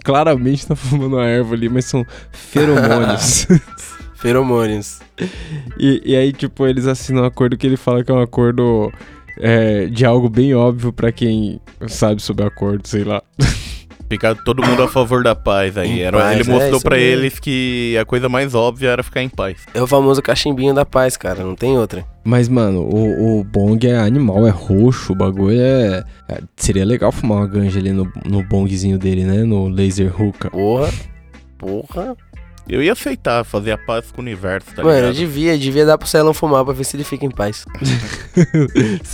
claramente 0.04 0.66
tá 0.66 0.76
fumando 0.76 1.16
uma 1.16 1.26
erva 1.26 1.54
ali, 1.54 1.68
mas 1.68 1.84
são 1.86 2.04
feromônios. 2.30 3.46
Feromônios. 4.16 5.00
e, 5.76 6.00
e 6.04 6.14
aí, 6.14 6.32
tipo, 6.32 6.64
eles 6.64 6.86
assinam 6.86 7.24
um 7.24 7.26
acordo 7.26 7.56
que 7.56 7.66
ele 7.66 7.76
fala 7.76 8.04
que 8.04 8.12
é 8.12 8.14
um 8.14 8.20
acordo 8.20 8.92
é, 9.40 9.86
de 9.86 10.04
algo 10.04 10.28
bem 10.28 10.54
óbvio 10.54 10.92
pra 10.92 11.10
quem 11.10 11.60
sabe 11.88 12.22
sobre 12.22 12.44
acordo, 12.44 12.86
sei 12.86 13.02
lá. 13.02 13.20
Ficar 14.12 14.34
todo 14.34 14.62
mundo 14.62 14.82
a 14.82 14.88
favor 14.88 15.24
da 15.24 15.34
paz 15.34 15.78
aí. 15.78 16.02
Era, 16.02 16.18
paz, 16.18 16.38
ele 16.38 16.50
é 16.50 16.52
mostrou 16.52 16.80
pra 16.82 16.96
mesmo. 16.96 17.10
eles 17.20 17.38
que 17.38 17.96
a 17.98 18.04
coisa 18.04 18.28
mais 18.28 18.54
óbvia 18.54 18.90
era 18.90 19.02
ficar 19.02 19.22
em 19.22 19.28
paz. 19.30 19.56
É 19.72 19.80
o 19.80 19.86
famoso 19.86 20.20
cachimbinho 20.20 20.74
da 20.74 20.84
paz, 20.84 21.16
cara. 21.16 21.42
Não 21.42 21.54
tem 21.54 21.78
outra. 21.78 22.04
Mas, 22.22 22.46
mano, 22.46 22.80
o, 22.82 23.40
o 23.40 23.44
bong 23.44 23.86
é 23.86 23.96
animal, 23.96 24.46
é 24.46 24.50
roxo, 24.50 25.12
o 25.12 25.16
bagulho 25.16 25.58
é, 25.58 26.04
é- 26.28 26.40
Seria 26.56 26.84
legal 26.84 27.10
fumar 27.10 27.38
uma 27.38 27.46
ganja 27.46 27.78
ali 27.80 27.90
no, 27.90 28.06
no 28.26 28.42
bongzinho 28.42 28.98
dele, 28.98 29.24
né? 29.24 29.44
No 29.44 29.66
laser 29.68 30.12
hookah. 30.20 30.50
Porra. 30.50 30.90
Porra. 31.56 32.14
Eu 32.68 32.80
ia 32.82 32.92
aceitar 32.92 33.42
fazer 33.44 33.72
a 33.72 33.78
paz 33.78 34.12
com 34.12 34.20
o 34.20 34.24
universo, 34.24 34.68
tá 34.76 34.82
Mano, 34.84 34.94
eu 34.94 35.00
ligado? 35.10 35.14
devia, 35.16 35.58
devia 35.58 35.84
dar 35.84 35.98
pro 35.98 36.06
Celão 36.06 36.32
fumar 36.32 36.64
pra 36.64 36.72
ver 36.72 36.84
se 36.84 36.96
ele 36.96 37.02
fica 37.02 37.24
em 37.26 37.30
paz. 37.30 37.64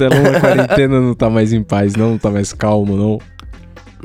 Lá 0.01 0.31
na 0.33 0.41
quarentena 0.41 1.01
não 1.01 1.15
tá 1.15 1.31
mais 1.31 1.53
em 1.53 1.63
paz, 1.63 1.95
não, 1.95 2.11
não 2.11 2.19
tá 2.19 2.31
mais 2.31 2.53
calmo, 2.53 2.95
não. 2.97 3.19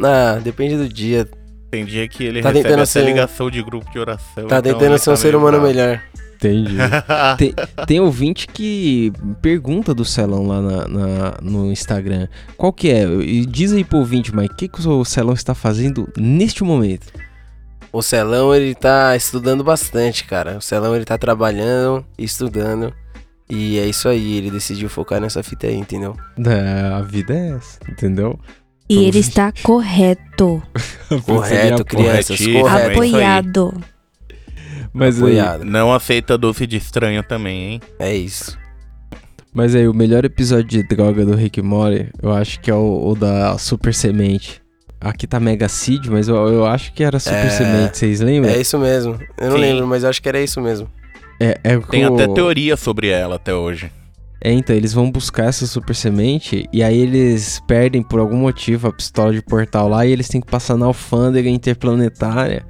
Ah, 0.01 0.39
depende 0.43 0.77
do 0.77 0.87
dia. 0.87 1.27
Tem 1.71 1.83
dia 1.85 2.07
que 2.07 2.23
ele 2.23 2.41
Tá 2.41 2.49
recebe 2.49 2.63
tentando 2.63 2.79
até 2.81 2.85
ser- 2.85 3.05
ligação 3.05 3.49
de 3.49 3.61
grupo 3.63 3.91
de 3.91 3.99
oração. 3.99 4.47
Tá 4.47 4.59
então 4.59 4.61
tentando 4.61 4.97
ser 4.97 5.09
um 5.09 5.13
tá 5.13 5.17
ser 5.17 5.35
humano 5.35 5.59
bravo. 5.59 5.67
melhor. 5.67 6.01
Entendi. 6.35 6.75
tem, 7.37 7.53
tem 7.87 7.99
ouvinte 7.99 8.47
que 8.47 9.11
pergunta 9.41 9.93
do 9.93 10.03
Celão 10.05 10.45
lá 10.45 10.61
na, 10.61 10.87
na- 10.87 11.37
no 11.41 11.71
Instagram. 11.71 12.27
Qual 12.57 12.71
que 12.73 12.89
é? 12.91 13.05
E 13.05 13.45
diz 13.45 13.71
aí 13.73 13.83
pro 13.83 13.99
ouvinte, 13.99 14.33
mas 14.35 14.47
o 14.47 14.55
que, 14.55 14.67
que 14.67 14.87
o 14.87 15.03
Celão 15.05 15.33
está 15.33 15.55
fazendo 15.55 16.07
neste 16.17 16.63
momento? 16.63 17.07
O 17.91 18.01
Celão, 18.01 18.53
ele 18.53 18.75
tá 18.75 19.15
estudando 19.15 19.63
bastante, 19.63 20.25
cara. 20.25 20.57
O 20.57 20.61
Celão, 20.61 20.95
ele 20.95 21.05
tá 21.05 21.17
trabalhando, 21.17 22.03
estudando. 22.17 22.91
E 23.49 23.77
é 23.79 23.85
isso 23.85 24.09
aí, 24.09 24.37
ele 24.37 24.49
decidiu 24.49 24.89
focar 24.89 25.21
nessa 25.21 25.43
fita 25.43 25.67
aí, 25.67 25.75
entendeu? 25.75 26.15
É, 26.45 26.87
a 26.93 27.01
vida 27.01 27.33
é 27.33 27.49
essa, 27.51 27.79
entendeu? 27.89 28.39
E 28.89 28.95
Vamos 28.95 29.07
ele 29.09 29.19
está 29.19 29.51
correto, 29.63 30.61
Correto, 31.25 31.85
crianças, 31.85 32.37
correto. 32.37 32.67
é 32.67 32.71
isso 32.71 32.79
aí. 32.79 32.91
apoiado. 32.91 33.73
Mas 34.93 35.15
aí, 35.21 35.39
Apoiado. 35.39 35.65
Não 35.65 35.91
aceita 35.93 36.37
doce 36.37 36.67
de 36.67 36.77
estranho 36.77 37.23
também, 37.23 37.63
hein? 37.73 37.81
É 37.97 38.15
isso. 38.15 38.57
mas 39.53 39.73
aí, 39.73 39.87
o 39.87 39.93
melhor 39.93 40.23
episódio 40.25 40.65
de 40.67 40.83
droga 40.83 41.25
do 41.25 41.33
Rick 41.35 41.61
Morty, 41.61 42.09
eu 42.21 42.31
acho 42.31 42.59
que 42.59 42.69
é 42.69 42.75
o, 42.75 43.07
o 43.09 43.15
da 43.15 43.57
Super 43.57 43.93
Semente. 43.93 44.61
Aqui 45.01 45.25
tá 45.27 45.39
Mega 45.39 45.67
Seed, 45.67 46.05
mas 46.07 46.27
eu, 46.27 46.35
eu 46.47 46.65
acho 46.65 46.93
que 46.93 47.03
era 47.03 47.19
Super 47.19 47.45
É. 47.45 47.49
Semente, 47.49 47.97
vocês 47.97 48.19
lembram? 48.21 48.51
É 48.51 48.57
isso 48.61 48.77
mesmo. 48.77 49.17
Eu 49.37 49.49
não 49.49 49.55
Sim. 49.57 49.61
lembro, 49.61 49.87
mas 49.87 50.03
eu 50.03 50.09
acho 50.09 50.21
que 50.21 50.29
era 50.29 50.39
isso 50.39 50.61
mesmo. 50.61 50.87
É, 51.39 51.57
é 51.63 51.77
Tem 51.77 52.07
com- 52.07 52.13
até 52.15 52.27
teoria 52.27 52.77
sobre 52.77 53.07
ela 53.09 53.35
até 53.35 53.53
hoje. 53.53 53.91
É, 54.45 54.51
então, 54.51 54.75
eles 54.75 54.91
vão 54.91 55.09
buscar 55.09 55.45
essa 55.45 55.65
super 55.65 55.95
semente 55.95 56.67
e 56.73 56.83
aí 56.83 56.97
eles 56.97 57.61
perdem 57.65 58.03
por 58.03 58.19
algum 58.19 58.35
motivo 58.35 58.89
a 58.89 58.91
pistola 58.91 59.31
de 59.31 59.41
portal 59.41 59.87
lá 59.87 60.05
e 60.05 60.11
eles 60.11 60.27
têm 60.27 60.41
que 60.41 60.51
passar 60.51 60.75
na 60.75 60.85
alfândega 60.85 61.49
interplanetária. 61.49 62.65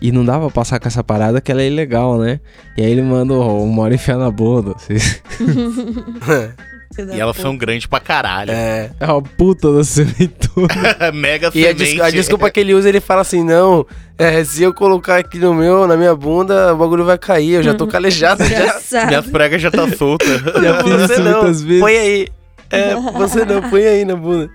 E 0.00 0.10
não 0.10 0.24
dá 0.24 0.38
pra 0.38 0.48
passar 0.48 0.80
com 0.80 0.88
essa 0.88 1.04
parada 1.04 1.42
que 1.42 1.52
ela 1.52 1.60
é 1.60 1.66
ilegal, 1.66 2.18
né? 2.18 2.40
E 2.74 2.82
aí 2.82 2.90
ele 2.90 3.02
manda 3.02 3.34
o 3.34 3.66
Mora 3.66 3.94
enfiar 3.94 4.16
na 4.16 4.30
bunda. 4.30 4.74
E 7.14 7.20
elas 7.20 7.36
são 7.36 7.56
grandes 7.56 7.86
pra 7.86 8.00
caralho. 8.00 8.50
é. 8.50 8.90
É 8.98 9.06
uma 9.06 9.22
puta 9.22 9.72
da 9.72 9.84
sementora. 9.84 10.74
Mega 11.14 11.50
E 11.54 11.64
a, 11.66 11.68
semente. 11.70 11.74
des- 11.74 12.00
a 12.00 12.10
desculpa 12.10 12.50
que 12.50 12.58
ele 12.60 12.74
usa, 12.74 12.88
ele 12.88 13.00
fala 13.00 13.20
assim: 13.20 13.44
não, 13.44 13.86
é, 14.18 14.42
se 14.44 14.62
eu 14.62 14.74
colocar 14.74 15.16
aqui 15.18 15.38
no 15.38 15.54
meu, 15.54 15.86
na 15.86 15.96
minha 15.96 16.14
bunda, 16.16 16.74
o 16.74 16.76
bagulho 16.76 17.04
vai 17.04 17.16
cair, 17.16 17.52
eu 17.54 17.62
já 17.62 17.74
tô 17.74 17.86
calejado 17.86 18.42
já. 18.48 18.80
Já. 18.90 19.06
Minhas 19.06 19.26
pregas 19.26 19.62
já 19.62 19.70
tá 19.70 19.88
solta. 19.96 20.26
Já 20.60 20.82
fiz 20.82 20.92
você 20.92 21.12
isso 21.14 21.22
não, 21.22 21.32
muitas 21.42 21.62
vezes. 21.62 21.80
põe 21.80 21.96
aí. 21.96 22.28
É, 22.70 22.94
você 22.94 23.44
não, 23.44 23.62
põe 23.70 23.84
aí 23.86 24.04
na 24.04 24.16
bunda. 24.16 24.50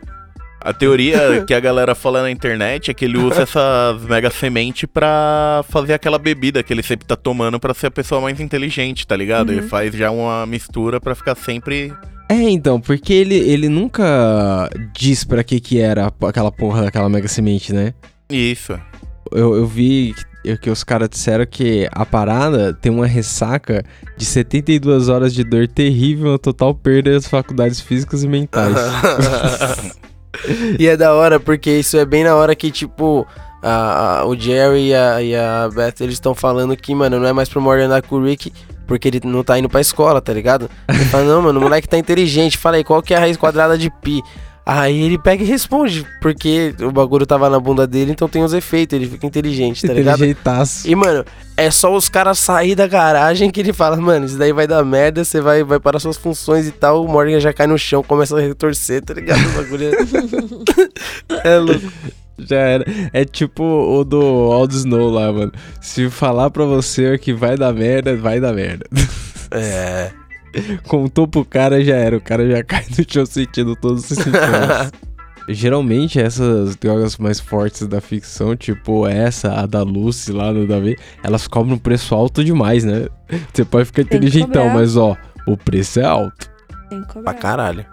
A 0.62 0.74
teoria 0.74 1.44
que 1.46 1.54
a 1.54 1.60
galera 1.60 1.94
fala 1.94 2.24
na 2.24 2.32
internet 2.32 2.90
é 2.90 2.94
que 2.94 3.06
ele 3.06 3.18
usa 3.20 3.44
essas 3.44 4.02
mega 4.04 4.32
semente 4.32 4.88
pra 4.88 5.64
fazer 5.70 5.94
aquela 5.94 6.18
bebida 6.18 6.64
que 6.64 6.74
ele 6.74 6.82
sempre 6.82 7.06
tá 7.06 7.16
tomando 7.16 7.60
pra 7.60 7.72
ser 7.74 7.88
a 7.88 7.92
pessoa 7.92 8.20
mais 8.20 8.40
inteligente, 8.40 9.06
tá 9.06 9.16
ligado? 9.16 9.52
Ele 9.52 9.62
faz 9.62 9.94
já 9.94 10.10
uma 10.10 10.44
mistura 10.48 11.00
pra 11.00 11.14
ficar 11.14 11.36
sempre. 11.36 11.94
É, 12.28 12.50
então, 12.50 12.80
porque 12.82 13.14
ele, 13.14 13.36
ele 13.36 13.70
nunca 13.70 14.70
diz 14.98 15.24
pra 15.24 15.44
que 15.44 15.60
que 15.60 15.80
era 15.80 16.12
aquela 16.28 16.52
porra 16.52 16.84
daquela 16.84 17.08
mega 17.10 17.28
semente, 17.28 17.72
né? 17.72 17.94
Isso. 18.30 18.74
eu, 19.32 19.56
eu 19.56 19.68
vi 19.68 20.16
que, 20.44 20.58
que 20.58 20.70
os 20.72 20.84
caras 20.84 21.10
disseram 21.10 21.46
que 21.46 21.88
a 21.92 22.04
parada 22.06 22.74
tem 22.74 22.92
uma 22.92 23.06
ressaca 23.06 23.84
de 24.18 24.26
72 24.26 25.08
horas 25.10 25.34
de 25.34 25.44
dor 25.44 25.68
terrível, 25.68 26.32
uma 26.32 26.40
total 26.40 26.74
perda 26.74 27.12
das 27.12 27.28
faculdades 27.28 27.80
físicas 27.80 28.24
e 28.24 28.28
mentais. 28.28 28.76
e 30.80 30.88
é 30.88 30.98
da 30.98 31.14
hora, 31.14 31.40
porque 31.40 31.72
isso 31.80 31.98
é 31.98 32.06
bem 32.06 32.24
na 32.24 32.36
hora 32.36 32.56
que, 32.56 32.72
tipo, 32.72 33.26
a- 33.62 34.20
a- 34.22 34.26
o 34.26 34.38
Jerry 34.38 34.90
e 34.90 34.94
a, 34.96 35.22
e 35.22 35.36
a 35.36 35.70
Beth, 35.74 35.96
eles 36.02 36.16
estão 36.16 36.36
falando 36.36 36.76
que, 36.76 36.94
mano, 36.94 37.20
não 37.20 37.28
é 37.28 37.34
mais 37.34 37.50
pro 37.50 37.62
Morty 37.62 37.84
andar 37.84 38.02
com 38.02 38.16
o 38.16 38.24
Rick, 38.24 38.52
porque 38.86 39.08
ele 39.08 39.22
não 39.24 39.44
tá 39.44 39.58
indo 39.58 39.70
pra 39.70 39.82
escola, 39.82 40.22
tá 40.22 40.34
ligado? 40.34 40.70
Ele 40.88 41.06
fala, 41.06 41.24
não, 41.24 41.42
mano, 41.42 41.60
o 41.60 41.64
moleque 41.64 41.88
tá 41.88 41.98
inteligente. 41.98 42.58
Fala 42.58 42.78
aí, 42.78 42.84
qual 42.84 43.02
que 43.02 43.14
é 43.14 43.18
a 43.18 43.20
raiz 43.20 43.38
quadrada 43.38 43.78
de 43.78 43.90
pi? 43.90 44.22
Aí 44.66 45.04
ele 45.04 45.20
pega 45.20 45.44
e 45.44 45.46
responde, 45.46 46.08
porque 46.20 46.74
o 46.82 46.92
bagulho 46.92 47.24
tava 47.24 47.48
na 47.52 47.60
bunda 47.60 47.86
dele, 47.86 48.12
então 48.12 48.28
tem 48.28 48.44
os 48.44 48.52
efeitos, 48.52 48.96
ele 48.96 49.08
fica 49.08 49.28
inteligente, 49.28 49.86
tá 49.86 49.94
ligado? 49.94 50.18
E, 50.88 50.96
mano, 50.96 51.24
é 51.56 51.70
só 51.70 51.96
os 51.96 52.10
caras 52.10 52.40
sair 52.40 52.74
da 52.74 52.88
garagem 52.88 53.52
que 53.52 53.60
ele 53.60 53.72
fala, 53.72 53.96
mano, 53.98 54.26
isso 54.26 54.40
daí 54.40 54.52
vai 54.52 54.66
dar 54.66 54.84
merda, 54.84 55.24
você 55.24 55.40
vai, 55.40 55.64
vai 55.64 55.80
para 55.80 56.00
suas 56.00 56.18
funções 56.18 56.68
e 56.68 56.72
tal. 56.72 57.06
O 57.06 57.08
Morgan 57.08 57.40
já 57.40 57.54
cai 57.54 57.68
no 57.68 57.78
chão, 57.78 58.02
começa 58.02 58.36
a 58.36 58.42
retorcer, 58.42 59.04
tá 59.04 59.14
ligado? 59.14 59.40
O 59.40 59.52
bagulho 59.52 59.86
é... 59.86 61.46
é 61.54 61.60
louco. 61.60 61.92
Já 62.38 62.58
era. 62.58 62.86
É 63.14 63.24
tipo 63.24 63.64
o 63.64 64.04
do 64.04 64.22
All 64.22 64.68
Snow 64.68 65.10
lá, 65.10 65.32
mano. 65.32 65.52
Se 65.82 66.10
falar 66.10 66.50
pra 66.50 66.66
você 66.66 67.18
que 67.18 67.34
vai 67.34 67.58
dar 67.58 67.74
merda, 67.74 68.16
vai 68.16 68.40
dar 68.40 68.54
merda. 68.54 68.86
É. 69.52 70.12
Contou 70.88 71.28
pro 71.28 71.46
cara, 71.46 71.84
já 71.84 71.96
era. 71.96 72.18
O 72.18 72.22
cara 72.22 72.50
já 72.50 72.64
cai 72.64 72.86
no 72.98 73.06
chão 73.08 73.26
sentindo 73.26 73.76
todos 73.76 74.10
os 74.10 74.18
sintomas. 74.18 74.92
Geralmente 75.48 76.20
essas 76.20 76.76
drogas 76.76 77.18
mais 77.18 77.40
fortes 77.40 77.86
da 77.86 78.02
ficção, 78.02 78.56
tipo 78.56 79.06
essa, 79.06 79.54
a 79.54 79.68
da 79.68 79.84
Lucy 79.84 80.32
lá 80.32 80.52
no 80.52 80.66
Davi, 80.66 80.98
elas 81.22 81.48
cobram 81.48 81.76
um 81.76 81.78
preço 81.78 82.16
alto 82.16 82.44
demais, 82.44 82.84
né? 82.84 83.06
Você 83.54 83.64
pode 83.64 83.86
ficar 83.86 84.02
inteligentão, 84.02 84.70
mas 84.72 84.98
ó, 84.98 85.16
o 85.46 85.56
preço 85.56 86.00
é 86.00 86.04
alto. 86.04 86.50
Tem 86.90 87.00
que 87.00 87.08
cobrar. 87.14 87.32
Pra 87.32 87.34
caralho. 87.40 87.86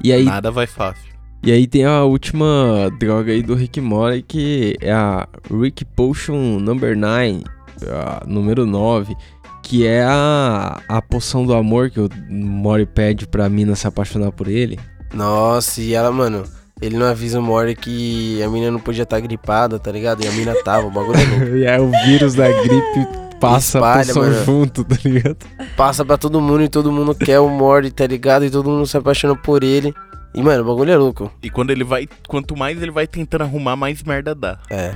E 0.00 0.12
aí, 0.12 0.24
Nada 0.24 0.52
vai 0.52 0.68
fácil. 0.68 1.15
E 1.46 1.52
aí 1.52 1.64
tem 1.64 1.84
a 1.84 2.02
última 2.02 2.90
droga 2.98 3.30
aí 3.30 3.40
do 3.40 3.54
Rick 3.54 3.80
Mori, 3.80 4.20
que 4.20 4.76
é 4.80 4.90
a 4.92 5.28
Rick 5.48 5.84
Potion 5.84 6.58
Number 6.58 6.98
9, 6.98 7.44
a 7.88 8.24
número 8.26 8.66
9, 8.66 9.14
que 9.62 9.86
é 9.86 10.02
a, 10.02 10.80
a 10.88 11.00
poção 11.00 11.46
do 11.46 11.54
amor 11.54 11.88
que 11.88 12.00
o 12.00 12.08
Mori 12.28 12.84
pede 12.84 13.28
pra 13.28 13.48
mina 13.48 13.76
se 13.76 13.86
apaixonar 13.86 14.32
por 14.32 14.48
ele. 14.48 14.76
Nossa, 15.14 15.80
e 15.80 15.94
ela, 15.94 16.10
mano, 16.10 16.42
ele 16.82 16.96
não 16.96 17.06
avisa 17.06 17.38
o 17.38 17.42
Mori 17.42 17.76
que 17.76 18.42
a 18.42 18.48
mina 18.48 18.68
não 18.68 18.80
podia 18.80 19.04
estar 19.04 19.20
gripada, 19.20 19.78
tá 19.78 19.92
ligado? 19.92 20.24
E 20.24 20.26
a 20.26 20.32
mina 20.32 20.52
tava, 20.64 20.88
o 20.88 20.90
bagulho 20.90 21.16
é 21.16 21.24
louco. 21.38 21.56
E 21.58 21.66
aí 21.68 21.80
o 21.80 21.92
vírus 22.06 22.34
da 22.34 22.48
gripe 22.48 23.06
passa 23.40 23.78
Espalha, 23.78 24.06
poção 24.06 24.22
mano. 24.24 24.44
junto, 24.44 24.82
tá 24.82 24.96
ligado? 25.04 25.36
Passa 25.76 26.04
pra 26.04 26.16
todo 26.16 26.40
mundo 26.40 26.64
e 26.64 26.68
todo 26.68 26.90
mundo 26.90 27.14
quer 27.14 27.38
o 27.38 27.48
Mori, 27.48 27.92
tá 27.92 28.04
ligado? 28.04 28.44
E 28.44 28.50
todo 28.50 28.68
mundo 28.68 28.84
se 28.86 28.96
apaixona 28.96 29.36
por 29.36 29.62
ele. 29.62 29.94
E, 30.36 30.42
mano, 30.42 30.62
o 30.62 30.66
bagulho 30.66 30.92
é 30.92 30.96
louco. 30.96 31.32
E 31.42 31.48
quando 31.50 31.70
ele 31.70 31.82
vai. 31.82 32.06
Quanto 32.28 32.56
mais 32.56 32.80
ele 32.80 32.90
vai 32.90 33.06
tentando 33.06 33.42
arrumar, 33.44 33.74
mais 33.76 34.02
merda 34.02 34.34
dá. 34.34 34.58
É. 34.70 34.92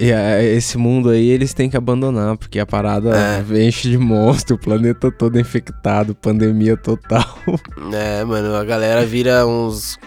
E 0.00 0.10
é, 0.10 0.42
esse 0.44 0.76
mundo 0.76 1.08
aí 1.10 1.28
eles 1.28 1.52
têm 1.54 1.70
que 1.70 1.76
abandonar, 1.76 2.36
porque 2.36 2.58
a 2.58 2.66
parada 2.66 3.10
É. 3.16 3.64
enche 3.64 3.88
de 3.90 3.96
monstro, 3.98 4.56
o 4.56 4.58
planeta 4.58 5.10
todo 5.10 5.38
infectado, 5.38 6.14
pandemia 6.16 6.76
total. 6.76 7.24
É, 7.92 8.24
mano, 8.24 8.54
a 8.56 8.64
galera 8.64 9.04
vira 9.06 9.46
uns. 9.46 9.98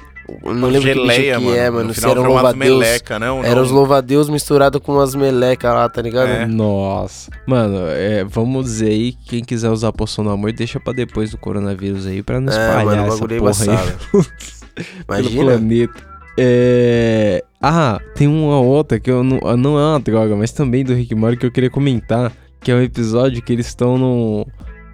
Não 0.43 0.67
lembro 0.67 0.91
que 0.91 1.07
bicho 1.07 1.39
que 1.39 1.57
é, 1.57 1.69
mano. 1.69 1.85
No 1.88 1.93
Se 1.93 2.01
final 2.01 2.11
era 2.11 2.19
vira 2.19 2.31
umas 2.33 2.43
louva-a-Deus. 2.43 2.79
meleca, 2.79 3.17
não? 3.17 3.45
Era 3.45 3.55
não. 3.55 3.61
os 3.63 3.71
louva-a-Deus 3.71 4.29
misturado 4.29 4.81
com 4.81 4.91
umas 4.95 5.15
melecas 5.15 5.73
lá, 5.73 5.88
tá 5.88 6.01
ligado? 6.01 6.27
É. 6.27 6.45
Nossa. 6.45 7.31
Mano, 7.47 7.77
é, 7.88 8.25
vamos 8.25 8.65
dizer 8.65 8.89
aí, 8.89 9.13
quem 9.13 9.41
quiser 9.41 9.69
usar 9.69 9.88
a 9.88 9.93
poção 9.93 10.25
do 10.25 10.29
amor, 10.31 10.51
deixa 10.51 10.81
pra 10.81 10.91
depois 10.91 11.31
do 11.31 11.38
coronavírus 11.38 12.05
aí, 12.05 12.21
pra 12.21 12.41
não 12.41 12.51
É, 12.51 12.55
espalhar 12.57 12.85
mano, 12.85 13.03
o 13.03 13.07
essa 13.07 13.23
é 13.23 13.38
porra 13.39 13.79
aí 14.13 14.25
embaçado. 14.80 15.05
pelo 15.05 15.41
Imagina. 15.41 15.43
planeta. 15.43 15.93
É... 16.38 17.43
Ah, 17.61 17.99
tem 18.15 18.28
uma 18.28 18.59
outra 18.59 18.99
que 18.99 19.09
eu 19.09 19.23
não, 19.23 19.39
não 19.57 19.80
é 19.80 19.91
uma 19.91 19.99
droga, 19.99 20.36
mas 20.36 20.51
também 20.51 20.84
do 20.84 20.93
Rick 20.93 21.15
Mori 21.15 21.38
que 21.38 21.45
eu 21.45 21.51
queria 21.51 21.69
comentar, 21.69 22.32
que 22.61 22.71
é 22.71 22.75
um 22.75 22.82
episódio 22.82 23.41
que 23.41 23.51
eles 23.51 23.67
estão 23.67 23.97
no... 23.97 24.47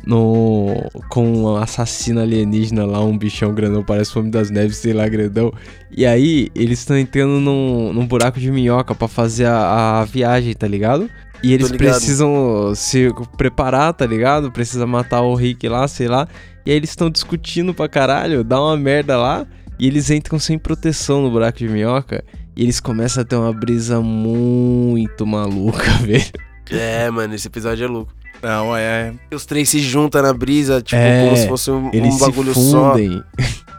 No, 0.06 0.90
com 1.08 1.26
um 1.26 1.56
assassino 1.56 2.20
alienígena 2.20 2.86
lá, 2.86 3.02
um 3.02 3.18
bichão 3.18 3.54
grandão, 3.54 3.82
parece 3.82 4.14
o 4.14 4.20
Homem 4.20 4.32
das 4.32 4.50
Neves, 4.50 4.76
sei 4.76 4.92
lá, 4.92 5.08
grandão. 5.08 5.50
E 5.90 6.06
aí, 6.06 6.50
eles 6.54 6.80
estão 6.80 6.98
entrando 6.98 7.40
num, 7.40 7.94
num 7.94 8.06
buraco 8.06 8.38
de 8.38 8.52
minhoca 8.52 8.94
pra 8.94 9.08
fazer 9.08 9.46
a, 9.46 10.02
a 10.02 10.04
viagem, 10.04 10.54
tá 10.54 10.68
ligado? 10.68 11.10
E 11.42 11.54
eles 11.54 11.72
precisam 11.72 12.74
se 12.76 13.08
preparar, 13.38 13.94
tá 13.94 14.06
ligado? 14.06 14.52
Precisa 14.52 14.86
matar 14.86 15.22
o 15.22 15.36
Rick 15.36 15.70
lá, 15.70 15.88
sei 15.88 16.10
lá. 16.10 16.28
E 16.66 16.72
aí 16.72 16.76
eles 16.76 16.90
estão 16.90 17.10
discutindo 17.10 17.74
pra 17.74 17.88
caralho, 17.88 18.44
dá 18.44 18.62
uma 18.62 18.76
merda 18.76 19.16
lá. 19.16 19.48
E 19.84 19.88
eles 19.88 20.10
entram 20.10 20.40
sem 20.40 20.58
proteção 20.58 21.22
no 21.22 21.30
buraco 21.30 21.58
de 21.58 21.68
minhoca. 21.68 22.24
E 22.56 22.64
eles 22.64 22.80
começam 22.80 23.22
a 23.22 23.26
ter 23.26 23.36
uma 23.36 23.52
brisa 23.52 24.00
muito 24.00 25.26
maluca, 25.28 25.92
velho. 26.08 26.24
É, 26.72 27.10
mano, 27.10 27.36
esse 27.36 27.48
episódio 27.50 27.84
é 27.84 27.88
louco. 27.90 28.14
Não, 28.42 28.74
é. 28.78 29.14
Os 29.30 29.46
três 29.46 29.68
se 29.68 29.80
juntam 29.80 30.22
na 30.22 30.32
brisa, 30.32 30.82
tipo, 30.82 30.96
É, 31.02 31.26
como 31.26 31.36
se 31.36 31.48
fosse 31.50 31.70
um, 31.70 31.90
Eles 31.92 32.14
um 32.14 32.18
se 32.18 32.20
bagulho 32.22 32.54
só. 32.54 32.96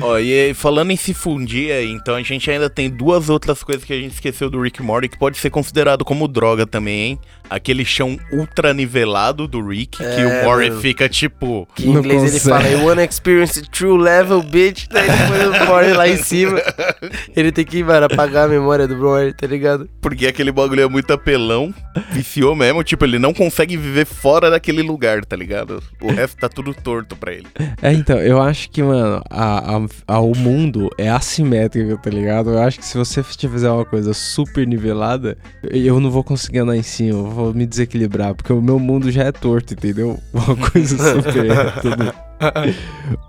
Ó, 0.00 0.18
e 0.18 0.52
falando 0.54 0.90
em 0.90 0.96
se 0.96 1.12
fundir, 1.14 1.72
aí, 1.72 1.90
então 1.90 2.14
a 2.14 2.22
gente 2.22 2.50
ainda 2.50 2.68
tem 2.70 2.88
duas 2.88 3.28
outras 3.28 3.62
coisas 3.62 3.84
que 3.84 3.92
a 3.92 3.96
gente 3.96 4.12
esqueceu 4.14 4.48
do 4.50 4.60
Rick 4.60 4.82
Morty 4.82 5.08
que 5.08 5.18
pode 5.18 5.38
ser 5.38 5.50
considerado 5.50 6.04
como 6.04 6.28
droga 6.28 6.66
também, 6.66 7.00
hein? 7.02 7.18
Aquele 7.48 7.84
chão 7.84 8.16
ultra 8.32 8.72
nivelado 8.72 9.48
do 9.48 9.60
Rick, 9.66 9.98
que 9.98 10.04
É, 10.04 10.42
o 10.42 10.44
Morty 10.44 10.68
mano. 10.70 10.80
fica 10.80 11.08
tipo. 11.08 11.66
Que 11.74 11.88
em 11.88 11.90
inglês 11.90 12.22
ele 12.22 12.38
fala, 12.40 12.68
you 12.68 12.84
wanna 12.86 13.02
experience 13.04 13.60
true 13.70 13.98
level, 14.00 14.40
bitch. 14.42 14.86
Daí 14.88 15.08
depois 15.08 15.60
o 15.62 15.66
Mori 15.66 15.92
lá 15.92 16.08
em 16.08 16.16
cima. 16.16 16.60
Ele 17.34 17.50
tem 17.50 17.64
que, 17.64 17.82
mano, 17.82 18.06
apagar 18.06 18.44
a 18.44 18.48
memória 18.48 18.86
do 18.86 18.96
Mori, 18.96 19.32
tá 19.32 19.46
ligado? 19.46 19.88
Porque 20.00 20.26
aquele 20.26 20.52
bagulho 20.52 20.82
é 20.82 20.88
muito 20.88 21.12
apelão, 21.12 21.74
viciou 22.12 22.54
mesmo, 22.54 22.82
tipo, 22.84 23.04
ele 23.04 23.18
não 23.18 23.32
consegue 23.34 23.76
viver 23.76 24.04
fora 24.04 24.50
daquele 24.50 24.82
lugar, 24.82 25.24
tá 25.24 25.34
ligado? 25.36 25.82
O 26.00 26.12
resto 26.12 26.36
tá 26.38 26.48
tudo 26.48 26.72
torto 26.74 27.16
pra 27.16 27.32
ele. 27.32 27.46
É, 27.82 27.92
então, 27.92 28.18
eu 28.18 28.40
acho 28.40 28.70
que, 28.70 28.82
mano, 28.82 29.22
a, 29.30 29.76
a- 29.76 29.79
a- 30.06 30.20
o 30.20 30.36
mundo 30.36 30.90
é 30.98 31.08
assimétrico, 31.08 31.96
tá 32.02 32.10
ligado? 32.10 32.50
Eu 32.50 32.58
acho 32.62 32.78
que 32.78 32.84
se 32.84 32.96
você 32.98 33.22
fizer 33.22 33.70
uma 33.70 33.84
coisa 33.84 34.12
super 34.14 34.66
nivelada, 34.66 35.36
eu 35.70 35.98
não 36.00 36.10
vou 36.10 36.22
conseguir 36.24 36.58
andar 36.60 36.76
em 36.76 36.82
cima, 36.82 37.18
eu 37.18 37.26
vou 37.30 37.54
me 37.54 37.66
desequilibrar, 37.66 38.34
porque 38.34 38.52
o 38.52 38.60
meu 38.62 38.78
mundo 38.78 39.10
já 39.10 39.24
é 39.24 39.32
torto, 39.32 39.74
entendeu? 39.74 40.18
Uma 40.32 40.56
coisa 40.56 40.96
super? 40.96 41.48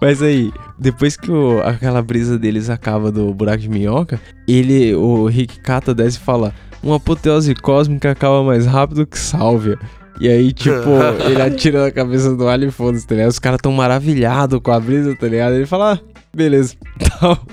Mas 0.01 0.21
aí, 0.21 0.51
depois 0.79 1.15
que 1.17 1.29
o- 1.31 1.61
aquela 1.63 2.01
brisa 2.01 2.37
deles 2.39 2.69
acaba 2.69 3.11
do 3.11 3.33
buraco 3.33 3.59
de 3.59 3.69
minhoca, 3.69 4.19
ele, 4.47 4.93
o 4.95 5.25
Rick 5.27 5.59
cata 5.59 5.93
desce 5.93 6.17
e 6.17 6.21
fala: 6.21 6.53
Uma 6.81 6.95
apoteose 6.97 7.53
cósmica 7.55 8.11
acaba 8.11 8.43
mais 8.43 8.65
rápido 8.65 9.05
que 9.05 9.17
sálvia. 9.19 9.77
E 10.19 10.27
aí, 10.27 10.51
tipo, 10.53 10.71
ele 11.29 11.41
atira 11.41 11.83
na 11.83 11.91
cabeça 11.91 12.35
do 12.35 12.47
alien 12.47 12.69
e 12.69 12.71
foda-se, 12.71 13.05
tá 13.07 13.15
ligado? 13.15 13.31
Os 13.31 13.39
caras 13.39 13.59
tão 13.61 13.71
maravilhados 13.71 14.59
com 14.61 14.71
a 14.71 14.79
brisa, 14.79 15.15
tá 15.15 15.27
ligado? 15.27 15.53
Ele 15.55 15.65
fala: 15.65 15.93
Ah, 15.93 15.99
beleza. 16.33 16.75
Tal. 17.19 17.45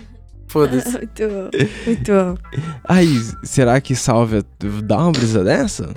Foda-se. 0.49 0.93
Muito 0.97 1.29
bom. 1.29 1.51
Muito 1.87 2.13
bom. 2.13 2.35
Aí, 2.85 3.21
será 3.43 3.81
que 3.81 3.95
sálvia 3.95 4.43
dá 4.83 4.99
uma 4.99 5.13
brisa 5.13 5.45
dessa? 5.45 5.95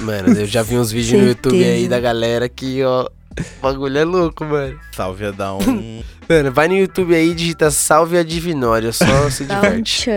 Mano, 0.00 0.32
eu 0.32 0.46
já 0.46 0.62
vi 0.62 0.76
uns 0.76 0.90
vídeos 0.90 1.20
no 1.20 1.28
YouTube 1.28 1.64
aí 1.64 1.88
da 1.88 2.00
galera 2.00 2.48
que, 2.48 2.82
ó. 2.82 3.04
O 3.04 3.62
bagulho 3.62 3.98
é 3.98 4.04
louco, 4.04 4.44
mano. 4.44 4.78
Salve 4.92 5.26
a 5.26 5.30
dar 5.32 5.56
um. 5.56 6.02
Mano, 6.28 6.52
vai 6.52 6.68
no 6.68 6.76
YouTube 6.76 7.14
aí 7.14 7.32
e 7.32 7.34
digita 7.34 7.70
Salve 7.70 8.16
a 8.16 8.22
Divinória, 8.22 8.92
só 8.92 9.28
se 9.28 9.44
diverte. 9.44 10.08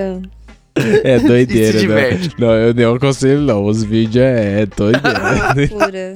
É 1.03 1.19
doideira, 1.19 1.79
se 1.79 1.87
né? 1.87 2.09
diverte. 2.09 2.35
Não, 2.39 2.53
eu 2.53 2.73
nem 2.73 2.85
aconselho, 2.85 3.41
não. 3.41 3.65
Os 3.65 3.83
vídeos 3.83 4.23
é, 4.23 4.61
é 4.61 4.65
doideira. 4.67 5.67
Pura. 5.67 6.15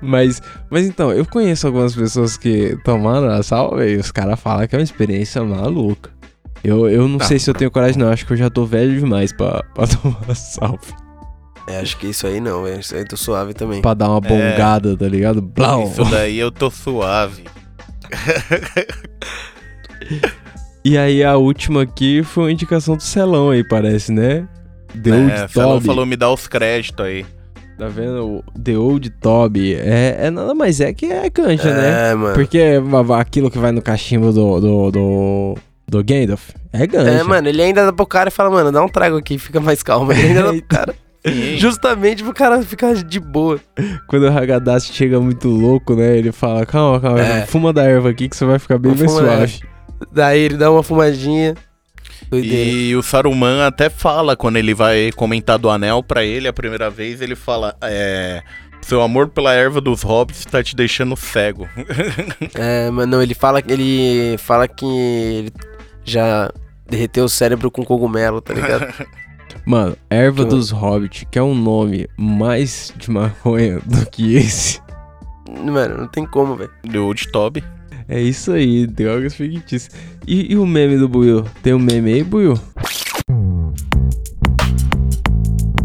Mas, 0.00 0.40
mas 0.70 0.86
então, 0.86 1.12
eu 1.12 1.24
conheço 1.26 1.66
algumas 1.66 1.94
pessoas 1.94 2.36
que 2.36 2.76
tomaram 2.84 3.28
a 3.30 3.42
salva 3.42 3.84
e 3.86 3.96
os 3.96 4.10
caras 4.12 4.38
falam 4.38 4.66
que 4.66 4.74
é 4.74 4.78
uma 4.78 4.84
experiência 4.84 5.42
maluca. 5.44 6.10
Eu, 6.62 6.88
eu 6.88 7.06
não 7.08 7.18
Tá. 7.18 7.24
sei 7.26 7.38
se 7.38 7.48
eu 7.50 7.54
tenho 7.54 7.70
coragem, 7.70 7.98
não. 7.98 8.08
Acho 8.10 8.26
que 8.26 8.32
eu 8.32 8.36
já 8.36 8.48
tô 8.50 8.64
velho 8.64 8.98
demais 8.98 9.32
pra, 9.32 9.62
pra 9.74 9.86
tomar 9.86 10.20
a 10.28 10.34
salva. 10.34 10.78
É, 11.68 11.80
acho 11.80 11.96
que 11.98 12.06
isso 12.08 12.26
aí 12.26 12.40
não, 12.40 12.62
velho. 12.64 12.80
Isso 12.80 12.94
aí 12.96 13.04
tô 13.04 13.16
suave 13.16 13.52
também. 13.54 13.82
Pra 13.82 13.94
dar 13.94 14.08
uma 14.10 14.20
bongada, 14.20 14.96
tá 14.96 15.06
ligado? 15.06 15.42
Blau. 15.42 15.84
Isso 15.84 16.04
daí 16.06 16.38
eu 16.38 16.50
tô 16.50 16.70
suave. 16.70 17.44
E 20.84 20.96
aí 20.96 21.22
a 21.22 21.36
última 21.36 21.82
aqui 21.82 22.22
foi 22.22 22.44
uma 22.44 22.52
indicação 22.52 22.96
do 22.96 23.02
Celão 23.02 23.50
aí, 23.50 23.62
parece, 23.62 24.12
né? 24.12 24.48
Old 24.94 25.10
É, 25.30 25.46
falou, 25.48 25.74
Toby. 25.74 25.86
falou 25.86 26.06
me 26.06 26.16
dá 26.16 26.30
os 26.32 26.46
créditos 26.48 27.04
aí. 27.04 27.26
Tá 27.78 27.86
vendo? 27.86 28.42
The 28.62 28.76
Old 28.76 29.08
Toby. 29.20 29.74
É, 29.74 30.16
é 30.26 30.30
nada 30.30 30.52
mais 30.52 30.80
é 30.80 30.92
que 30.92 31.06
é 31.06 31.30
canja, 31.30 31.72
né? 31.72 32.10
É, 32.10 32.14
mano. 32.14 32.34
Porque 32.34 32.58
é 32.58 32.82
aquilo 33.16 33.50
que 33.50 33.58
vai 33.58 33.70
no 33.70 33.80
cachimbo 33.80 34.32
do, 34.32 34.60
do, 34.60 34.90
do, 34.90 35.54
do 35.86 36.04
Gandalf 36.04 36.50
é 36.72 36.86
ganja. 36.86 37.10
É, 37.10 37.22
mano, 37.22 37.48
ele 37.48 37.62
ainda 37.62 37.86
dá 37.86 37.92
pro 37.92 38.04
cara 38.04 38.28
e 38.28 38.32
fala, 38.32 38.50
mano, 38.50 38.72
dá 38.72 38.82
um 38.82 38.88
trago 38.88 39.16
aqui, 39.16 39.38
fica 39.38 39.60
mais 39.60 39.82
calmo. 39.82 40.10
Ele 40.12 40.22
ainda 40.28 40.42
dá 40.42 40.48
pro 40.50 40.62
cara. 40.68 40.94
Justamente 41.56 42.22
pro 42.24 42.34
cara 42.34 42.62
ficar 42.62 42.94
de 42.94 43.20
boa. 43.20 43.60
Quando 44.08 44.24
o 44.24 44.28
Hagadash 44.28 44.90
chega 44.92 45.20
muito 45.20 45.48
louco, 45.48 45.94
né? 45.94 46.16
Ele 46.16 46.32
fala, 46.32 46.66
calma, 46.66 47.00
calma, 47.00 47.20
É. 47.20 47.46
fuma 47.46 47.72
da 47.72 47.84
erva 47.84 48.10
aqui 48.10 48.28
que 48.28 48.36
você 48.36 48.44
vai 48.44 48.58
ficar 48.58 48.78
bem 48.78 48.94
mais 48.94 49.02
da 49.02 49.08
suave. 49.08 49.60
Daí 50.12 50.40
ele 50.40 50.56
dá 50.56 50.70
uma 50.70 50.82
fumadinha. 50.82 51.54
Doideira. 52.30 52.70
E 52.70 52.96
o 52.96 53.02
Saruman 53.02 53.66
até 53.66 53.88
fala, 53.88 54.36
quando 54.36 54.56
ele 54.56 54.74
vai 54.74 55.10
comentar 55.12 55.58
do 55.58 55.70
anel 55.70 56.02
pra 56.02 56.24
ele 56.24 56.46
a 56.48 56.52
primeira 56.52 56.90
vez, 56.90 57.20
ele 57.20 57.34
fala: 57.34 57.76
é, 57.82 58.42
Seu 58.82 59.00
amor 59.02 59.28
pela 59.28 59.52
erva 59.54 59.80
dos 59.80 60.02
hobbits 60.02 60.44
tá 60.44 60.62
te 60.62 60.74
deixando 60.76 61.16
cego. 61.16 61.68
É, 62.54 62.90
mas 62.90 63.06
não, 63.08 63.22
ele 63.22 63.34
fala, 63.34 63.62
ele 63.66 64.36
fala 64.38 64.66
que 64.68 64.84
ele 64.86 65.52
já 66.04 66.50
derreteu 66.88 67.24
o 67.24 67.28
cérebro 67.28 67.70
com 67.70 67.84
cogumelo, 67.84 68.40
tá 68.40 68.54
ligado? 68.54 68.86
Mano, 69.64 69.96
erva 70.08 70.44
Que- 70.44 70.50
dos 70.50 70.70
Hobbit, 70.70 71.26
que 71.30 71.38
é 71.38 71.42
um 71.42 71.54
nome 71.54 72.08
mais 72.16 72.92
de 72.96 73.10
maconha 73.10 73.80
do 73.84 74.06
que 74.06 74.34
esse. 74.36 74.80
Mano, 75.46 75.98
não 75.98 76.06
tem 76.08 76.26
como, 76.26 76.56
velho. 76.56 76.70
Do 76.84 77.04
Old 77.04 77.30
Toby. 77.30 77.62
É 78.08 78.18
isso 78.20 78.52
aí, 78.52 78.86
drogas 78.86 79.34
fictícias. 79.34 79.90
E, 80.26 80.52
e 80.52 80.56
o 80.56 80.66
meme 80.66 80.96
do 80.96 81.06
Buiu? 81.08 81.44
Tem 81.62 81.74
um 81.74 81.78
meme 81.78 82.14
aí, 82.14 82.24
Buiu? 82.24 82.54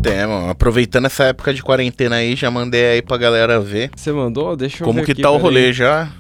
É, 0.06 0.26
mano, 0.26 0.50
aproveitando 0.50 1.06
essa 1.06 1.26
época 1.26 1.54
de 1.54 1.62
quarentena 1.62 2.18
aí, 2.18 2.36
já 2.36 2.50
mandei 2.50 2.86
aí 2.86 3.02
pra 3.02 3.18
galera 3.18 3.60
ver. 3.60 3.90
Você 3.96 4.12
mandou? 4.12 4.56
Deixa 4.56 4.84
eu 4.84 4.88
Como 4.88 5.00
ver 5.00 5.06
que 5.06 5.12
aqui, 5.14 5.22
tá 5.22 5.32
o 5.32 5.38
rolê 5.38 5.74
já? 5.74 6.12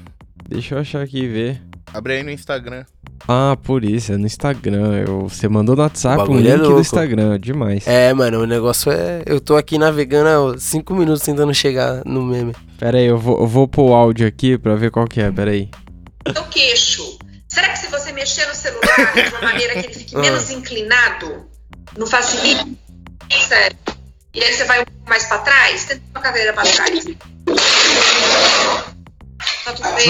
Deixa 0.49 0.75
eu 0.75 0.79
achar 0.79 1.01
aqui 1.01 1.23
e 1.23 1.27
ver. 1.27 1.61
Abre 1.93 2.13
aí 2.13 2.23
no 2.23 2.31
Instagram. 2.31 2.83
Ah, 3.27 3.55
por 3.61 3.85
isso, 3.85 4.11
é 4.11 4.17
no 4.17 4.25
Instagram. 4.25 5.03
Eu, 5.07 5.29
você 5.29 5.47
mandou 5.47 5.75
no 5.75 5.83
WhatsApp 5.83 6.23
O 6.29 6.33
um 6.33 6.39
é 6.39 6.41
link 6.41 6.57
do 6.57 6.63
louco. 6.63 6.81
Instagram, 6.81 7.39
demais. 7.39 7.87
É, 7.87 8.13
mano, 8.13 8.41
o 8.41 8.45
negócio 8.45 8.91
é. 8.91 9.21
Eu 9.25 9.39
tô 9.39 9.55
aqui 9.55 9.77
navegando 9.77 10.27
há 10.53 10.57
cinco 10.57 10.93
minutos 10.95 11.21
tentando 11.23 11.53
chegar 11.53 12.01
no 12.05 12.23
meme. 12.23 12.53
Pera 12.77 12.97
aí, 12.97 13.05
eu 13.05 13.17
vou, 13.17 13.39
eu 13.39 13.47
vou 13.47 13.67
pôr 13.67 13.91
o 13.91 13.93
áudio 13.93 14.27
aqui 14.27 14.57
pra 14.57 14.75
ver 14.75 14.91
qual 14.91 15.05
que 15.07 15.21
é, 15.21 15.31
pera 15.31 15.51
aí. 15.51 15.69
Seu 16.31 16.43
queixo. 16.45 17.19
Será 17.47 17.69
que 17.69 17.79
se 17.79 17.87
você 17.87 18.11
mexer 18.11 18.47
no 18.47 18.55
celular 18.55 19.13
de 19.13 19.29
uma 19.29 19.41
maneira 19.41 19.73
que 19.73 19.87
ele 19.87 19.93
fique 19.93 20.15
menos 20.17 20.49
inclinado, 20.49 21.49
não 21.97 22.07
facilita. 22.07 22.65
Sério. 23.47 23.77
E 24.33 24.43
aí 24.43 24.53
você 24.53 24.63
vai 24.63 24.81
um 24.81 24.85
pouco 24.85 25.09
mais 25.09 25.25
pra 25.25 25.37
trás, 25.39 25.85
tenta 25.85 26.01
uma 26.11 26.21
cadeira 26.21 26.53
pra 26.53 26.63
trás. 26.63 27.05
Tá 29.63 29.73
tudo 29.73 29.93
bem? 29.95 30.07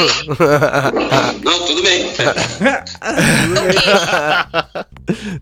Não, 1.44 1.60
tudo 1.68 1.84
bem. 1.84 2.14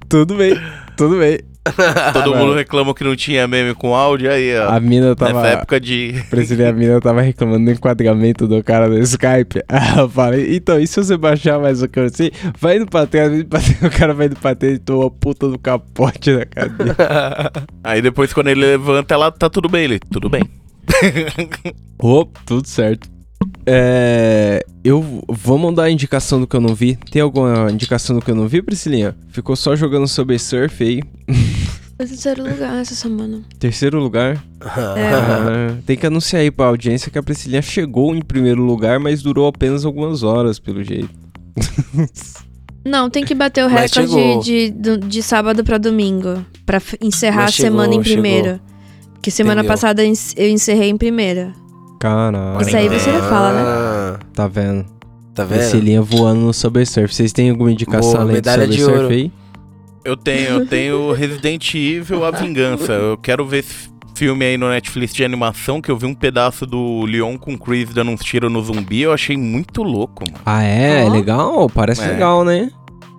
Tudo 0.10 0.36
bem, 0.36 0.56
tudo 0.98 1.20
bem. 1.20 1.51
Todo 2.14 2.36
mundo 2.36 2.54
reclamou 2.54 2.94
que 2.94 3.04
não 3.04 3.16
tinha 3.16 3.48
meme 3.48 3.76
com 3.76 3.96
áudio, 3.96 4.32
aí, 4.32 4.58
ó. 4.58 4.70
A 4.70 4.80
mina 4.80 5.16
tava. 5.16 5.34
Nessa 5.34 5.48
época 5.60 5.80
de. 5.80 6.24
Precisei, 6.30 6.68
a 6.68 6.74
mina 6.74 7.00
tava 7.00 7.22
reclamando 7.22 7.66
do 7.66 7.72
enquadramento 7.72 8.48
do 8.48 8.64
cara 8.64 8.90
do 8.90 8.98
Skype. 9.00 9.62
Aí 9.70 9.98
eu 10.00 10.10
falei, 10.10 10.56
então, 10.56 10.80
e 10.80 10.88
se 10.88 10.96
você 11.04 11.16
baixar 11.16 11.60
mais 11.60 11.82
o 11.84 11.88
que 11.88 12.00
eu 12.00 12.10
sei? 12.10 12.32
Vai 12.60 12.78
indo 12.78 12.88
pra 12.88 13.06
trás, 13.06 13.32
o 13.40 13.90
cara 13.98 14.14
vai 14.14 14.26
indo 14.26 14.36
pra 14.38 14.56
trás 14.56 14.76
e 14.76 14.80
toma 14.80 15.08
a 15.08 15.12
puta 15.12 15.48
do 15.48 15.60
capote 15.60 16.36
da 16.36 16.46
cadeira. 16.46 16.96
Aí 17.84 18.02
depois, 18.02 18.34
quando 18.34 18.48
ele 18.48 18.62
levanta, 18.62 19.14
ela 19.14 19.32
tá 19.32 19.50
tudo 19.50 19.70
bem. 19.70 19.84
Ele, 19.84 20.00
tudo 20.00 20.30
bem. 20.30 20.44
Ô, 22.00 22.26
tudo 22.46 22.68
certo. 22.68 23.08
É. 23.66 24.64
Eu 24.84 25.24
vou 25.28 25.58
mandar 25.58 25.84
a 25.84 25.92
indicação 25.92 26.40
do 26.40 26.48
que 26.48 26.56
eu 26.56 26.62
não 26.62 26.74
vi. 26.74 26.96
Tem 27.12 27.22
alguma 27.22 27.72
indicação 27.72 28.16
do 28.16 28.22
que 28.24 28.32
eu 28.32 28.36
não 28.36 28.48
vi, 28.48 28.62
Priscilinha? 28.62 29.16
Ficou 29.30 29.56
só 29.56 29.76
jogando 29.76 30.08
sobre 30.08 30.38
surf 30.40 30.84
aí. 30.84 31.02
Em 32.02 32.08
terceiro 32.08 32.42
lugar 32.42 32.82
essa 32.82 32.96
semana. 32.96 33.42
Terceiro 33.60 34.00
lugar. 34.00 34.44
É. 34.60 34.66
Ah, 34.66 35.76
tem 35.86 35.96
que 35.96 36.08
anunciar 36.08 36.42
aí 36.42 36.50
pra 36.50 36.66
audiência 36.66 37.12
que 37.12 37.20
a 37.20 37.22
Priscilinha 37.22 37.62
chegou 37.62 38.16
em 38.16 38.24
primeiro 38.24 38.64
lugar, 38.64 39.00
mas 39.00 39.22
durou 39.22 39.48
apenas 39.48 39.86
algumas 39.86 40.24
horas, 40.24 40.58
pelo 40.58 40.84
jeito. 40.84 41.12
Não, 42.84 43.08
tem 43.08 43.24
que 43.24 43.36
bater 43.36 43.64
o 43.64 43.70
Mas 43.70 43.92
recorde 43.92 44.12
chegou. 44.12 44.40
de, 44.42 44.72
de, 44.72 44.98
de 44.98 45.22
sábado 45.22 45.64
pra 45.64 45.78
domingo. 45.78 46.44
Pra 46.66 46.82
encerrar 47.00 47.44
Mas 47.44 47.54
a 47.54 47.58
semana 47.58 47.94
em 47.94 48.04
chegou, 48.04 48.24
primeiro. 48.24 48.60
Que 49.22 49.30
semana 49.30 49.62
Entendeu. 49.62 49.72
passada 49.72 50.04
eu 50.04 50.50
encerrei 50.50 50.90
em 50.90 50.98
primeira. 50.98 51.54
Caralho. 52.02 52.62
Isso 52.62 52.76
aí 52.76 52.90
você 52.90 53.12
fala, 53.22 53.54
né? 53.54 53.62
Ah, 53.64 54.20
Tá 54.34 54.48
vendo? 54.48 54.86
Tá 55.36 55.46
vendo? 55.46 55.60
Priscilinha 55.60 56.02
voando 56.02 56.42
no 56.42 56.54
Subway 56.54 56.86
Surf. 56.86 57.14
Vocês 57.14 57.32
têm 57.32 57.52
alguma 57.52 57.72
indicação 57.72 58.12
Boa, 58.12 58.22
além 58.24 58.34
do 58.34 58.36
medalha 58.36 58.64
Subway 58.64 58.78
de 58.78 58.84
Surf 58.84 58.98
ouro. 59.04 59.14
aí? 59.14 59.32
Eu 60.04 60.18
tenho, 60.18 60.50
eu 60.50 60.66
tenho 60.66 61.14
Resident 61.14 61.76
Evil 61.76 62.26
A 62.26 62.32
Vingança. 62.32 62.92
Eu 62.94 63.18
quero 63.18 63.46
ver 63.46 63.60
esse 63.60 63.92
filme 64.16 64.44
aí 64.46 64.58
no 64.58 64.68
Netflix 64.70 65.14
de 65.14 65.24
animação, 65.24 65.80
que 65.80 65.90
eu 65.92 65.96
vi 65.98 66.06
um 66.08 66.14
pedaço 66.16 66.66
do 66.66 67.06
Leon 67.06 67.38
com 67.38 67.54
o 67.54 67.58
Chris 67.58 67.94
dando 67.94 68.10
uns 68.12 68.22
tiros 68.22 68.52
no 68.52 68.62
zumbi. 68.64 69.02
Eu 69.02 69.14
achei 69.14 69.38
muito 69.38 69.84
louco, 69.84 70.24
mano. 70.28 70.42
Ah, 70.46 70.64
é? 70.64 71.06
Ó. 71.06 71.10
Legal? 71.14 71.70
Parece 71.70 72.02
É. 72.04 72.08
legal, 72.08 72.44
né? 72.44 72.72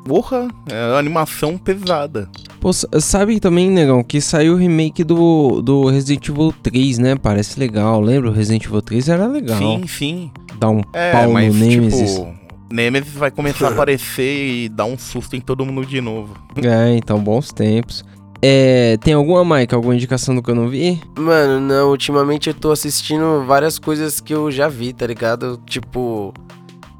Porra, 0.04 0.48
é 0.70 0.86
uma 0.88 0.98
animação 0.98 1.56
pesada. 1.56 2.28
Pô, 2.60 2.72
sabe 2.72 3.38
também, 3.40 3.70
negão, 3.70 4.02
que 4.02 4.20
saiu 4.20 4.54
o 4.54 4.56
remake 4.56 5.02
do, 5.04 5.60
do 5.62 5.86
Resident 5.88 6.28
Evil 6.28 6.52
3, 6.62 6.98
né? 6.98 7.16
Parece 7.16 7.58
legal. 7.58 8.00
Lembra? 8.00 8.30
O 8.30 8.32
Resident 8.32 8.64
Evil 8.66 8.82
3 8.82 9.08
era 9.08 9.26
legal. 9.26 9.58
Sim, 9.58 9.86
sim. 9.86 10.30
Dá 10.58 10.68
um 10.70 10.80
É, 10.92 11.12
pau 11.12 11.32
mas 11.32 11.54
no 11.54 11.60
Nemesis. 11.64 12.14
tipo, 12.14 12.34
Nemesis 12.70 13.12
vai 13.14 13.30
começar 13.30 13.68
a 13.68 13.70
aparecer 13.72 14.64
e 14.64 14.68
dar 14.68 14.84
um 14.86 14.96
susto 14.98 15.34
em 15.36 15.40
todo 15.40 15.64
mundo 15.64 15.84
de 15.86 16.00
novo. 16.00 16.34
É, 16.56 16.96
então, 16.96 17.18
bons 17.18 17.52
tempos. 17.52 18.04
É, 18.44 18.96
tem 18.98 19.14
alguma, 19.14 19.44
Mike? 19.58 19.72
Alguma 19.74 19.94
indicação 19.94 20.34
do 20.34 20.42
que 20.42 20.50
eu 20.50 20.54
não 20.56 20.68
vi? 20.68 21.00
Mano, 21.16 21.60
não, 21.60 21.90
ultimamente 21.90 22.48
eu 22.48 22.54
tô 22.54 22.72
assistindo 22.72 23.44
várias 23.46 23.78
coisas 23.78 24.20
que 24.20 24.34
eu 24.34 24.50
já 24.50 24.66
vi, 24.68 24.92
tá 24.92 25.06
ligado? 25.06 25.60
Tipo, 25.64 26.34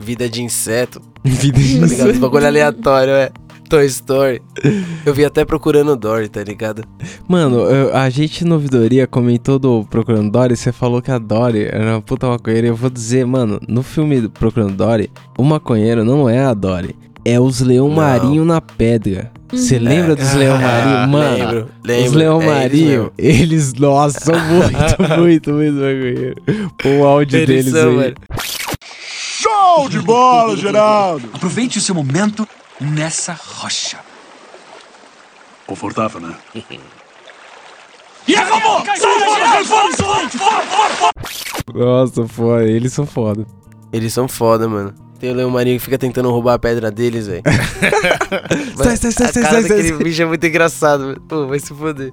Vida 0.02 0.28
de 0.28 0.42
Inseto, 0.42 1.00
Vida 1.24 1.58
de 1.58 1.80
tá 1.80 1.86
ligado? 1.86 2.10
Esse 2.10 2.18
bagulho 2.20 2.46
aleatório, 2.46 3.12
é. 3.14 3.30
Toy 3.68 3.86
Story. 3.86 4.42
Eu 5.06 5.14
vi 5.14 5.24
até 5.24 5.46
procurando 5.46 5.96
Dory, 5.96 6.28
tá 6.28 6.44
ligado? 6.44 6.84
Mano, 7.26 7.60
eu- 7.60 7.96
a 7.96 8.10
gente 8.10 8.44
no 8.44 8.56
Ouvidoria 8.56 9.06
comentou 9.06 9.58
do 9.58 9.82
Procurando 9.88 10.30
Dory, 10.30 10.54
você 10.56 10.70
falou 10.70 11.00
que 11.00 11.10
a 11.10 11.16
Dory 11.16 11.64
era 11.72 11.92
uma 11.92 12.02
puta 12.02 12.26
maconheira. 12.26 12.66
Eu 12.66 12.76
vou 12.76 12.90
dizer, 12.90 13.24
mano, 13.24 13.58
no 13.66 13.82
filme 13.82 14.20
do 14.20 14.28
Procurando 14.28 14.74
Dory, 14.76 15.10
o 15.38 15.42
maconheiro 15.42 16.04
não 16.04 16.28
é 16.28 16.40
a 16.44 16.52
Dory. 16.52 16.94
É 17.24 17.40
os 17.40 17.60
leão 17.60 17.88
Não. 17.88 17.94
marinho 17.94 18.44
na 18.44 18.60
pedra. 18.60 19.30
Você 19.50 19.78
lembra 19.78 20.16
dos 20.16 20.34
leão 20.34 20.58
marinho? 20.60 21.08
Mano, 21.08 21.36
lembro, 21.38 21.68
lembro. 21.84 22.06
os 22.10 22.12
leão 22.14 22.42
é 22.42 22.44
eles 22.44 22.54
marinho, 22.54 22.88
mesmo. 22.88 23.12
eles, 23.16 23.74
nossa, 23.74 24.20
são 24.20 24.34
muito, 24.34 24.72
muito, 25.20 25.50
muito 25.52 25.74
maconheiro. 25.74 26.34
O 27.00 27.04
áudio 27.06 27.38
Eles 27.38 27.64
deles 27.66 27.72
são, 27.80 27.90
aí. 27.90 27.96
mano. 27.96 28.14
Show 29.74 29.88
de 29.88 30.00
bola, 30.00 30.54
Geraldo! 30.54 31.30
Aproveite 31.32 31.78
o 31.78 31.80
seu 31.80 31.94
momento 31.94 32.46
nessa 32.78 33.32
rocha. 33.32 33.98
Confortável, 35.66 36.20
né? 36.20 36.36
E 38.28 38.36
acabou! 38.36 38.84
Sai 38.84 38.98
fora, 39.00 39.64
fora, 39.64 39.96
fora, 39.96 40.62
fora, 40.62 40.94
fora! 40.94 41.12
Nossa, 41.74 42.28
foda, 42.28 42.64
eles 42.64 42.92
são 42.92 43.04
foda. 43.04 43.44
Eles 43.92 44.12
são 44.12 44.28
foda, 44.28 44.68
mano. 44.68 44.94
Tem 45.22 45.30
o 45.30 45.34
Leão 45.34 45.50
Marinho 45.50 45.78
que 45.78 45.84
fica 45.84 45.96
tentando 45.96 46.28
roubar 46.32 46.54
a 46.54 46.58
pedra 46.58 46.90
deles, 46.90 47.28
velho. 47.28 47.44
Sai, 48.74 48.96
sai, 48.96 49.12
sai, 49.12 49.26
a 49.28 49.32
sai, 49.32 49.62
sai, 49.62 49.82
sai. 49.84 49.92
bicho 49.98 50.20
é 50.20 50.24
muito 50.26 50.44
engraçado, 50.44 51.06
velho. 51.06 51.20
Pô, 51.20 51.46
vai 51.46 51.60
se 51.60 51.72
foder. 51.72 52.12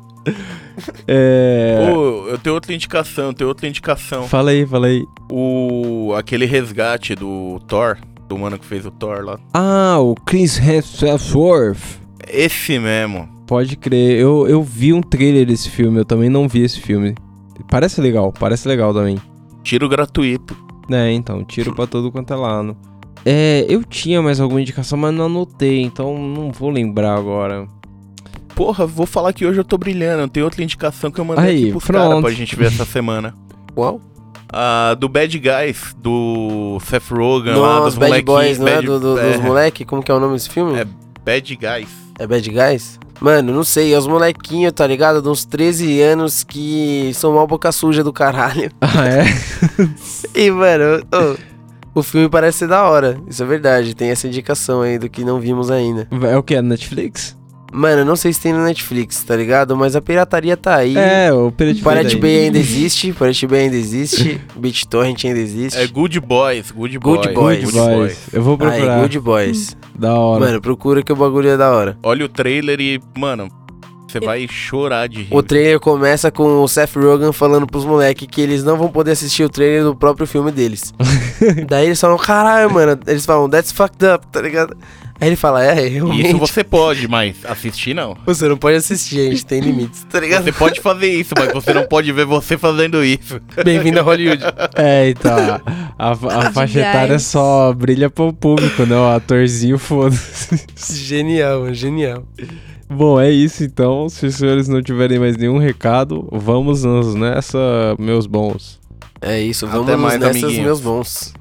É. 1.07 1.89
Ô, 1.91 2.27
eu 2.27 2.37
tenho 2.37 2.53
outra 2.53 2.71
indicação, 2.71 3.29
eu 3.29 3.33
tenho 3.33 3.47
outra 3.47 3.67
indicação. 3.67 4.27
Fala 4.27 4.51
aí, 4.51 4.63
fala 4.63 4.85
aí. 4.85 5.03
O. 5.31 6.13
aquele 6.15 6.45
resgate 6.45 7.15
do 7.15 7.59
Thor, 7.67 7.97
do 8.27 8.37
mano 8.37 8.59
que 8.59 8.65
fez 8.65 8.85
o 8.85 8.91
Thor 8.91 9.23
lá. 9.25 9.39
Ah, 9.55 9.97
o 9.99 10.13
Chris 10.13 10.59
Hemsworth. 10.59 11.99
Esse 12.27 12.77
mesmo. 12.77 13.27
Pode 13.47 13.75
crer, 13.75 14.19
eu, 14.19 14.47
eu 14.47 14.61
vi 14.61 14.93
um 14.93 15.01
trailer 15.01 15.47
desse 15.47 15.71
filme, 15.71 15.97
eu 15.97 16.05
também 16.05 16.29
não 16.29 16.47
vi 16.47 16.61
esse 16.61 16.79
filme. 16.79 17.15
Parece 17.71 17.99
legal, 17.99 18.31
parece 18.31 18.67
legal 18.67 18.93
também. 18.93 19.17
Tiro 19.63 19.89
gratuito. 19.89 20.55
É, 20.91 21.11
então, 21.11 21.43
tiro 21.43 21.73
pra 21.73 21.87
todo 21.87 22.11
quanto 22.11 22.31
é 22.31 22.35
lado. 22.35 22.77
É, 23.25 23.65
eu 23.67 23.83
tinha 23.83 24.21
mais 24.21 24.39
alguma 24.39 24.61
indicação, 24.61 24.97
mas 24.97 25.13
não 25.13 25.25
anotei, 25.25 25.81
então 25.81 26.17
não 26.17 26.51
vou 26.51 26.69
lembrar 26.69 27.15
agora. 27.17 27.67
Porra, 28.55 28.85
vou 28.85 29.05
falar 29.05 29.31
que 29.33 29.45
hoje 29.45 29.59
eu 29.59 29.63
tô 29.63 29.77
brilhando. 29.77 30.27
Tem 30.27 30.43
outra 30.43 30.63
indicação 30.63 31.09
que 31.11 31.19
eu 31.19 31.25
mandei 31.25 31.45
Aí, 31.45 31.61
aqui 31.63 31.71
pros 31.71 31.85
caras 31.85 32.21
pra 32.21 32.31
gente 32.31 32.55
ver 32.55 32.65
essa 32.67 32.83
semana. 32.85 33.33
Qual? 33.73 34.01
Ah, 34.51 34.95
do 34.99 35.07
Bad 35.07 35.37
Guys, 35.37 35.95
do 35.97 36.79
Seth 36.83 37.09
Rogen 37.11 37.53
lá, 37.53 37.81
dos 37.81 37.95
Nossa, 37.95 37.99
Bad. 37.99 38.21
Boys, 38.23 38.57
não 38.59 38.67
é? 38.67 38.75
Bad- 38.75 38.85
Do, 38.87 38.99
do- 38.99 39.19
é, 39.19 39.33
dos 39.33 39.41
moleque? 39.41 39.85
Como 39.85 40.01
que 40.01 40.11
é 40.11 40.13
o 40.13 40.19
nome 40.19 40.33
desse 40.33 40.49
filme? 40.49 40.77
É. 40.79 40.85
Bad 41.23 41.55
Guys. 41.55 41.89
É 42.17 42.25
Bad 42.25 42.49
Guys? 42.49 42.99
Mano, 43.21 43.53
não 43.53 43.63
sei, 43.63 43.93
é 43.93 43.97
os 43.97 44.07
molequinhos, 44.07 44.71
tá 44.73 44.87
ligado? 44.87 45.21
De 45.21 45.27
uns 45.29 45.45
13 45.45 46.01
anos 46.01 46.43
que 46.43 47.11
são 47.13 47.33
mal 47.33 47.45
boca 47.45 47.71
suja 47.71 48.03
do 48.03 48.11
caralho. 48.13 48.71
Ah, 48.81 49.05
é? 49.07 49.23
E, 50.33 50.49
mano, 50.49 51.03
ô, 51.13 51.37
o 51.93 52.03
filme 52.03 52.29
parece 52.29 52.59
ser 52.59 52.67
da 52.67 52.83
hora. 52.83 53.19
Isso 53.27 53.41
é 53.41 53.45
verdade, 53.45 53.95
tem 53.95 54.09
essa 54.09 54.27
indicação 54.27 54.81
aí 54.81 54.97
do 54.97 55.09
que 55.09 55.23
não 55.23 55.39
vimos 55.39 55.69
ainda. 55.71 56.07
É 56.29 56.37
o 56.37 56.43
que? 56.43 56.59
Netflix? 56.61 57.37
Mano, 57.71 58.01
eu 58.01 58.05
não 58.05 58.15
sei 58.15 58.33
se 58.33 58.41
tem 58.41 58.51
no 58.51 58.63
Netflix, 58.63 59.23
tá 59.23 59.35
ligado? 59.35 59.77
Mas 59.77 59.95
a 59.95 60.01
pirataria 60.01 60.57
tá 60.57 60.75
aí. 60.77 60.97
É, 60.97 61.31
o 61.31 61.51
Pirate 61.51 61.81
Pirate 61.81 62.15
Bay. 62.15 62.19
Bay 62.37 62.45
ainda 62.45 62.57
existe, 62.57 63.13
Pirate 63.13 63.45
Bay 63.47 63.59
ainda 63.61 63.75
existe, 63.75 64.41
BitTorrent 64.57 65.23
ainda 65.25 65.39
existe. 65.39 65.77
É 65.77 65.85
Good 65.85 66.19
Boys, 66.19 66.71
Good, 66.71 66.97
Good 66.97 67.33
Boys. 67.33 67.35
Boys. 67.35 67.63
Good 67.71 67.95
Boys. 67.95 68.19
Eu 68.33 68.41
vou 68.41 68.57
procurar. 68.57 68.97
é 68.97 69.01
Good 69.01 69.19
Boys. 69.19 69.77
Da 69.97 70.15
hora. 70.15 70.45
Mano, 70.45 70.61
procura 70.61 71.03
que 71.03 71.13
o 71.13 71.15
bagulho 71.15 71.49
é 71.49 71.57
da 71.57 71.69
hora. 71.71 71.97
Olha 72.01 72.25
o 72.25 72.29
trailer 72.29 72.79
e, 72.79 72.99
mano, 73.17 73.49
você 74.11 74.19
vai 74.19 74.47
chorar 74.47 75.07
de 75.07 75.23
rir. 75.23 75.35
O 75.35 75.43
trailer 75.43 75.79
começa 75.79 76.31
com 76.31 76.61
o 76.61 76.67
Seth 76.67 76.95
Rogen 76.95 77.31
falando 77.31 77.67
pros 77.67 77.85
moleques 77.85 78.27
que 78.29 78.41
eles 78.41 78.63
não 78.63 78.77
vão 78.77 78.89
poder 78.89 79.11
assistir 79.11 79.43
o 79.43 79.49
trailer 79.49 79.83
do 79.83 79.95
próprio 79.95 80.25
filme 80.25 80.51
deles. 80.51 80.93
Daí 81.67 81.87
eles 81.87 81.99
falam, 81.99 82.17
caralho, 82.17 82.71
mano. 82.71 82.99
Eles 83.05 83.25
falam, 83.25 83.49
that's 83.49 83.71
fucked 83.71 84.05
up, 84.05 84.25
tá 84.27 84.41
ligado? 84.41 84.75
Aí 85.21 85.27
ele 85.27 85.35
fala, 85.35 85.61
é, 85.61 85.73
realmente. 85.73 86.29
Isso 86.29 86.37
você 86.37 86.63
pode, 86.63 87.05
mas 87.07 87.35
assistir 87.45 87.93
não. 87.93 88.15
Você 88.25 88.47
não 88.47 88.55
pode 88.55 88.77
assistir, 88.77 89.19
a 89.19 89.29
gente 89.31 89.45
tem 89.45 89.59
limites, 89.59 90.05
tá 90.09 90.17
ligado? 90.17 90.45
Você 90.45 90.53
pode 90.53 90.79
fazer 90.79 91.09
isso, 91.09 91.33
mas 91.37 91.51
você 91.51 91.73
não 91.73 91.85
pode 91.85 92.09
ver 92.13 92.25
você 92.25 92.57
fazendo 92.57 93.03
isso. 93.03 93.39
Bem-vindo 93.63 93.99
a 93.99 94.03
Hollywood. 94.03 94.43
É, 94.75 95.09
então. 95.09 95.59
A, 95.97 96.11
a 96.11 96.51
faixa 96.51 96.79
etária 96.79 97.19
só 97.19 97.73
brilha 97.73 98.09
pro 98.09 98.31
público, 98.31 98.85
né? 98.85 98.95
O 98.95 99.09
atorzinho, 99.09 99.77
foda-se. 99.77 100.65
genial, 100.77 101.61
mano, 101.61 101.73
genial. 101.73 102.23
Bom, 102.89 103.19
é 103.19 103.29
isso 103.29 103.63
então. 103.63 104.09
Se 104.09 104.25
os 104.25 104.35
senhores 104.35 104.67
não 104.67 104.81
tiverem 104.81 105.19
mais 105.19 105.37
nenhum 105.37 105.57
recado, 105.59 106.27
vamos 106.31 106.83
nessa, 107.15 107.57
meus 107.99 108.25
bons. 108.25 108.79
É 109.21 109.39
isso, 109.41 109.65
Até 109.65 109.75
vamos 109.77 110.01
mais, 110.01 110.19
nessas, 110.19 110.43
amiguinhos. 110.43 110.65
meus 110.65 110.81
bons. 110.81 111.33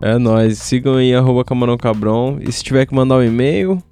É 0.00 0.18
nóis. 0.18 0.58
Sigam 0.58 0.96
aí, 0.96 1.14
arroba 1.14 1.44
Camarão 1.44 1.76
Cabrão. 1.78 2.38
E 2.40 2.50
se 2.52 2.62
tiver 2.62 2.86
que 2.86 2.94
mandar 2.94 3.16
um 3.16 3.22
e-mail, 3.22 3.82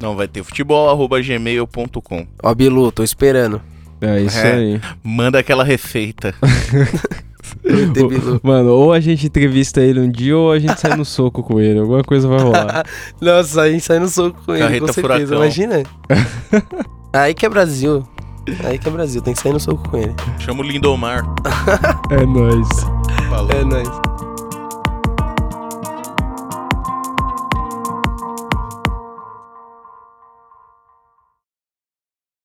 Não, 0.00 0.16
vai 0.16 0.26
ter 0.28 0.42
futebol.gmail.com. 0.42 2.26
Ó, 2.42 2.54
Bilu, 2.54 2.90
tô 2.92 3.02
esperando. 3.04 3.60
é 4.00 4.20
isso 4.22 4.38
É. 4.38 4.52
aí. 4.54 4.80
Manda 5.02 5.38
aquela 5.38 5.62
receita. 5.64 6.34
Mano, 8.42 8.70
ou 8.70 8.92
a 8.92 9.00
gente 9.00 9.26
entrevista 9.26 9.80
ele 9.80 10.00
um 10.00 10.10
dia 10.10 10.36
ou 10.36 10.52
a 10.52 10.58
gente 10.58 10.80
sai 10.80 10.96
no 10.96 11.04
soco 11.04 11.42
com 11.42 11.60
ele. 11.60 11.78
Alguma 11.78 12.02
coisa 12.02 12.28
vai 12.28 12.38
rolar. 12.38 12.84
Nossa, 13.20 13.62
a 13.62 13.70
gente 13.70 13.84
sai 13.84 13.98
no 13.98 14.08
soco 14.08 14.40
com 14.44 14.52
ele, 14.54 14.62
Carreta 14.62 14.86
com 14.86 14.92
certeza. 14.92 15.26
furacão. 15.26 15.36
Imagina. 15.36 15.82
Aí 17.12 17.34
que 17.34 17.46
é 17.46 17.48
Brasil. 17.48 18.06
Aí 18.64 18.78
que 18.78 18.88
é 18.88 18.90
Brasil, 18.90 19.20
tem 19.20 19.34
que 19.34 19.40
sair 19.40 19.52
no 19.52 19.60
soco 19.60 19.88
com 19.90 19.98
ele. 19.98 20.14
Chama 20.38 20.60
o 20.60 20.62
Lindomar. 20.62 21.22
É 22.10 22.24
nóis. 22.24 22.68
Falou. 23.28 23.50
É 23.50 23.64
nóis. 23.64 24.27